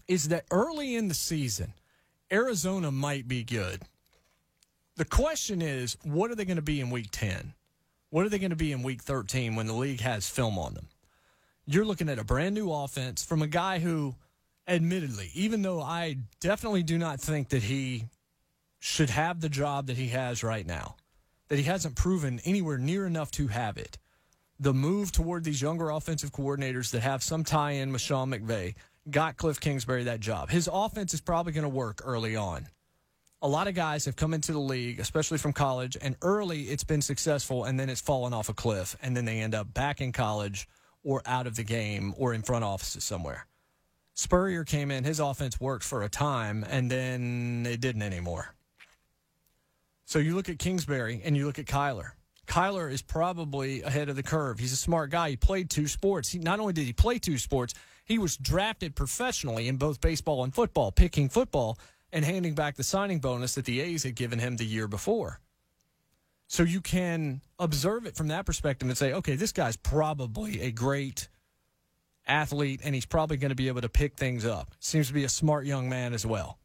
is 0.07 0.29
that 0.29 0.45
early 0.51 0.95
in 0.95 1.07
the 1.07 1.13
season, 1.13 1.73
Arizona 2.31 2.91
might 2.91 3.27
be 3.27 3.43
good. 3.43 3.83
The 4.97 5.05
question 5.05 5.61
is, 5.61 5.97
what 6.03 6.31
are 6.31 6.35
they 6.35 6.45
going 6.45 6.57
to 6.57 6.61
be 6.61 6.81
in 6.81 6.89
week 6.89 7.07
10? 7.11 7.53
What 8.09 8.25
are 8.25 8.29
they 8.29 8.39
going 8.39 8.49
to 8.49 8.57
be 8.57 8.73
in 8.73 8.83
week 8.83 9.01
13 9.01 9.55
when 9.55 9.67
the 9.67 9.73
league 9.73 10.01
has 10.01 10.29
film 10.29 10.59
on 10.59 10.73
them? 10.73 10.87
You're 11.65 11.85
looking 11.85 12.09
at 12.09 12.19
a 12.19 12.25
brand 12.25 12.55
new 12.55 12.71
offense 12.71 13.23
from 13.23 13.41
a 13.41 13.47
guy 13.47 13.79
who, 13.79 14.15
admittedly, 14.67 15.31
even 15.33 15.61
though 15.61 15.81
I 15.81 16.17
definitely 16.41 16.83
do 16.83 16.97
not 16.97 17.21
think 17.21 17.49
that 17.49 17.63
he 17.63 18.05
should 18.83 19.11
have 19.11 19.39
the 19.39 19.47
job 19.47 19.85
that 19.85 19.95
he 19.95 20.07
has 20.07 20.43
right 20.43 20.65
now, 20.65 20.95
that 21.49 21.57
he 21.57 21.63
hasn't 21.63 21.95
proven 21.95 22.41
anywhere 22.43 22.79
near 22.79 23.05
enough 23.05 23.29
to 23.29 23.47
have 23.47 23.77
it. 23.77 23.99
The 24.59 24.73
move 24.73 25.11
toward 25.11 25.43
these 25.43 25.61
younger 25.61 25.91
offensive 25.91 26.31
coordinators 26.31 26.89
that 26.91 27.01
have 27.01 27.21
some 27.21 27.43
tie 27.43 27.73
in 27.73 27.91
with 27.91 28.01
Sean 28.01 28.31
McVay 28.31 28.73
got 29.09 29.37
Cliff 29.37 29.59
Kingsbury 29.59 30.05
that 30.05 30.19
job. 30.19 30.49
His 30.49 30.67
offense 30.71 31.13
is 31.13 31.21
probably 31.21 31.53
going 31.53 31.63
to 31.63 31.69
work 31.69 32.01
early 32.03 32.35
on. 32.35 32.67
A 33.43 33.47
lot 33.47 33.67
of 33.67 33.75
guys 33.75 34.05
have 34.05 34.15
come 34.15 34.33
into 34.33 34.51
the 34.51 34.59
league, 34.59 34.99
especially 34.99 35.37
from 35.37 35.53
college, 35.53 35.95
and 36.01 36.15
early 36.23 36.63
it's 36.63 36.83
been 36.83 37.03
successful, 37.03 37.65
and 37.65 37.79
then 37.79 37.87
it's 37.87 38.01
fallen 38.01 38.33
off 38.33 38.49
a 38.49 38.53
cliff, 38.53 38.97
and 39.01 39.15
then 39.15 39.25
they 39.25 39.41
end 39.41 39.53
up 39.53 39.71
back 39.75 40.01
in 40.01 40.11
college 40.11 40.67
or 41.03 41.21
out 41.27 41.45
of 41.45 41.55
the 41.55 41.63
game 41.63 42.15
or 42.17 42.33
in 42.33 42.41
front 42.41 42.63
offices 42.63 43.03
somewhere. 43.03 43.45
Spurrier 44.15 44.63
came 44.63 44.89
in, 44.89 45.03
his 45.03 45.19
offense 45.19 45.59
worked 45.59 45.83
for 45.83 46.01
a 46.01 46.09
time, 46.09 46.65
and 46.67 46.89
then 46.89 47.67
it 47.69 47.79
didn't 47.79 48.01
anymore. 48.01 48.55
So 50.11 50.19
you 50.19 50.35
look 50.35 50.49
at 50.49 50.59
Kingsbury 50.59 51.21
and 51.23 51.37
you 51.37 51.45
look 51.45 51.57
at 51.57 51.67
Kyler. 51.67 52.11
Kyler 52.45 52.91
is 52.91 53.01
probably 53.01 53.81
ahead 53.81 54.09
of 54.09 54.17
the 54.17 54.23
curve. 54.23 54.59
He's 54.59 54.73
a 54.73 54.75
smart 54.75 55.09
guy. 55.09 55.29
He 55.29 55.37
played 55.37 55.69
two 55.69 55.87
sports. 55.87 56.27
He, 56.27 56.37
not 56.37 56.59
only 56.59 56.73
did 56.73 56.83
he 56.83 56.91
play 56.91 57.17
two 57.17 57.37
sports, 57.37 57.73
he 58.03 58.19
was 58.19 58.35
drafted 58.35 58.93
professionally 58.93 59.69
in 59.69 59.77
both 59.77 60.01
baseball 60.01 60.43
and 60.43 60.53
football, 60.53 60.91
picking 60.91 61.29
football 61.29 61.79
and 62.11 62.25
handing 62.25 62.55
back 62.55 62.75
the 62.75 62.83
signing 62.83 63.19
bonus 63.19 63.55
that 63.55 63.63
the 63.63 63.79
A's 63.79 64.03
had 64.03 64.15
given 64.15 64.37
him 64.37 64.57
the 64.57 64.65
year 64.65 64.89
before. 64.89 65.39
So 66.47 66.63
you 66.63 66.81
can 66.81 67.39
observe 67.57 68.05
it 68.05 68.17
from 68.17 68.27
that 68.27 68.45
perspective 68.45 68.89
and 68.89 68.97
say, 68.97 69.13
okay, 69.13 69.37
this 69.37 69.53
guy's 69.53 69.77
probably 69.77 70.59
a 70.59 70.71
great 70.71 71.29
athlete 72.27 72.81
and 72.83 72.93
he's 72.93 73.05
probably 73.05 73.37
going 73.37 73.51
to 73.51 73.55
be 73.55 73.69
able 73.69 73.79
to 73.79 73.87
pick 73.87 74.17
things 74.17 74.45
up. 74.45 74.75
Seems 74.81 75.07
to 75.07 75.13
be 75.13 75.23
a 75.23 75.29
smart 75.29 75.65
young 75.65 75.87
man 75.87 76.13
as 76.13 76.25
well. 76.25 76.57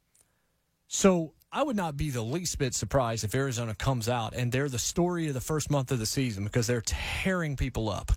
So 0.88 1.32
I 1.56 1.62
would 1.62 1.74
not 1.74 1.96
be 1.96 2.10
the 2.10 2.20
least 2.20 2.58
bit 2.58 2.74
surprised 2.74 3.24
if 3.24 3.34
Arizona 3.34 3.74
comes 3.74 4.10
out 4.10 4.34
and 4.34 4.52
they're 4.52 4.68
the 4.68 4.78
story 4.78 5.28
of 5.28 5.32
the 5.32 5.40
first 5.40 5.70
month 5.70 5.90
of 5.90 5.98
the 5.98 6.04
season 6.04 6.44
because 6.44 6.66
they're 6.66 6.82
tearing 6.82 7.56
people 7.56 7.88
up. 7.88 8.12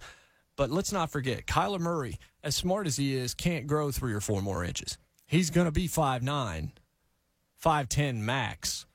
But 0.58 0.71
let's 0.71 0.91
not 0.91 1.10
forget, 1.10 1.47
Kyler 1.47 1.80
Murray, 1.80 2.19
as 2.43 2.54
smart 2.58 2.86
as 2.86 2.97
he 2.97 3.15
is, 3.15 3.34
can't 3.34 3.65
grow 3.65 3.91
three 3.91 4.12
or 4.12 4.19
four 4.19 4.41
more 4.41 4.65
inches. 4.65 4.97
He's 5.25 5.52
going 5.52 5.67
to 5.67 5.71
be 5.71 5.88
5'9, 5.88 6.71
5'10 7.63 8.15
max 8.17 8.86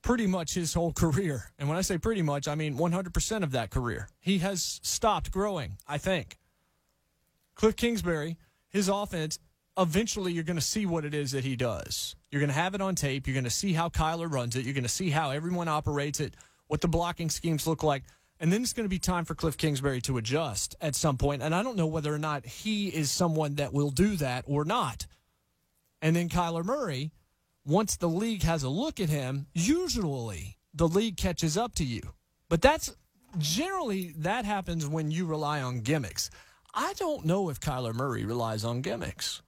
pretty 0.00 0.26
much 0.26 0.54
his 0.54 0.72
whole 0.72 0.94
career. 0.94 1.52
And 1.58 1.68
when 1.68 1.76
I 1.76 1.82
say 1.82 1.98
pretty 1.98 2.22
much, 2.22 2.48
I 2.48 2.54
mean 2.54 2.78
100% 2.78 3.42
of 3.42 3.50
that 3.50 3.68
career. 3.68 4.08
He 4.18 4.38
has 4.38 4.80
stopped 4.82 5.30
growing, 5.30 5.76
I 5.86 5.98
think. 5.98 6.38
Cliff 7.54 7.76
Kingsbury, 7.76 8.38
his 8.70 8.88
offense 8.88 9.38
eventually 9.80 10.32
you're 10.32 10.44
going 10.44 10.56
to 10.56 10.62
see 10.62 10.86
what 10.86 11.04
it 11.04 11.14
is 11.14 11.32
that 11.32 11.44
he 11.44 11.56
does. 11.56 12.14
You're 12.30 12.40
going 12.40 12.48
to 12.48 12.54
have 12.54 12.74
it 12.74 12.80
on 12.80 12.94
tape. 12.94 13.26
You're 13.26 13.34
going 13.34 13.44
to 13.44 13.50
see 13.50 13.72
how 13.72 13.88
Kyler 13.88 14.30
runs 14.30 14.56
it. 14.56 14.64
You're 14.64 14.74
going 14.74 14.84
to 14.84 14.88
see 14.88 15.10
how 15.10 15.30
everyone 15.30 15.68
operates 15.68 16.20
it, 16.20 16.34
what 16.66 16.80
the 16.80 16.88
blocking 16.88 17.30
schemes 17.30 17.66
look 17.66 17.82
like. 17.82 18.04
And 18.38 18.52
then 18.52 18.62
it's 18.62 18.72
going 18.72 18.84
to 18.84 18.90
be 18.90 18.98
time 18.98 19.24
for 19.24 19.34
Cliff 19.34 19.56
Kingsbury 19.56 20.00
to 20.02 20.18
adjust 20.18 20.74
at 20.80 20.94
some 20.94 21.16
point. 21.16 21.42
And 21.42 21.54
I 21.54 21.62
don't 21.62 21.76
know 21.76 21.86
whether 21.86 22.12
or 22.12 22.18
not 22.18 22.46
he 22.46 22.88
is 22.88 23.10
someone 23.10 23.56
that 23.56 23.72
will 23.72 23.90
do 23.90 24.16
that 24.16 24.44
or 24.46 24.64
not. 24.64 25.06
And 26.00 26.16
then 26.16 26.28
Kyler 26.28 26.64
Murray, 26.64 27.12
once 27.66 27.96
the 27.96 28.08
league 28.08 28.42
has 28.42 28.62
a 28.62 28.68
look 28.68 29.00
at 29.00 29.10
him, 29.10 29.46
usually 29.52 30.56
the 30.72 30.88
league 30.88 31.16
catches 31.16 31.56
up 31.58 31.74
to 31.76 31.84
you. 31.84 32.00
But 32.48 32.62
that's 32.62 32.94
generally 33.38 34.14
that 34.18 34.44
happens 34.44 34.86
when 34.86 35.10
you 35.10 35.26
rely 35.26 35.60
on 35.60 35.80
gimmicks. 35.80 36.30
I 36.72 36.94
don't 36.94 37.26
know 37.26 37.50
if 37.50 37.60
Kyler 37.60 37.94
Murray 37.94 38.24
relies 38.24 38.64
on 38.64 38.80
gimmicks. 38.80 39.42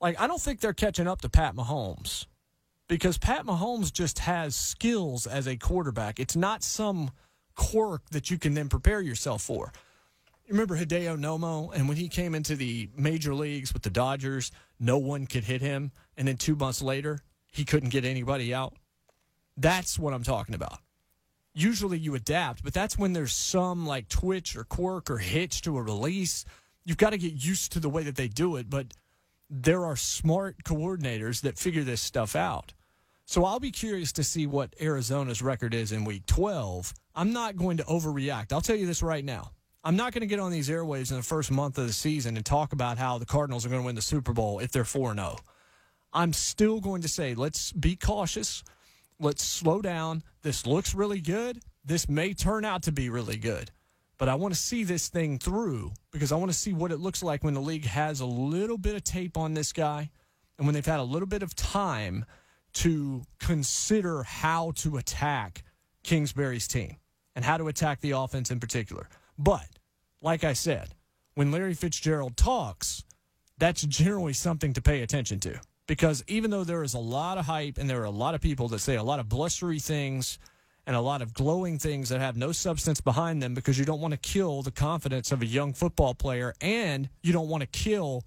Like, 0.00 0.20
I 0.20 0.26
don't 0.26 0.40
think 0.40 0.60
they're 0.60 0.72
catching 0.72 1.08
up 1.08 1.20
to 1.22 1.28
Pat 1.28 1.56
Mahomes 1.56 2.26
because 2.88 3.18
Pat 3.18 3.44
Mahomes 3.44 3.92
just 3.92 4.20
has 4.20 4.54
skills 4.54 5.26
as 5.26 5.46
a 5.46 5.56
quarterback. 5.56 6.20
It's 6.20 6.36
not 6.36 6.62
some 6.62 7.10
quirk 7.56 8.08
that 8.10 8.30
you 8.30 8.38
can 8.38 8.54
then 8.54 8.68
prepare 8.68 9.00
yourself 9.00 9.42
for. 9.42 9.72
You 10.46 10.52
remember 10.54 10.78
Hideo 10.78 11.18
Nomo, 11.18 11.74
and 11.74 11.88
when 11.88 11.96
he 11.98 12.08
came 12.08 12.34
into 12.34 12.56
the 12.56 12.88
major 12.96 13.34
leagues 13.34 13.74
with 13.74 13.82
the 13.82 13.90
Dodgers, 13.90 14.50
no 14.80 14.96
one 14.96 15.26
could 15.26 15.44
hit 15.44 15.60
him, 15.60 15.92
and 16.16 16.26
then 16.26 16.36
two 16.36 16.56
months 16.56 16.80
later, 16.80 17.20
he 17.52 17.64
couldn't 17.64 17.90
get 17.90 18.04
anybody 18.04 18.54
out. 18.54 18.74
That's 19.56 19.98
what 19.98 20.14
I'm 20.14 20.22
talking 20.22 20.54
about. 20.54 20.78
usually 21.54 21.98
you 21.98 22.14
adapt, 22.14 22.62
but 22.62 22.72
that's 22.72 22.96
when 22.96 23.12
there's 23.12 23.32
some 23.32 23.84
like 23.86 24.08
twitch 24.08 24.56
or 24.56 24.64
quirk 24.64 25.10
or 25.10 25.18
hitch 25.18 25.60
to 25.62 25.76
a 25.76 25.82
release. 25.82 26.44
You've 26.84 26.96
got 26.96 27.10
to 27.10 27.18
get 27.18 27.32
used 27.44 27.72
to 27.72 27.80
the 27.80 27.88
way 27.90 28.04
that 28.04 28.16
they 28.16 28.28
do 28.28 28.56
it, 28.56 28.70
but 28.70 28.86
there 29.50 29.84
are 29.84 29.96
smart 29.96 30.62
coordinators 30.64 31.40
that 31.42 31.58
figure 31.58 31.84
this 31.84 32.00
stuff 32.00 32.36
out. 32.36 32.74
So 33.24 33.44
I'll 33.44 33.60
be 33.60 33.70
curious 33.70 34.12
to 34.12 34.24
see 34.24 34.46
what 34.46 34.74
Arizona's 34.80 35.42
record 35.42 35.74
is 35.74 35.92
in 35.92 36.04
week 36.04 36.24
12. 36.26 36.94
I'm 37.14 37.32
not 37.32 37.56
going 37.56 37.76
to 37.76 37.84
overreact. 37.84 38.52
I'll 38.52 38.60
tell 38.60 38.76
you 38.76 38.86
this 38.86 39.02
right 39.02 39.24
now. 39.24 39.50
I'm 39.84 39.96
not 39.96 40.12
going 40.12 40.22
to 40.22 40.26
get 40.26 40.40
on 40.40 40.50
these 40.50 40.68
airwaves 40.68 41.10
in 41.10 41.16
the 41.16 41.22
first 41.22 41.50
month 41.50 41.78
of 41.78 41.86
the 41.86 41.92
season 41.92 42.36
and 42.36 42.44
talk 42.44 42.72
about 42.72 42.98
how 42.98 43.18
the 43.18 43.26
Cardinals 43.26 43.64
are 43.64 43.68
going 43.68 43.82
to 43.82 43.86
win 43.86 43.94
the 43.94 44.02
Super 44.02 44.32
Bowl 44.32 44.58
if 44.58 44.72
they're 44.72 44.84
4 44.84 45.14
0. 45.14 45.36
I'm 46.12 46.32
still 46.32 46.80
going 46.80 47.02
to 47.02 47.08
say 47.08 47.34
let's 47.34 47.72
be 47.72 47.96
cautious. 47.96 48.64
Let's 49.20 49.44
slow 49.44 49.82
down. 49.82 50.22
This 50.42 50.66
looks 50.66 50.94
really 50.94 51.20
good. 51.20 51.60
This 51.84 52.08
may 52.08 52.34
turn 52.34 52.64
out 52.64 52.82
to 52.84 52.92
be 52.92 53.10
really 53.10 53.36
good. 53.36 53.70
But 54.18 54.28
I 54.28 54.34
want 54.34 54.52
to 54.52 54.60
see 54.60 54.82
this 54.84 55.08
thing 55.08 55.38
through 55.38 55.92
because 56.10 56.32
I 56.32 56.36
want 56.36 56.50
to 56.50 56.58
see 56.58 56.72
what 56.72 56.90
it 56.90 56.98
looks 56.98 57.22
like 57.22 57.44
when 57.44 57.54
the 57.54 57.60
league 57.60 57.84
has 57.84 58.20
a 58.20 58.26
little 58.26 58.76
bit 58.76 58.96
of 58.96 59.04
tape 59.04 59.36
on 59.36 59.54
this 59.54 59.72
guy 59.72 60.10
and 60.58 60.66
when 60.66 60.74
they've 60.74 60.84
had 60.84 61.00
a 61.00 61.04
little 61.04 61.28
bit 61.28 61.42
of 61.42 61.54
time 61.54 62.24
to 62.74 63.22
consider 63.38 64.24
how 64.24 64.72
to 64.76 64.96
attack 64.96 65.62
Kingsbury's 66.02 66.66
team 66.66 66.96
and 67.36 67.44
how 67.44 67.56
to 67.56 67.68
attack 67.68 68.00
the 68.00 68.10
offense 68.10 68.50
in 68.50 68.58
particular. 68.58 69.08
But 69.38 69.66
like 70.20 70.42
I 70.42 70.52
said, 70.52 70.94
when 71.34 71.52
Larry 71.52 71.74
Fitzgerald 71.74 72.36
talks, 72.36 73.04
that's 73.56 73.82
generally 73.82 74.32
something 74.32 74.72
to 74.72 74.82
pay 74.82 75.02
attention 75.02 75.38
to 75.40 75.60
because 75.86 76.22
even 76.26 76.50
though 76.50 76.64
there 76.64 76.82
is 76.82 76.94
a 76.94 76.98
lot 76.98 77.38
of 77.38 77.46
hype 77.46 77.78
and 77.78 77.88
there 77.88 78.00
are 78.00 78.04
a 78.04 78.10
lot 78.10 78.34
of 78.34 78.40
people 78.40 78.68
that 78.68 78.80
say 78.80 78.96
a 78.96 79.02
lot 79.02 79.20
of 79.20 79.28
blustery 79.28 79.78
things 79.78 80.38
and 80.88 80.96
a 80.96 81.00
lot 81.02 81.20
of 81.20 81.34
glowing 81.34 81.78
things 81.78 82.08
that 82.08 82.18
have 82.18 82.34
no 82.34 82.50
substance 82.50 82.98
behind 82.98 83.42
them 83.42 83.52
because 83.52 83.78
you 83.78 83.84
don't 83.84 84.00
want 84.00 84.12
to 84.12 84.18
kill 84.18 84.62
the 84.62 84.70
confidence 84.70 85.30
of 85.30 85.42
a 85.42 85.46
young 85.46 85.74
football 85.74 86.14
player 86.14 86.54
and 86.62 87.10
you 87.22 87.30
don't 87.30 87.50
want 87.50 87.60
to 87.60 87.66
kill 87.66 88.24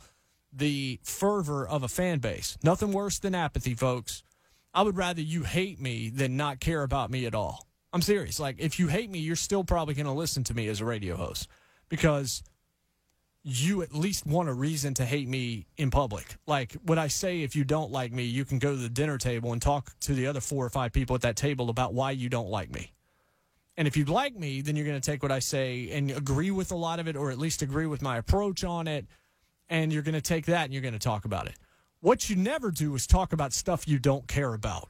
the 0.54 1.00
fervor 1.04 1.68
of 1.68 1.82
a 1.82 1.88
fan 1.88 2.20
base. 2.20 2.60
Nothing 2.64 2.92
worse 2.92 3.18
than 3.18 3.34
apathy, 3.34 3.74
folks. 3.74 4.22
I 4.76 4.84
would 4.84 4.96
rather 4.96 5.22
you 5.22 5.42
hate 5.42 5.82
me 5.82 6.10
than 6.10 6.38
not 6.38 6.60
care 6.60 6.84
about 6.84 7.10
me 7.10 7.26
at 7.26 7.34
all. 7.34 7.66
I'm 7.94 8.04
serious. 8.04 8.40
Like, 8.40 8.58
if 8.60 8.78
you 8.78 8.90
hate 8.90 9.10
me, 9.10 9.18
you're 9.18 9.36
still 9.36 9.64
probably 9.64 9.96
going 9.96 10.06
to 10.06 10.12
listen 10.12 10.44
to 10.44 10.54
me 10.54 10.68
as 10.68 10.82
a 10.82 10.86
radio 10.86 11.16
host 11.16 11.48
because 11.90 12.44
you 13.44 13.82
at 13.82 13.94
least 13.94 14.26
want 14.26 14.50
a 14.50 14.54
reason 14.54 14.94
to 14.94 15.06
hate 15.06 15.28
me 15.28 15.66
in 15.78 15.90
public. 15.90 16.36
Like 16.46 16.74
what 16.86 17.00
I 17.00 17.08
say, 17.08 17.42
if 17.42 17.56
you 17.56 17.64
don't 17.64 17.92
like 17.92 18.12
me, 18.12 18.24
you 18.24 18.46
can 18.46 18.60
go 18.60 18.72
to 18.72 18.78
the 18.78 18.90
dinner 18.90 19.18
table 19.18 19.52
and 19.52 19.62
talk 19.62 19.98
to 20.02 20.14
the 20.14 20.28
other 20.28 20.42
four 20.42 20.66
or 20.66 20.70
five 20.70 20.94
people 20.94 21.16
at 21.16 21.22
that 21.22 21.36
table 21.36 21.70
about 21.70 21.94
why 21.94 22.12
you 22.12 22.30
don't 22.30 22.50
like 22.50 22.72
me. 22.72 22.94
And 23.78 23.88
if 23.88 23.98
you 23.98 24.06
like 24.06 24.36
me, 24.36 24.62
then 24.62 24.76
you're 24.76 24.86
going 24.86 25.00
to 25.00 25.12
take 25.12 25.24
what 25.24 25.32
I 25.32 25.40
say 25.40 25.90
and 25.92 26.12
agree 26.12 26.52
with 26.52 26.72
a 26.72 26.76
lot 26.76 27.00
of 27.00 27.08
it, 27.08 27.16
or 27.16 27.32
at 27.32 27.40
least 27.40 27.62
agree 27.62 27.88
with 27.88 28.02
my 28.02 28.18
approach 28.18 28.64
on 28.64 28.88
it. 28.88 29.08
And 29.70 29.92
you're 29.92 30.04
going 30.04 30.14
to 30.14 30.22
take 30.22 30.46
that 30.48 30.66
and 30.66 30.74
you're 30.74 30.82
going 30.82 30.94
to 30.94 31.00
talk 31.00 31.26
about 31.26 31.48
it. 31.48 31.56
What 32.02 32.30
you 32.30 32.36
never 32.36 32.70
do 32.70 32.94
is 32.94 33.08
talk 33.08 33.34
about 33.34 33.54
stuff 33.54 33.88
you 33.88 33.98
don't 33.98 34.28
care 34.28 34.54
about. 34.54 34.90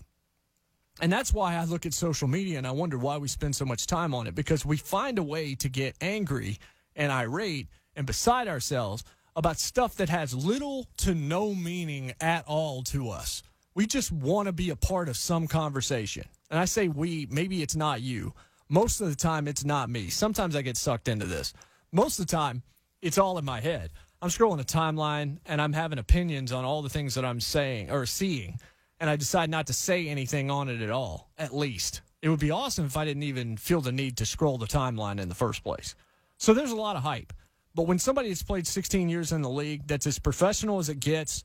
And 1.00 1.12
that's 1.12 1.32
why 1.32 1.56
I 1.56 1.64
look 1.66 1.86
at 1.86 1.94
social 1.94 2.28
media 2.28 2.58
and 2.58 2.68
I 2.68 2.72
wonder 2.72 2.98
why 2.98 3.18
we 3.18 3.28
spend 3.28 3.56
so 3.56 3.64
much 3.64 3.88
time 3.88 4.14
on 4.14 4.28
it 4.28 4.36
because 4.36 4.66
we 4.66 4.78
find 4.78 5.20
a 5.20 5.24
way 5.24 5.56
to 5.56 5.70
get 5.70 5.96
angry 6.02 6.58
and 6.96 7.12
irate 7.12 7.68
and 7.96 8.08
beside 8.08 8.48
ourselves 8.48 9.04
about 9.36 9.60
stuff 9.60 9.96
that 9.96 10.10
has 10.10 10.34
little 10.34 10.88
to 10.98 11.16
no 11.16 11.54
meaning 11.54 12.14
at 12.20 12.46
all 12.48 12.84
to 12.84 13.10
us. 13.10 13.44
We 13.74 13.88
just 13.88 14.12
want 14.12 14.48
to 14.48 14.52
be 14.52 14.70
a 14.70 14.76
part 14.76 15.08
of 15.08 15.16
some 15.16 15.48
conversation. 15.48 16.26
And 16.50 16.60
I 16.60 16.66
say 16.66 16.90
we, 16.90 17.28
maybe 17.30 17.62
it's 17.62 17.76
not 17.76 18.02
you. 18.02 18.34
Most 18.68 19.00
of 19.00 19.10
the 19.10 19.16
time, 19.16 19.48
it's 19.48 19.64
not 19.64 19.90
me. 19.90 20.10
Sometimes 20.10 20.56
I 20.56 20.62
get 20.62 20.78
sucked 20.78 21.08
into 21.08 21.26
this. 21.26 21.54
Most 21.92 22.20
of 22.20 22.28
the 22.28 22.32
time, 22.32 22.64
it's 23.02 23.18
all 23.18 23.38
in 23.38 23.46
my 23.46 23.60
head. 23.62 23.92
I'm 24.22 24.30
scrolling 24.30 24.62
a 24.62 24.64
timeline 24.64 25.38
and 25.46 25.62
I'm 25.62 25.74
having 25.74 25.98
opinions 25.98 26.52
on 26.52 26.64
all 26.64 26.82
the 26.82 26.90
things 26.90 27.16
that 27.16 27.26
I'm 27.26 27.40
saying 27.40 27.90
or 27.90 28.06
seeing, 28.06 28.60
and 29.00 29.10
I 29.10 29.16
decide 29.16 29.50
not 29.50 29.68
to 29.68 29.74
say 29.74 30.08
anything 30.08 30.52
on 30.52 30.70
it 30.70 30.82
at 30.82 30.92
all, 30.92 31.32
at 31.38 31.56
least. 31.56 32.02
It 32.22 32.30
would 32.30 32.40
be 32.40 32.52
awesome 32.52 32.86
if 32.86 32.98
I 32.98 33.04
didn't 33.04 33.24
even 33.24 33.58
feel 33.58 33.82
the 33.82 33.92
need 33.92 34.18
to 34.18 34.26
scroll 34.26 34.60
the 34.60 34.68
timeline 34.68 35.20
in 35.20 35.28
the 35.28 35.36
first 35.36 35.64
place. 35.64 35.96
So 36.38 36.54
there's 36.54 36.72
a 36.72 36.76
lot 36.76 36.96
of 36.96 37.02
hype. 37.02 37.34
But 37.74 37.84
when 37.84 38.00
somebody 38.00 38.30
has 38.30 38.44
played 38.44 38.68
16 38.68 39.10
years 39.10 39.32
in 39.32 39.42
the 39.42 39.50
league, 39.50 39.88
that's 39.88 40.08
as 40.08 40.20
professional 40.20 40.80
as 40.80 40.90
it 40.90 41.00
gets, 41.00 41.44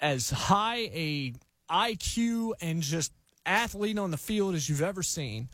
as 0.00 0.30
high 0.30 0.90
a 0.92 1.34
IQ 1.70 2.52
and 2.60 2.82
just 2.82 3.12
athlete 3.44 3.98
on 3.98 4.10
the 4.10 4.16
field 4.16 4.54
as 4.54 4.68
you've 4.68 4.82
ever 4.82 5.02
seen, 5.02 5.48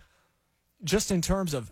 just 0.84 1.10
in 1.10 1.22
terms 1.22 1.54
of 1.54 1.70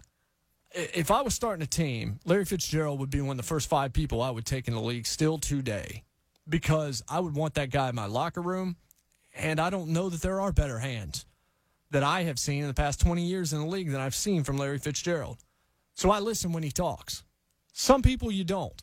if 0.72 1.10
I 1.10 1.22
was 1.22 1.34
starting 1.34 1.62
a 1.62 1.66
team, 1.66 2.20
Larry 2.24 2.44
Fitzgerald 2.44 3.00
would 3.00 3.10
be 3.10 3.20
one 3.20 3.32
of 3.32 3.36
the 3.38 3.42
first 3.42 3.68
five 3.68 3.92
people 3.92 4.22
I 4.22 4.30
would 4.30 4.46
take 4.46 4.68
in 4.68 4.74
the 4.74 4.80
league 4.80 5.06
still 5.06 5.36
today 5.38 6.04
because 6.48 7.02
I 7.08 7.20
would 7.20 7.34
want 7.34 7.54
that 7.54 7.70
guy 7.70 7.88
in 7.88 7.94
my 7.94 8.06
locker 8.06 8.40
room. 8.40 8.76
And 9.34 9.60
I 9.60 9.70
don't 9.70 9.88
know 9.88 10.08
that 10.08 10.22
there 10.22 10.40
are 10.40 10.52
better 10.52 10.78
hands 10.78 11.26
that 11.90 12.02
I 12.02 12.22
have 12.22 12.38
seen 12.38 12.62
in 12.62 12.68
the 12.68 12.74
past 12.74 13.00
20 13.00 13.24
years 13.24 13.52
in 13.52 13.60
the 13.60 13.66
league 13.66 13.90
than 13.90 14.00
I've 14.00 14.14
seen 14.14 14.44
from 14.44 14.58
Larry 14.58 14.78
Fitzgerald. 14.78 15.38
So 15.94 16.10
I 16.10 16.20
listen 16.20 16.52
when 16.52 16.62
he 16.62 16.70
talks. 16.70 17.24
Some 17.72 18.02
people 18.02 18.30
you 18.30 18.44
don't. 18.44 18.82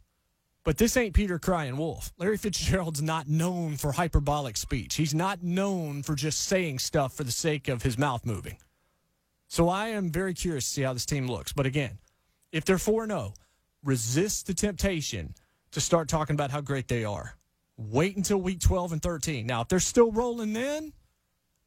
But 0.64 0.78
this 0.78 0.98
ain't 0.98 1.14
Peter 1.14 1.40
crying 1.40 1.78
wolf. 1.78 2.12
Larry 2.18 2.38
Fitzgerald's 2.38 3.02
not 3.02 3.30
known 3.30 3.78
for 3.78 3.94
hyperbolic 3.94 4.58
speech. 4.58 4.96
He's 4.96 5.16
not 5.16 5.42
known 5.42 6.04
for 6.04 6.14
just 6.14 6.42
saying 6.42 6.80
stuff 6.80 7.14
for 7.14 7.24
the 7.24 7.32
sake 7.32 7.70
of 7.70 7.84
his 7.84 7.98
mouth 7.98 8.26
moving. 8.26 8.58
So 9.48 9.70
I 9.70 9.88
am 9.88 10.12
very 10.12 10.34
curious 10.34 10.66
to 10.66 10.72
see 10.72 10.82
how 10.82 10.92
this 10.92 11.06
team 11.06 11.28
looks. 11.28 11.54
But 11.54 11.66
again, 11.66 12.00
if 12.52 12.66
they're 12.66 12.78
4 12.78 13.08
0, 13.08 13.34
resist 13.82 14.48
the 14.48 14.54
temptation 14.54 15.34
to 15.72 15.80
start 15.80 16.10
talking 16.10 16.34
about 16.34 16.52
how 16.52 16.60
great 16.60 16.90
they 16.90 17.06
are. 17.06 17.38
Wait 17.78 18.18
until 18.18 18.42
week 18.42 18.60
12 18.60 18.92
and 18.92 19.02
13. 19.02 19.46
Now, 19.46 19.62
if 19.62 19.70
they're 19.70 19.80
still 19.80 20.12
rolling 20.12 20.52
then, 20.52 20.92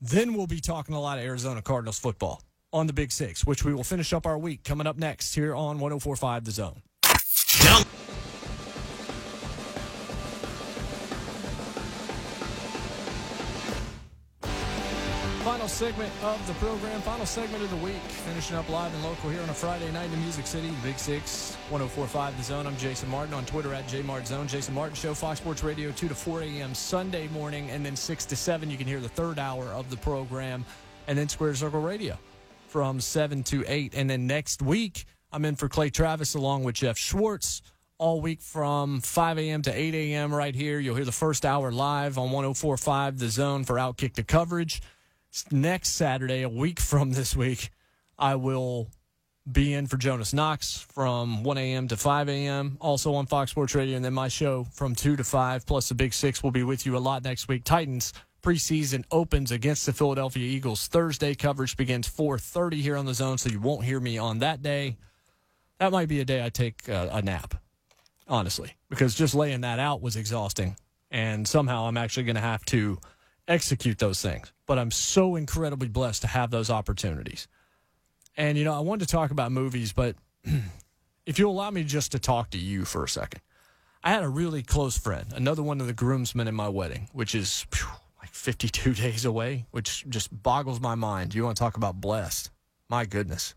then 0.01 0.35
we'll 0.35 0.47
be 0.47 0.61
talking 0.61 0.95
a 0.95 1.01
lot 1.01 1.19
of 1.19 1.25
Arizona 1.25 1.63
Cardinals 1.63 1.99
football 1.99 2.43
on 2.71 2.87
the 2.87 2.93
Big 2.93 3.13
Six, 3.13 3.47
which 3.47 3.65
we 3.65 3.73
will 3.73 3.85
finish 3.85 4.13
up 4.13 4.27
our 4.27 4.39
week 4.39 4.63
coming 4.63 4.87
up 4.87 4.99
next 4.99 5.35
here 5.35 5.55
on 5.55 5.79
1045 5.79 6.45
The 6.45 6.51
Zone. 6.51 6.83
Final 15.51 15.67
segment 15.67 16.13
of 16.23 16.47
the 16.47 16.53
program, 16.65 17.01
final 17.01 17.27
segment 17.27 17.65
of 17.65 17.71
the 17.71 17.77
week. 17.85 17.97
Finishing 17.97 18.57
up 18.57 18.69
live 18.69 18.95
and 18.95 19.03
local 19.03 19.31
here 19.31 19.43
on 19.43 19.51
a 19.51 19.53
Friday 19.53 19.91
night 19.91 20.09
in 20.13 20.21
Music 20.21 20.47
City, 20.47 20.71
Big 20.81 20.97
Six, 20.97 21.57
1045 21.71 22.37
The 22.37 22.43
Zone. 22.45 22.69
I'm 22.69 22.77
Jason 22.77 23.09
Martin 23.09 23.35
on 23.35 23.45
Twitter 23.47 23.75
at 23.75 23.89
JMartZone. 23.89 24.47
Jason 24.47 24.75
Martin 24.75 24.95
Show, 24.95 25.13
Fox 25.13 25.41
Sports 25.41 25.65
Radio, 25.65 25.91
2 25.91 26.07
to 26.07 26.15
4 26.15 26.43
a.m. 26.43 26.73
Sunday 26.73 27.27
morning, 27.29 27.69
and 27.71 27.85
then 27.85 27.97
6 27.97 28.27
to 28.27 28.37
7. 28.37 28.71
You 28.71 28.77
can 28.77 28.87
hear 28.87 29.01
the 29.01 29.09
third 29.09 29.41
hour 29.41 29.65
of 29.65 29.91
the 29.91 29.97
program, 29.97 30.65
and 31.09 31.19
then 31.19 31.29
Square 31.29 31.57
Circle 31.57 31.81
Radio 31.81 32.17
from 32.69 33.01
7 33.01 33.43
to 33.43 33.65
8. 33.67 33.95
And 33.97 34.09
then 34.09 34.29
next 34.29 34.63
week, 34.63 35.05
I'm 35.33 35.45
in 35.45 35.57
for 35.57 35.69
Clay 35.69 35.91
Travis 35.91 36.37
along 36.37 36.63
with 36.63 36.77
Jeff 36.77 36.97
Schwartz 36.97 37.61
all 37.99 38.21
week 38.21 38.41
from 38.41 39.01
5 39.01 39.39
a.m. 39.41 39.63
to 39.63 39.73
8 39.73 39.95
a.m. 39.97 40.33
right 40.33 40.55
here. 40.55 40.79
You'll 40.79 40.95
hear 40.95 41.05
the 41.05 41.11
first 41.11 41.45
hour 41.45 41.73
live 41.73 42.19
on 42.19 42.31
1045 42.31 43.19
The 43.19 43.29
Zone 43.29 43.65
for 43.65 43.75
Outkick 43.75 44.15
the 44.15 44.23
coverage. 44.23 44.81
Next 45.51 45.91
Saturday, 45.91 46.43
a 46.43 46.49
week 46.49 46.81
from 46.91 47.13
this 47.13 47.37
week, 47.37 47.71
I 48.19 48.35
will 48.35 48.89
be 49.51 49.73
in 49.73 49.87
for 49.87 49.97
Jonas 49.97 50.33
Knox 50.33 50.87
from 50.93 51.43
1 51.43 51.59
a.m. 51.59 51.89
to 51.89 51.97
5 51.97 52.29
a.m. 52.29 52.77
Also 52.81 53.15
on 53.15 53.27
Fox 53.27 53.51
Sports 53.51 53.75
Radio, 53.75 53.97
and 53.97 54.05
then 54.05 54.15
my 54.15 54.29
show 54.29 54.65
from 54.65 54.95
2 54.95 55.17
to 55.17 55.25
5, 55.25 55.67
plus 55.67 55.89
the 55.89 55.95
Big 55.95 56.13
Six 56.13 56.43
will 56.43 56.51
be 56.51 56.63
with 56.63 56.87
you 56.87 56.97
a 56.97 56.99
lot 56.99 57.25
next 57.25 57.49
week. 57.49 57.65
Titans 57.65 58.13
preseason 58.43 59.05
opens 59.11 59.51
against 59.51 59.87
the 59.87 59.93
Philadelphia 59.93 60.45
Eagles 60.45 60.87
Thursday. 60.89 61.35
Coverage 61.35 61.77
begins 61.77 62.09
4:30 62.09 62.81
here 62.81 62.97
on 62.97 63.07
the 63.07 63.15
Zone, 63.15 63.39
so 63.39 63.51
you 63.51 63.61
won't 63.61 63.85
hear 63.85 64.01
me 64.01 64.19
on 64.19 64.39
that 64.39 64.63
day 64.63 64.97
that 65.81 65.93
might 65.93 66.09
be 66.09 66.21
a 66.21 66.25
day 66.27 66.45
I 66.45 66.51
take 66.51 66.89
uh, 66.89 67.09
a 67.11 67.23
nap, 67.23 67.55
honestly, 68.29 68.77
because 68.91 69.15
just 69.15 69.35
laying 69.35 69.63
that 69.63 69.79
out 69.79 70.03
was 70.03 70.15
exhausting. 70.15 70.77
And 71.11 71.49
somehow 71.49 71.87
I'm 71.87 71.97
actually 71.97 72.25
going 72.25 72.37
to 72.37 72.43
have 72.43 72.65
to 72.67 72.99
execute 73.51 73.99
those 73.99 74.23
things. 74.23 74.53
But 74.67 74.79
I'm 74.79 74.91
so 74.91 75.37
incredibly 75.37 75.89
blessed 75.89 76.23
to 76.23 76.29
have 76.29 76.51
those 76.51 76.71
opportunities. 76.71 77.49
And, 78.37 78.57
you 78.57 78.65
know, 78.65 78.73
I 78.73 78.81
wanted 78.81 79.07
to 79.07 79.13
talk 79.13 79.33
about 79.33 79.53
movies, 79.53 79.93
but 79.93 80.17
if 81.27 81.39
you'll 81.39 81.53
allow 81.53 81.71
me 81.71 81.85
just 81.85 82.13
to 82.13 82.19
talk 82.19 82.51
to 82.51 82.59
you 82.59 82.85
for 82.85 83.05
a 83.05 83.09
second, 83.09 83.43
I 84.03 84.11
had 84.11 84.23
a 84.23 84.29
really 84.29 84.63
close 84.63 84.97
friend, 84.97 85.27
another 85.35 85.63
one 85.63 85.81
of 85.81 85.87
the 85.87 85.93
groomsmen 85.93 86.49
in 86.49 86.55
my 86.55 86.69
wedding, 86.69 87.09
which 87.13 87.35
is 87.35 87.67
phew, 87.71 87.89
like 88.21 88.31
52 88.31 88.95
days 88.95 89.25
away, 89.25 89.67
which 89.73 90.09
just 90.09 90.31
boggles 90.43 90.81
my 90.81 90.95
mind. 90.95 91.35
You 91.35 91.45
want 91.45 91.57
to 91.57 91.63
talk 91.63 91.77
about 91.77 92.01
blessed? 92.01 92.51
My 92.89 93.05
goodness. 93.05 93.55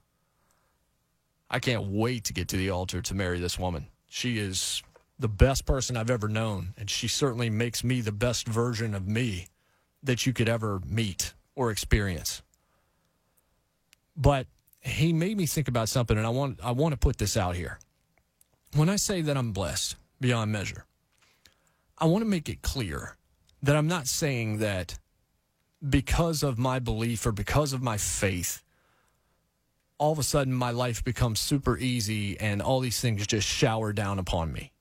I 1.50 1.60
can't 1.60 1.84
wait 1.84 2.26
to 2.26 2.34
get 2.34 2.48
to 2.50 2.58
the 2.58 2.72
altar 2.72 3.02
to 3.04 3.14
marry 3.14 3.40
this 3.40 3.60
woman. 3.60 3.88
She 4.08 4.40
is 4.40 4.82
the 5.20 5.28
best 5.28 5.66
person 5.66 5.96
I've 5.96 6.10
ever 6.10 6.28
known, 6.28 6.74
and 6.78 6.90
she 6.90 7.08
certainly 7.08 7.50
makes 7.50 7.84
me 7.84 8.02
the 8.02 8.12
best 8.12 8.48
version 8.48 8.96
of 8.96 9.08
me 9.08 9.48
that 10.04 10.26
you 10.26 10.34
could 10.34 10.50
ever 10.50 10.82
meet 10.86 11.34
or 11.56 11.72
experience. 11.72 12.42
But 14.16 14.48
he 14.82 15.14
made 15.14 15.38
me 15.38 15.46
think 15.46 15.68
about 15.68 15.90
something, 15.90 16.18
and 16.18 16.26
I 16.26 16.30
want 16.30 16.60
I 16.64 16.72
want 16.72 16.94
to 16.94 16.98
put 16.98 17.18
this 17.18 17.38
out 17.38 17.56
here. 17.56 17.80
When 18.76 18.90
I 18.90 18.98
say 18.98 19.22
that 19.22 19.38
I'm 19.38 19.52
blessed 19.52 19.96
beyond 20.20 20.52
measure, 20.52 20.86
I 21.98 22.06
want 22.06 22.24
to 22.24 22.30
make 22.30 22.50
it 22.50 22.62
clear 22.62 23.18
that 23.62 23.76
I'm 23.76 23.88
not 23.88 24.08
saying 24.08 24.58
that 24.60 25.00
because 25.88 26.44
of 26.44 26.58
my 26.58 26.80
belief 26.80 27.26
or 27.26 27.32
because 27.32 27.74
of 27.74 27.82
my 27.82 27.98
faith, 27.98 28.64
all 29.98 30.12
of 30.12 30.20
a 30.20 30.24
sudden 30.24 30.54
my 30.54 30.72
life 30.72 31.04
becomes 31.04 31.40
super 31.40 31.78
easy 31.78 32.40
and 32.40 32.62
all 32.62 32.80
these 32.80 33.00
things 33.00 33.26
just 33.28 33.48
shower 33.48 33.94
down 33.94 34.20
upon 34.20 34.52
me. 34.52 34.74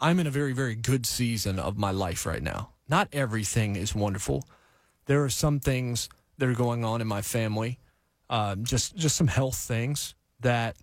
I'm 0.00 0.20
in 0.20 0.26
a 0.26 0.30
very, 0.30 0.52
very 0.52 0.74
good 0.74 1.06
season 1.06 1.58
of 1.58 1.76
my 1.76 1.90
life 1.90 2.26
right 2.26 2.42
now. 2.42 2.70
Not 2.88 3.08
everything 3.12 3.76
is 3.76 3.94
wonderful. 3.94 4.44
There 5.06 5.24
are 5.24 5.30
some 5.30 5.60
things 5.60 6.08
that 6.38 6.48
are 6.48 6.54
going 6.54 6.84
on 6.84 7.00
in 7.00 7.06
my 7.06 7.22
family, 7.22 7.78
uh, 8.30 8.56
just 8.56 8.96
just 8.96 9.16
some 9.16 9.26
health 9.26 9.56
things 9.56 10.14
that 10.40 10.76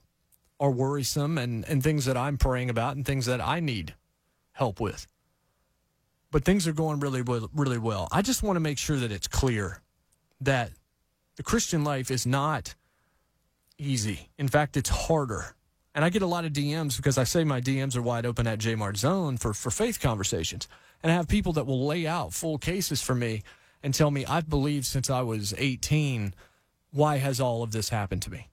are 0.59 0.71
worrisome 0.71 1.37
and, 1.37 1.65
and 1.67 1.83
things 1.83 2.05
that 2.05 2.17
I'm 2.17 2.37
praying 2.37 2.69
about 2.69 2.95
and 2.95 3.05
things 3.05 3.25
that 3.25 3.41
I 3.41 3.59
need 3.59 3.93
help 4.53 4.79
with. 4.79 5.07
But 6.31 6.45
things 6.45 6.67
are 6.67 6.73
going 6.73 6.99
really 6.99 7.21
well, 7.21 7.49
really 7.53 7.77
well. 7.77 8.07
I 8.11 8.21
just 8.21 8.43
want 8.43 8.55
to 8.55 8.61
make 8.61 8.77
sure 8.77 8.97
that 8.97 9.11
it's 9.11 9.27
clear 9.27 9.81
that 10.41 10.71
the 11.35 11.43
Christian 11.43 11.83
life 11.83 12.09
is 12.11 12.25
not 12.25 12.75
easy. 13.77 14.29
In 14.37 14.47
fact, 14.47 14.77
it's 14.77 14.89
harder. 14.89 15.55
And 15.93 16.03
I 16.03 16.09
get 16.09 16.21
a 16.21 16.27
lot 16.27 16.45
of 16.45 16.51
DMs 16.51 16.97
because 16.97 17.17
I 17.17 17.23
say 17.23 17.43
my 17.43 17.61
DMs 17.61 17.95
are 17.95 18.01
wide 18.01 18.25
open 18.25 18.47
at 18.47 18.59
Jmart 18.59 18.97
Zone 18.97 19.37
for, 19.37 19.53
for 19.53 19.71
faith 19.71 19.99
conversations. 20.01 20.67
And 21.03 21.11
I 21.11 21.15
have 21.15 21.27
people 21.27 21.53
that 21.53 21.65
will 21.65 21.85
lay 21.85 22.07
out 22.07 22.33
full 22.33 22.57
cases 22.57 23.01
for 23.01 23.15
me 23.15 23.43
and 23.83 23.93
tell 23.93 24.09
me, 24.11 24.25
I've 24.25 24.49
believed 24.49 24.85
since 24.85 25.09
I 25.09 25.21
was 25.21 25.53
18. 25.57 26.33
Why 26.91 27.17
has 27.17 27.39
all 27.39 27.61
of 27.61 27.71
this 27.71 27.89
happened 27.89 28.23
to 28.23 28.31
me? 28.31 28.49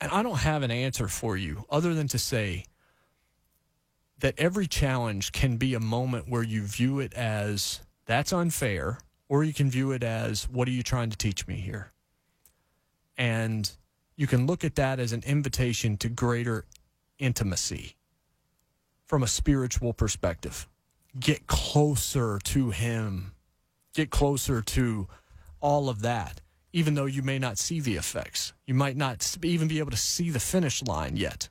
And 0.00 0.12
I 0.12 0.22
don't 0.22 0.40
have 0.40 0.62
an 0.62 0.70
answer 0.70 1.08
for 1.08 1.36
you 1.36 1.64
other 1.70 1.94
than 1.94 2.08
to 2.08 2.18
say 2.18 2.64
that 4.18 4.34
every 4.38 4.66
challenge 4.66 5.32
can 5.32 5.56
be 5.56 5.74
a 5.74 5.80
moment 5.80 6.28
where 6.28 6.42
you 6.42 6.62
view 6.62 7.00
it 7.00 7.14
as 7.14 7.80
that's 8.06 8.32
unfair, 8.32 8.98
or 9.28 9.44
you 9.44 9.54
can 9.54 9.70
view 9.70 9.92
it 9.92 10.02
as 10.02 10.48
what 10.48 10.68
are 10.68 10.72
you 10.72 10.82
trying 10.82 11.10
to 11.10 11.16
teach 11.16 11.46
me 11.46 11.56
here? 11.56 11.92
And 13.16 13.70
you 14.16 14.26
can 14.26 14.46
look 14.46 14.64
at 14.64 14.74
that 14.74 15.00
as 15.00 15.12
an 15.12 15.22
invitation 15.26 15.96
to 15.98 16.08
greater 16.08 16.66
intimacy 17.18 17.96
from 19.06 19.22
a 19.22 19.26
spiritual 19.26 19.92
perspective. 19.92 20.68
Get 21.18 21.46
closer 21.46 22.40
to 22.44 22.70
Him, 22.70 23.32
get 23.94 24.10
closer 24.10 24.62
to 24.62 25.06
all 25.60 25.88
of 25.88 26.02
that, 26.02 26.40
even 26.72 26.94
though 26.94 27.06
you 27.06 27.22
may 27.22 27.38
not 27.38 27.56
see 27.56 27.80
the 27.80 27.94
effects. 27.94 28.52
You 28.66 28.74
might 28.74 28.96
not 28.96 29.36
even 29.42 29.68
be 29.68 29.78
able 29.78 29.92
to 29.92 29.96
see 29.96 30.30
the 30.30 30.40
finish 30.40 30.82
line 30.82 31.16
yet. 31.16 31.48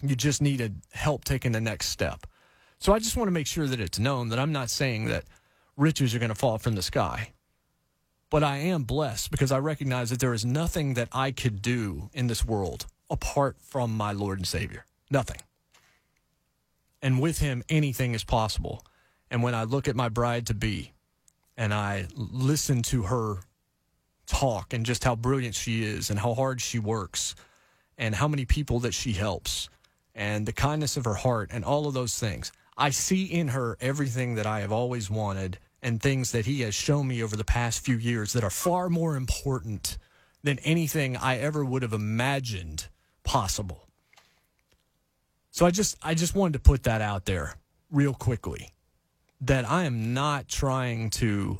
You 0.00 0.14
just 0.14 0.40
needed 0.40 0.82
help 0.92 1.24
taking 1.24 1.52
the 1.52 1.60
next 1.60 1.88
step. 1.88 2.26
So 2.78 2.92
I 2.92 3.00
just 3.00 3.16
want 3.16 3.26
to 3.26 3.32
make 3.32 3.48
sure 3.48 3.66
that 3.66 3.80
it's 3.80 3.98
known 3.98 4.28
that 4.28 4.38
I'm 4.38 4.52
not 4.52 4.70
saying 4.70 5.06
that 5.06 5.24
riches 5.76 6.14
are 6.14 6.20
going 6.20 6.28
to 6.28 6.34
fall 6.36 6.58
from 6.58 6.76
the 6.76 6.82
sky. 6.82 7.32
But 8.30 8.44
I 8.44 8.58
am 8.58 8.84
blessed 8.84 9.30
because 9.30 9.50
I 9.50 9.58
recognize 9.58 10.10
that 10.10 10.20
there 10.20 10.34
is 10.34 10.44
nothing 10.44 10.94
that 10.94 11.08
I 11.12 11.32
could 11.32 11.62
do 11.62 12.10
in 12.12 12.28
this 12.28 12.44
world 12.44 12.86
apart 13.10 13.56
from 13.60 13.96
my 13.96 14.12
Lord 14.12 14.38
and 14.38 14.46
Savior. 14.46 14.84
Nothing. 15.10 15.38
And 17.02 17.20
with 17.20 17.38
him, 17.38 17.62
anything 17.68 18.14
is 18.14 18.24
possible. 18.24 18.84
And 19.30 19.42
when 19.42 19.54
I 19.54 19.64
look 19.64 19.88
at 19.88 19.96
my 19.96 20.08
bride 20.08 20.46
to 20.46 20.54
be 20.54 20.92
and 21.56 21.72
I 21.72 22.06
listen 22.16 22.82
to 22.82 23.02
her 23.02 23.38
talk 24.26 24.72
and 24.72 24.84
just 24.84 25.04
how 25.04 25.16
brilliant 25.16 25.54
she 25.54 25.82
is 25.82 26.10
and 26.10 26.18
how 26.18 26.34
hard 26.34 26.60
she 26.60 26.78
works 26.78 27.34
and 27.96 28.14
how 28.14 28.28
many 28.28 28.44
people 28.44 28.80
that 28.80 28.94
she 28.94 29.12
helps 29.12 29.68
and 30.14 30.46
the 30.46 30.52
kindness 30.52 30.96
of 30.96 31.04
her 31.04 31.14
heart 31.14 31.50
and 31.52 31.64
all 31.64 31.86
of 31.86 31.94
those 31.94 32.18
things, 32.18 32.52
I 32.76 32.90
see 32.90 33.24
in 33.24 33.48
her 33.48 33.76
everything 33.80 34.34
that 34.36 34.46
I 34.46 34.60
have 34.60 34.72
always 34.72 35.10
wanted 35.10 35.58
and 35.82 36.00
things 36.00 36.32
that 36.32 36.46
he 36.46 36.60
has 36.62 36.74
shown 36.74 37.08
me 37.08 37.22
over 37.22 37.36
the 37.36 37.44
past 37.44 37.84
few 37.84 37.96
years 37.96 38.32
that 38.32 38.44
are 38.44 38.50
far 38.50 38.88
more 38.88 39.16
important 39.16 39.98
than 40.42 40.58
anything 40.60 41.16
I 41.16 41.38
ever 41.38 41.64
would 41.64 41.82
have 41.82 41.92
imagined 41.92 42.88
possible. 43.24 43.87
So 45.50 45.66
I 45.66 45.70
just 45.70 45.96
I 46.02 46.14
just 46.14 46.34
wanted 46.34 46.54
to 46.54 46.60
put 46.60 46.84
that 46.84 47.00
out 47.00 47.24
there 47.24 47.54
real 47.90 48.14
quickly 48.14 48.70
that 49.40 49.68
I 49.68 49.84
am 49.84 50.14
not 50.14 50.48
trying 50.48 51.10
to 51.10 51.56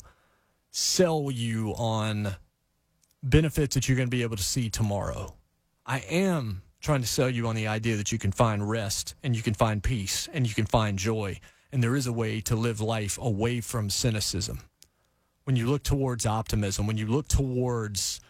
sell 0.71 1.29
you 1.31 1.73
on 1.75 2.35
benefits 3.23 3.75
that 3.75 3.87
you're 3.87 3.97
going 3.97 4.09
to 4.09 4.15
be 4.15 4.23
able 4.23 4.37
to 4.37 4.43
see 4.43 4.69
tomorrow. 4.69 5.33
I 5.85 5.99
am 6.09 6.61
trying 6.81 7.01
to 7.01 7.07
sell 7.07 7.29
you 7.29 7.47
on 7.47 7.55
the 7.55 7.67
idea 7.67 7.97
that 7.97 8.11
you 8.11 8.19
can 8.19 8.31
find 8.31 8.69
rest 8.69 9.15
and 9.23 9.35
you 9.35 9.41
can 9.41 9.53
find 9.53 9.83
peace 9.83 10.29
and 10.33 10.47
you 10.47 10.53
can 10.53 10.65
find 10.65 10.97
joy 10.97 11.39
and 11.71 11.83
there 11.83 11.95
is 11.95 12.07
a 12.07 12.13
way 12.13 12.41
to 12.41 12.55
live 12.55 12.81
life 12.81 13.17
away 13.21 13.61
from 13.61 13.89
cynicism. 13.89 14.59
When 15.43 15.55
you 15.55 15.67
look 15.67 15.83
towards 15.83 16.25
optimism, 16.25 16.87
when 16.87 16.97
you 16.97 17.07
look 17.07 17.27
towards 17.27 18.21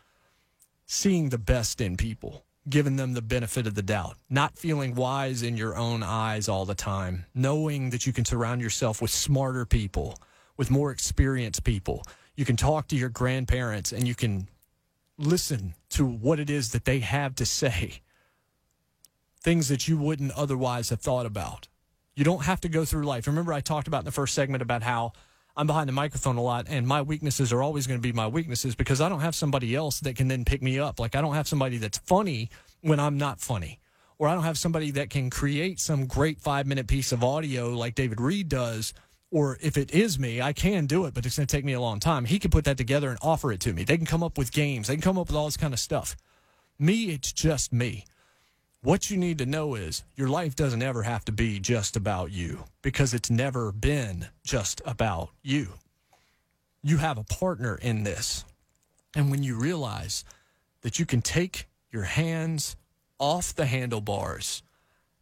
seeing 0.86 1.30
the 1.30 1.38
best 1.38 1.82
in 1.82 1.98
people, 1.98 2.46
giving 2.70 2.96
them 2.96 3.14
the 3.14 3.22
benefit 3.22 3.68
of 3.68 3.76
the 3.76 3.82
doubt, 3.82 4.16
not 4.30 4.58
feeling 4.58 4.96
wise 4.96 5.42
in 5.42 5.58
your 5.58 5.76
own 5.76 6.04
eyes 6.04 6.48
all 6.48 6.66
the 6.66 6.76
time, 6.76 7.26
knowing 7.34 7.90
that 7.90 8.06
you 8.06 8.14
can 8.14 8.26
surround 8.26 8.62
yourself 8.62 9.02
with 9.02 9.12
smarter 9.12 9.66
people, 9.66 10.20
with 10.58 10.70
more 10.70 10.92
experienced 10.92 11.64
people. 11.64 12.04
You 12.36 12.46
can 12.46 12.58
talk 12.58 12.88
to 12.90 12.96
your 12.96 13.10
grandparents 13.10 13.92
and 13.92 14.08
you 14.08 14.16
can 14.16 14.48
listen 15.18 15.74
to 15.90 16.06
what 16.06 16.40
it 16.40 16.50
is 16.50 16.72
that 16.72 16.86
they 16.86 17.00
have 17.00 17.36
to 17.36 17.46
say, 17.46 18.02
things 19.42 19.68
that 19.68 19.88
you 19.88 19.98
wouldn't 19.98 20.32
otherwise 20.32 20.90
have 20.90 21.02
thought 21.02 21.26
about. 21.26 21.68
You 22.16 22.24
don't 22.24 22.46
have 22.46 22.62
to 22.62 22.70
go 22.70 22.86
through 22.86 23.04
life. 23.04 23.28
Remember, 23.28 23.54
I 23.54 23.62
talked 23.62 23.88
about 23.88 24.00
in 24.00 24.06
the 24.06 24.12
first 24.12 24.34
segment 24.34 24.62
about 24.62 24.84
how 24.84 25.14
I'm 25.60 25.68
behind 25.68 25.90
the 25.90 25.94
microphone 25.94 26.38
a 26.38 26.42
lot, 26.42 26.68
and 26.70 26.88
my 26.88 27.02
weaknesses 27.02 27.52
are 27.52 27.62
always 27.62 27.86
going 27.86 28.00
to 28.00 28.02
be 28.02 28.14
my 28.14 28.28
weaknesses 28.28 28.76
because 28.76 29.02
I 29.02 29.10
don't 29.10 29.20
have 29.20 29.36
somebody 29.36 29.76
else 29.76 30.00
that 30.00 30.16
can 30.16 30.30
then 30.30 30.46
pick 30.46 30.62
me 30.62 30.80
up. 30.80 31.02
Like, 31.02 31.18
I 31.18 31.22
don't 31.22 31.34
have 31.34 31.50
somebody 31.50 31.78
that's 31.78 31.98
funny 31.98 32.50
when 32.80 32.98
I'm 32.98 33.18
not 33.18 33.42
funny, 33.42 33.82
or 34.18 34.30
I 34.30 34.36
don't 34.36 34.46
have 34.46 34.58
somebody 34.58 34.92
that 34.92 35.10
can 35.10 35.30
create 35.30 35.82
some 35.82 36.06
great 36.06 36.40
five 36.40 36.66
minute 36.66 36.88
piece 36.88 37.12
of 37.12 37.26
audio 37.26 37.72
like 37.72 37.94
David 37.94 38.22
Reed 38.22 38.48
does. 38.48 38.94
Or 39.32 39.58
if 39.62 39.76
it 39.76 39.92
is 39.92 40.18
me, 40.18 40.42
I 40.42 40.54
can 40.54 40.86
do 40.86 41.04
it, 41.04 41.14
but 41.14 41.26
it's 41.26 41.36
going 41.36 41.46
to 41.46 41.54
take 41.54 41.66
me 41.66 41.74
a 41.74 41.82
long 41.82 42.00
time. 42.00 42.24
He 42.24 42.40
can 42.40 42.52
put 42.52 42.64
that 42.64 42.78
together 42.78 43.10
and 43.10 43.20
offer 43.22 43.52
it 43.52 43.60
to 43.60 43.74
me. 43.74 43.84
They 43.84 43.98
can 43.98 44.06
come 44.06 44.24
up 44.24 44.38
with 44.38 44.54
games, 44.54 44.88
they 44.88 44.96
can 44.96 45.02
come 45.02 45.18
up 45.18 45.28
with 45.28 45.36
all 45.36 45.46
this 45.46 45.58
kind 45.58 45.74
of 45.74 45.80
stuff. 45.82 46.16
Me, 46.80 47.10
it's 47.10 47.34
just 47.34 47.74
me. 47.74 48.06
What 48.82 49.10
you 49.10 49.18
need 49.18 49.40
to 49.40 49.46
know 49.46 49.76
is 49.76 50.04
your 50.16 50.30
life 50.30 50.56
doesn't 50.56 50.82
ever 50.82 51.04
have 51.04 51.26
to 51.26 51.34
be 51.34 51.60
just 51.60 51.98
about 51.98 52.32
you 52.32 52.64
because 52.82 53.14
it's 53.14 53.30
never 53.30 53.74
been 53.74 54.28
just 54.46 54.82
about 54.86 55.32
you. 55.44 55.74
You 56.82 56.96
have 56.96 57.18
a 57.18 57.26
partner 57.26 57.78
in 57.82 58.06
this. 58.06 58.46
And 59.14 59.30
when 59.30 59.44
you 59.44 59.60
realize 59.60 60.24
that 60.80 60.98
you 60.98 61.06
can 61.06 61.22
take 61.22 61.68
your 61.92 62.04
hands 62.04 62.78
off 63.20 63.54
the 63.54 63.66
handlebars 63.66 64.64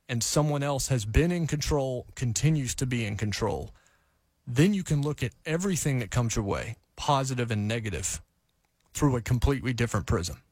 and 0.08 0.22
someone 0.22 0.62
else 0.62 0.89
has 0.89 1.03
been 1.03 1.32
in 1.32 1.47
control, 1.47 2.05
continues 2.14 2.76
to 2.76 2.86
be 2.86 3.05
in 3.05 3.18
control, 3.18 3.72
then 4.45 4.76
you 4.76 4.84
can 4.84 5.01
look 5.01 5.24
at 5.24 5.32
everything 5.47 5.97
that 5.97 6.12
comes 6.12 6.36
your 6.36 6.45
way, 6.45 6.76
positive 6.95 7.49
and 7.49 7.68
negative, 7.68 8.22
through 8.93 9.16
a 9.16 9.22
completely 9.22 9.74
different 9.74 10.05
prism. 10.05 10.43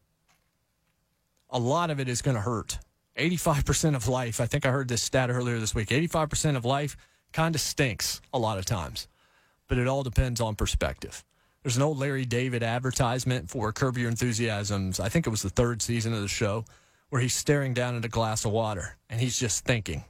A 1.52 1.60
lot 1.60 1.92
of 1.92 2.00
it 2.00 2.10
is 2.10 2.24
going 2.24 2.36
to 2.36 2.42
hurt 2.42 2.80
85% 3.18 3.96
of 3.96 4.08
life, 4.08 4.42
I 4.42 4.46
think 4.46 4.66
I 4.66 4.72
heard 4.72 4.88
this 4.88 5.02
stat 5.02 5.30
earlier 5.30 5.60
this 5.60 5.74
week 5.74 5.90
85% 5.90 6.58
of 6.58 6.66
life 6.66 6.98
kind 7.32 7.56
of 7.56 7.62
stinks 7.62 8.22
a 8.34 8.40
lot 8.40 8.58
of 8.58 8.66
times, 8.66 9.08
but 9.68 9.78
it 9.78 9.88
all 9.88 10.04
depends 10.04 10.42
on 10.42 10.56
perspective. 10.56 11.24
There's 11.64 11.78
an 11.78 11.84
old 11.84 11.98
Larry 11.98 12.26
David 12.26 12.62
advertisement 12.62 13.50
for 13.50 13.72
Curb 13.72 13.98
Your 13.98 14.10
Enthusiasms. 14.10 15.00
I 15.00 15.10
think 15.10 15.26
it 15.26 15.32
was 15.32 15.42
the 15.42 15.50
third 15.50 15.82
season 15.82 16.14
of 16.14 16.22
the 16.22 16.28
show 16.28 16.66
where 17.10 17.22
he's 17.22 17.34
staring 17.34 17.74
down 17.74 17.96
at 17.96 18.06
a 18.06 18.10
glass 18.10 18.46
of 18.46 18.52
water 18.52 18.98
and 19.10 19.20
he's 19.20 19.40
just 19.40 19.66
thinking. 19.66 20.04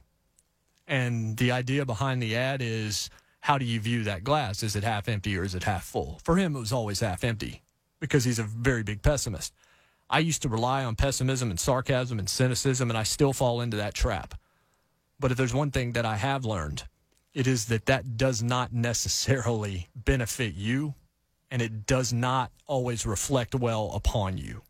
And 0.86 1.36
the 1.36 1.52
idea 1.52 1.86
behind 1.86 2.22
the 2.22 2.36
ad 2.36 2.60
is 2.60 3.08
how 3.40 3.58
do 3.58 3.64
you 3.64 3.80
view 3.80 4.04
that 4.04 4.24
glass? 4.24 4.62
Is 4.62 4.76
it 4.76 4.84
half 4.84 5.08
empty 5.08 5.38
or 5.38 5.44
is 5.44 5.54
it 5.54 5.64
half 5.64 5.84
full? 5.84 6.20
For 6.24 6.36
him, 6.36 6.56
it 6.56 6.60
was 6.60 6.72
always 6.72 7.00
half 7.00 7.24
empty 7.24 7.62
because 8.00 8.24
he's 8.24 8.38
a 8.38 8.44
very 8.44 8.82
big 8.82 9.02
pessimist. 9.02 9.54
I 10.08 10.20
used 10.20 10.42
to 10.42 10.48
rely 10.48 10.84
on 10.84 10.94
pessimism 10.94 11.50
and 11.50 11.58
sarcasm 11.58 12.18
and 12.18 12.28
cynicism, 12.28 12.90
and 12.90 12.98
I 12.98 13.02
still 13.02 13.32
fall 13.32 13.60
into 13.60 13.76
that 13.78 13.94
trap. 13.94 14.34
But 15.18 15.32
if 15.32 15.36
there's 15.36 15.54
one 15.54 15.70
thing 15.70 15.92
that 15.92 16.04
I 16.04 16.16
have 16.16 16.44
learned, 16.44 16.84
it 17.34 17.46
is 17.46 17.66
that 17.66 17.86
that 17.86 18.16
does 18.16 18.42
not 18.42 18.72
necessarily 18.72 19.88
benefit 19.94 20.54
you, 20.54 20.94
and 21.50 21.60
it 21.60 21.86
does 21.86 22.12
not 22.12 22.52
always 22.66 23.04
reflect 23.04 23.54
well 23.54 23.92
upon 23.94 24.38
you. 24.38 24.62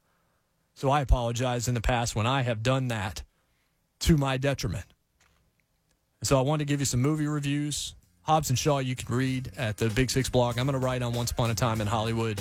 So 0.74 0.90
I 0.90 1.00
apologize 1.00 1.68
in 1.68 1.74
the 1.74 1.80
past 1.80 2.14
when 2.14 2.26
I 2.26 2.42
have 2.42 2.62
done 2.62 2.88
that 2.88 3.22
to 4.00 4.16
my 4.16 4.36
detriment. 4.36 4.84
So 6.22 6.38
I 6.38 6.42
want 6.42 6.60
to 6.60 6.66
give 6.66 6.80
you 6.80 6.86
some 6.86 7.00
movie 7.00 7.26
reviews. 7.26 7.94
Hobbs 8.22 8.50
and 8.50 8.58
Shaw, 8.58 8.78
you 8.78 8.96
can 8.96 9.14
read 9.14 9.52
at 9.56 9.76
the 9.76 9.88
Big 9.88 10.10
Six 10.10 10.28
blog. 10.28 10.58
I'm 10.58 10.66
going 10.66 10.78
to 10.78 10.84
write 10.84 11.02
on 11.02 11.12
Once 11.12 11.30
Upon 11.30 11.50
a 11.50 11.54
Time 11.54 11.80
in 11.80 11.86
Hollywood 11.86 12.40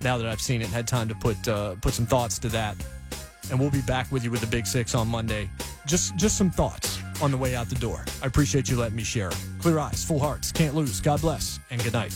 now 0.00 0.18
that 0.18 0.26
I've 0.26 0.40
seen 0.40 0.62
it 0.62 0.68
had 0.68 0.86
time 0.86 1.08
to 1.08 1.14
put 1.14 1.48
uh, 1.48 1.74
put 1.80 1.94
some 1.94 2.06
thoughts 2.06 2.38
to 2.40 2.48
that. 2.50 2.76
And 3.50 3.58
we'll 3.58 3.70
be 3.70 3.80
back 3.82 4.12
with 4.12 4.24
you 4.24 4.30
with 4.30 4.40
the 4.40 4.46
Big 4.46 4.66
Six 4.66 4.94
on 4.94 5.08
Monday. 5.08 5.48
Just 5.86 6.16
just 6.16 6.36
some 6.36 6.50
thoughts 6.50 6.98
on 7.22 7.30
the 7.30 7.36
way 7.36 7.56
out 7.56 7.68
the 7.68 7.76
door. 7.76 8.04
I 8.22 8.26
appreciate 8.26 8.68
you 8.68 8.76
letting 8.76 8.96
me 8.96 9.04
share. 9.04 9.30
Clear 9.60 9.78
eyes, 9.78 10.04
full 10.04 10.20
hearts, 10.20 10.52
can't 10.52 10.74
lose. 10.74 11.00
God 11.00 11.20
bless, 11.20 11.58
and 11.70 11.82
good 11.82 11.94
night. 11.94 12.14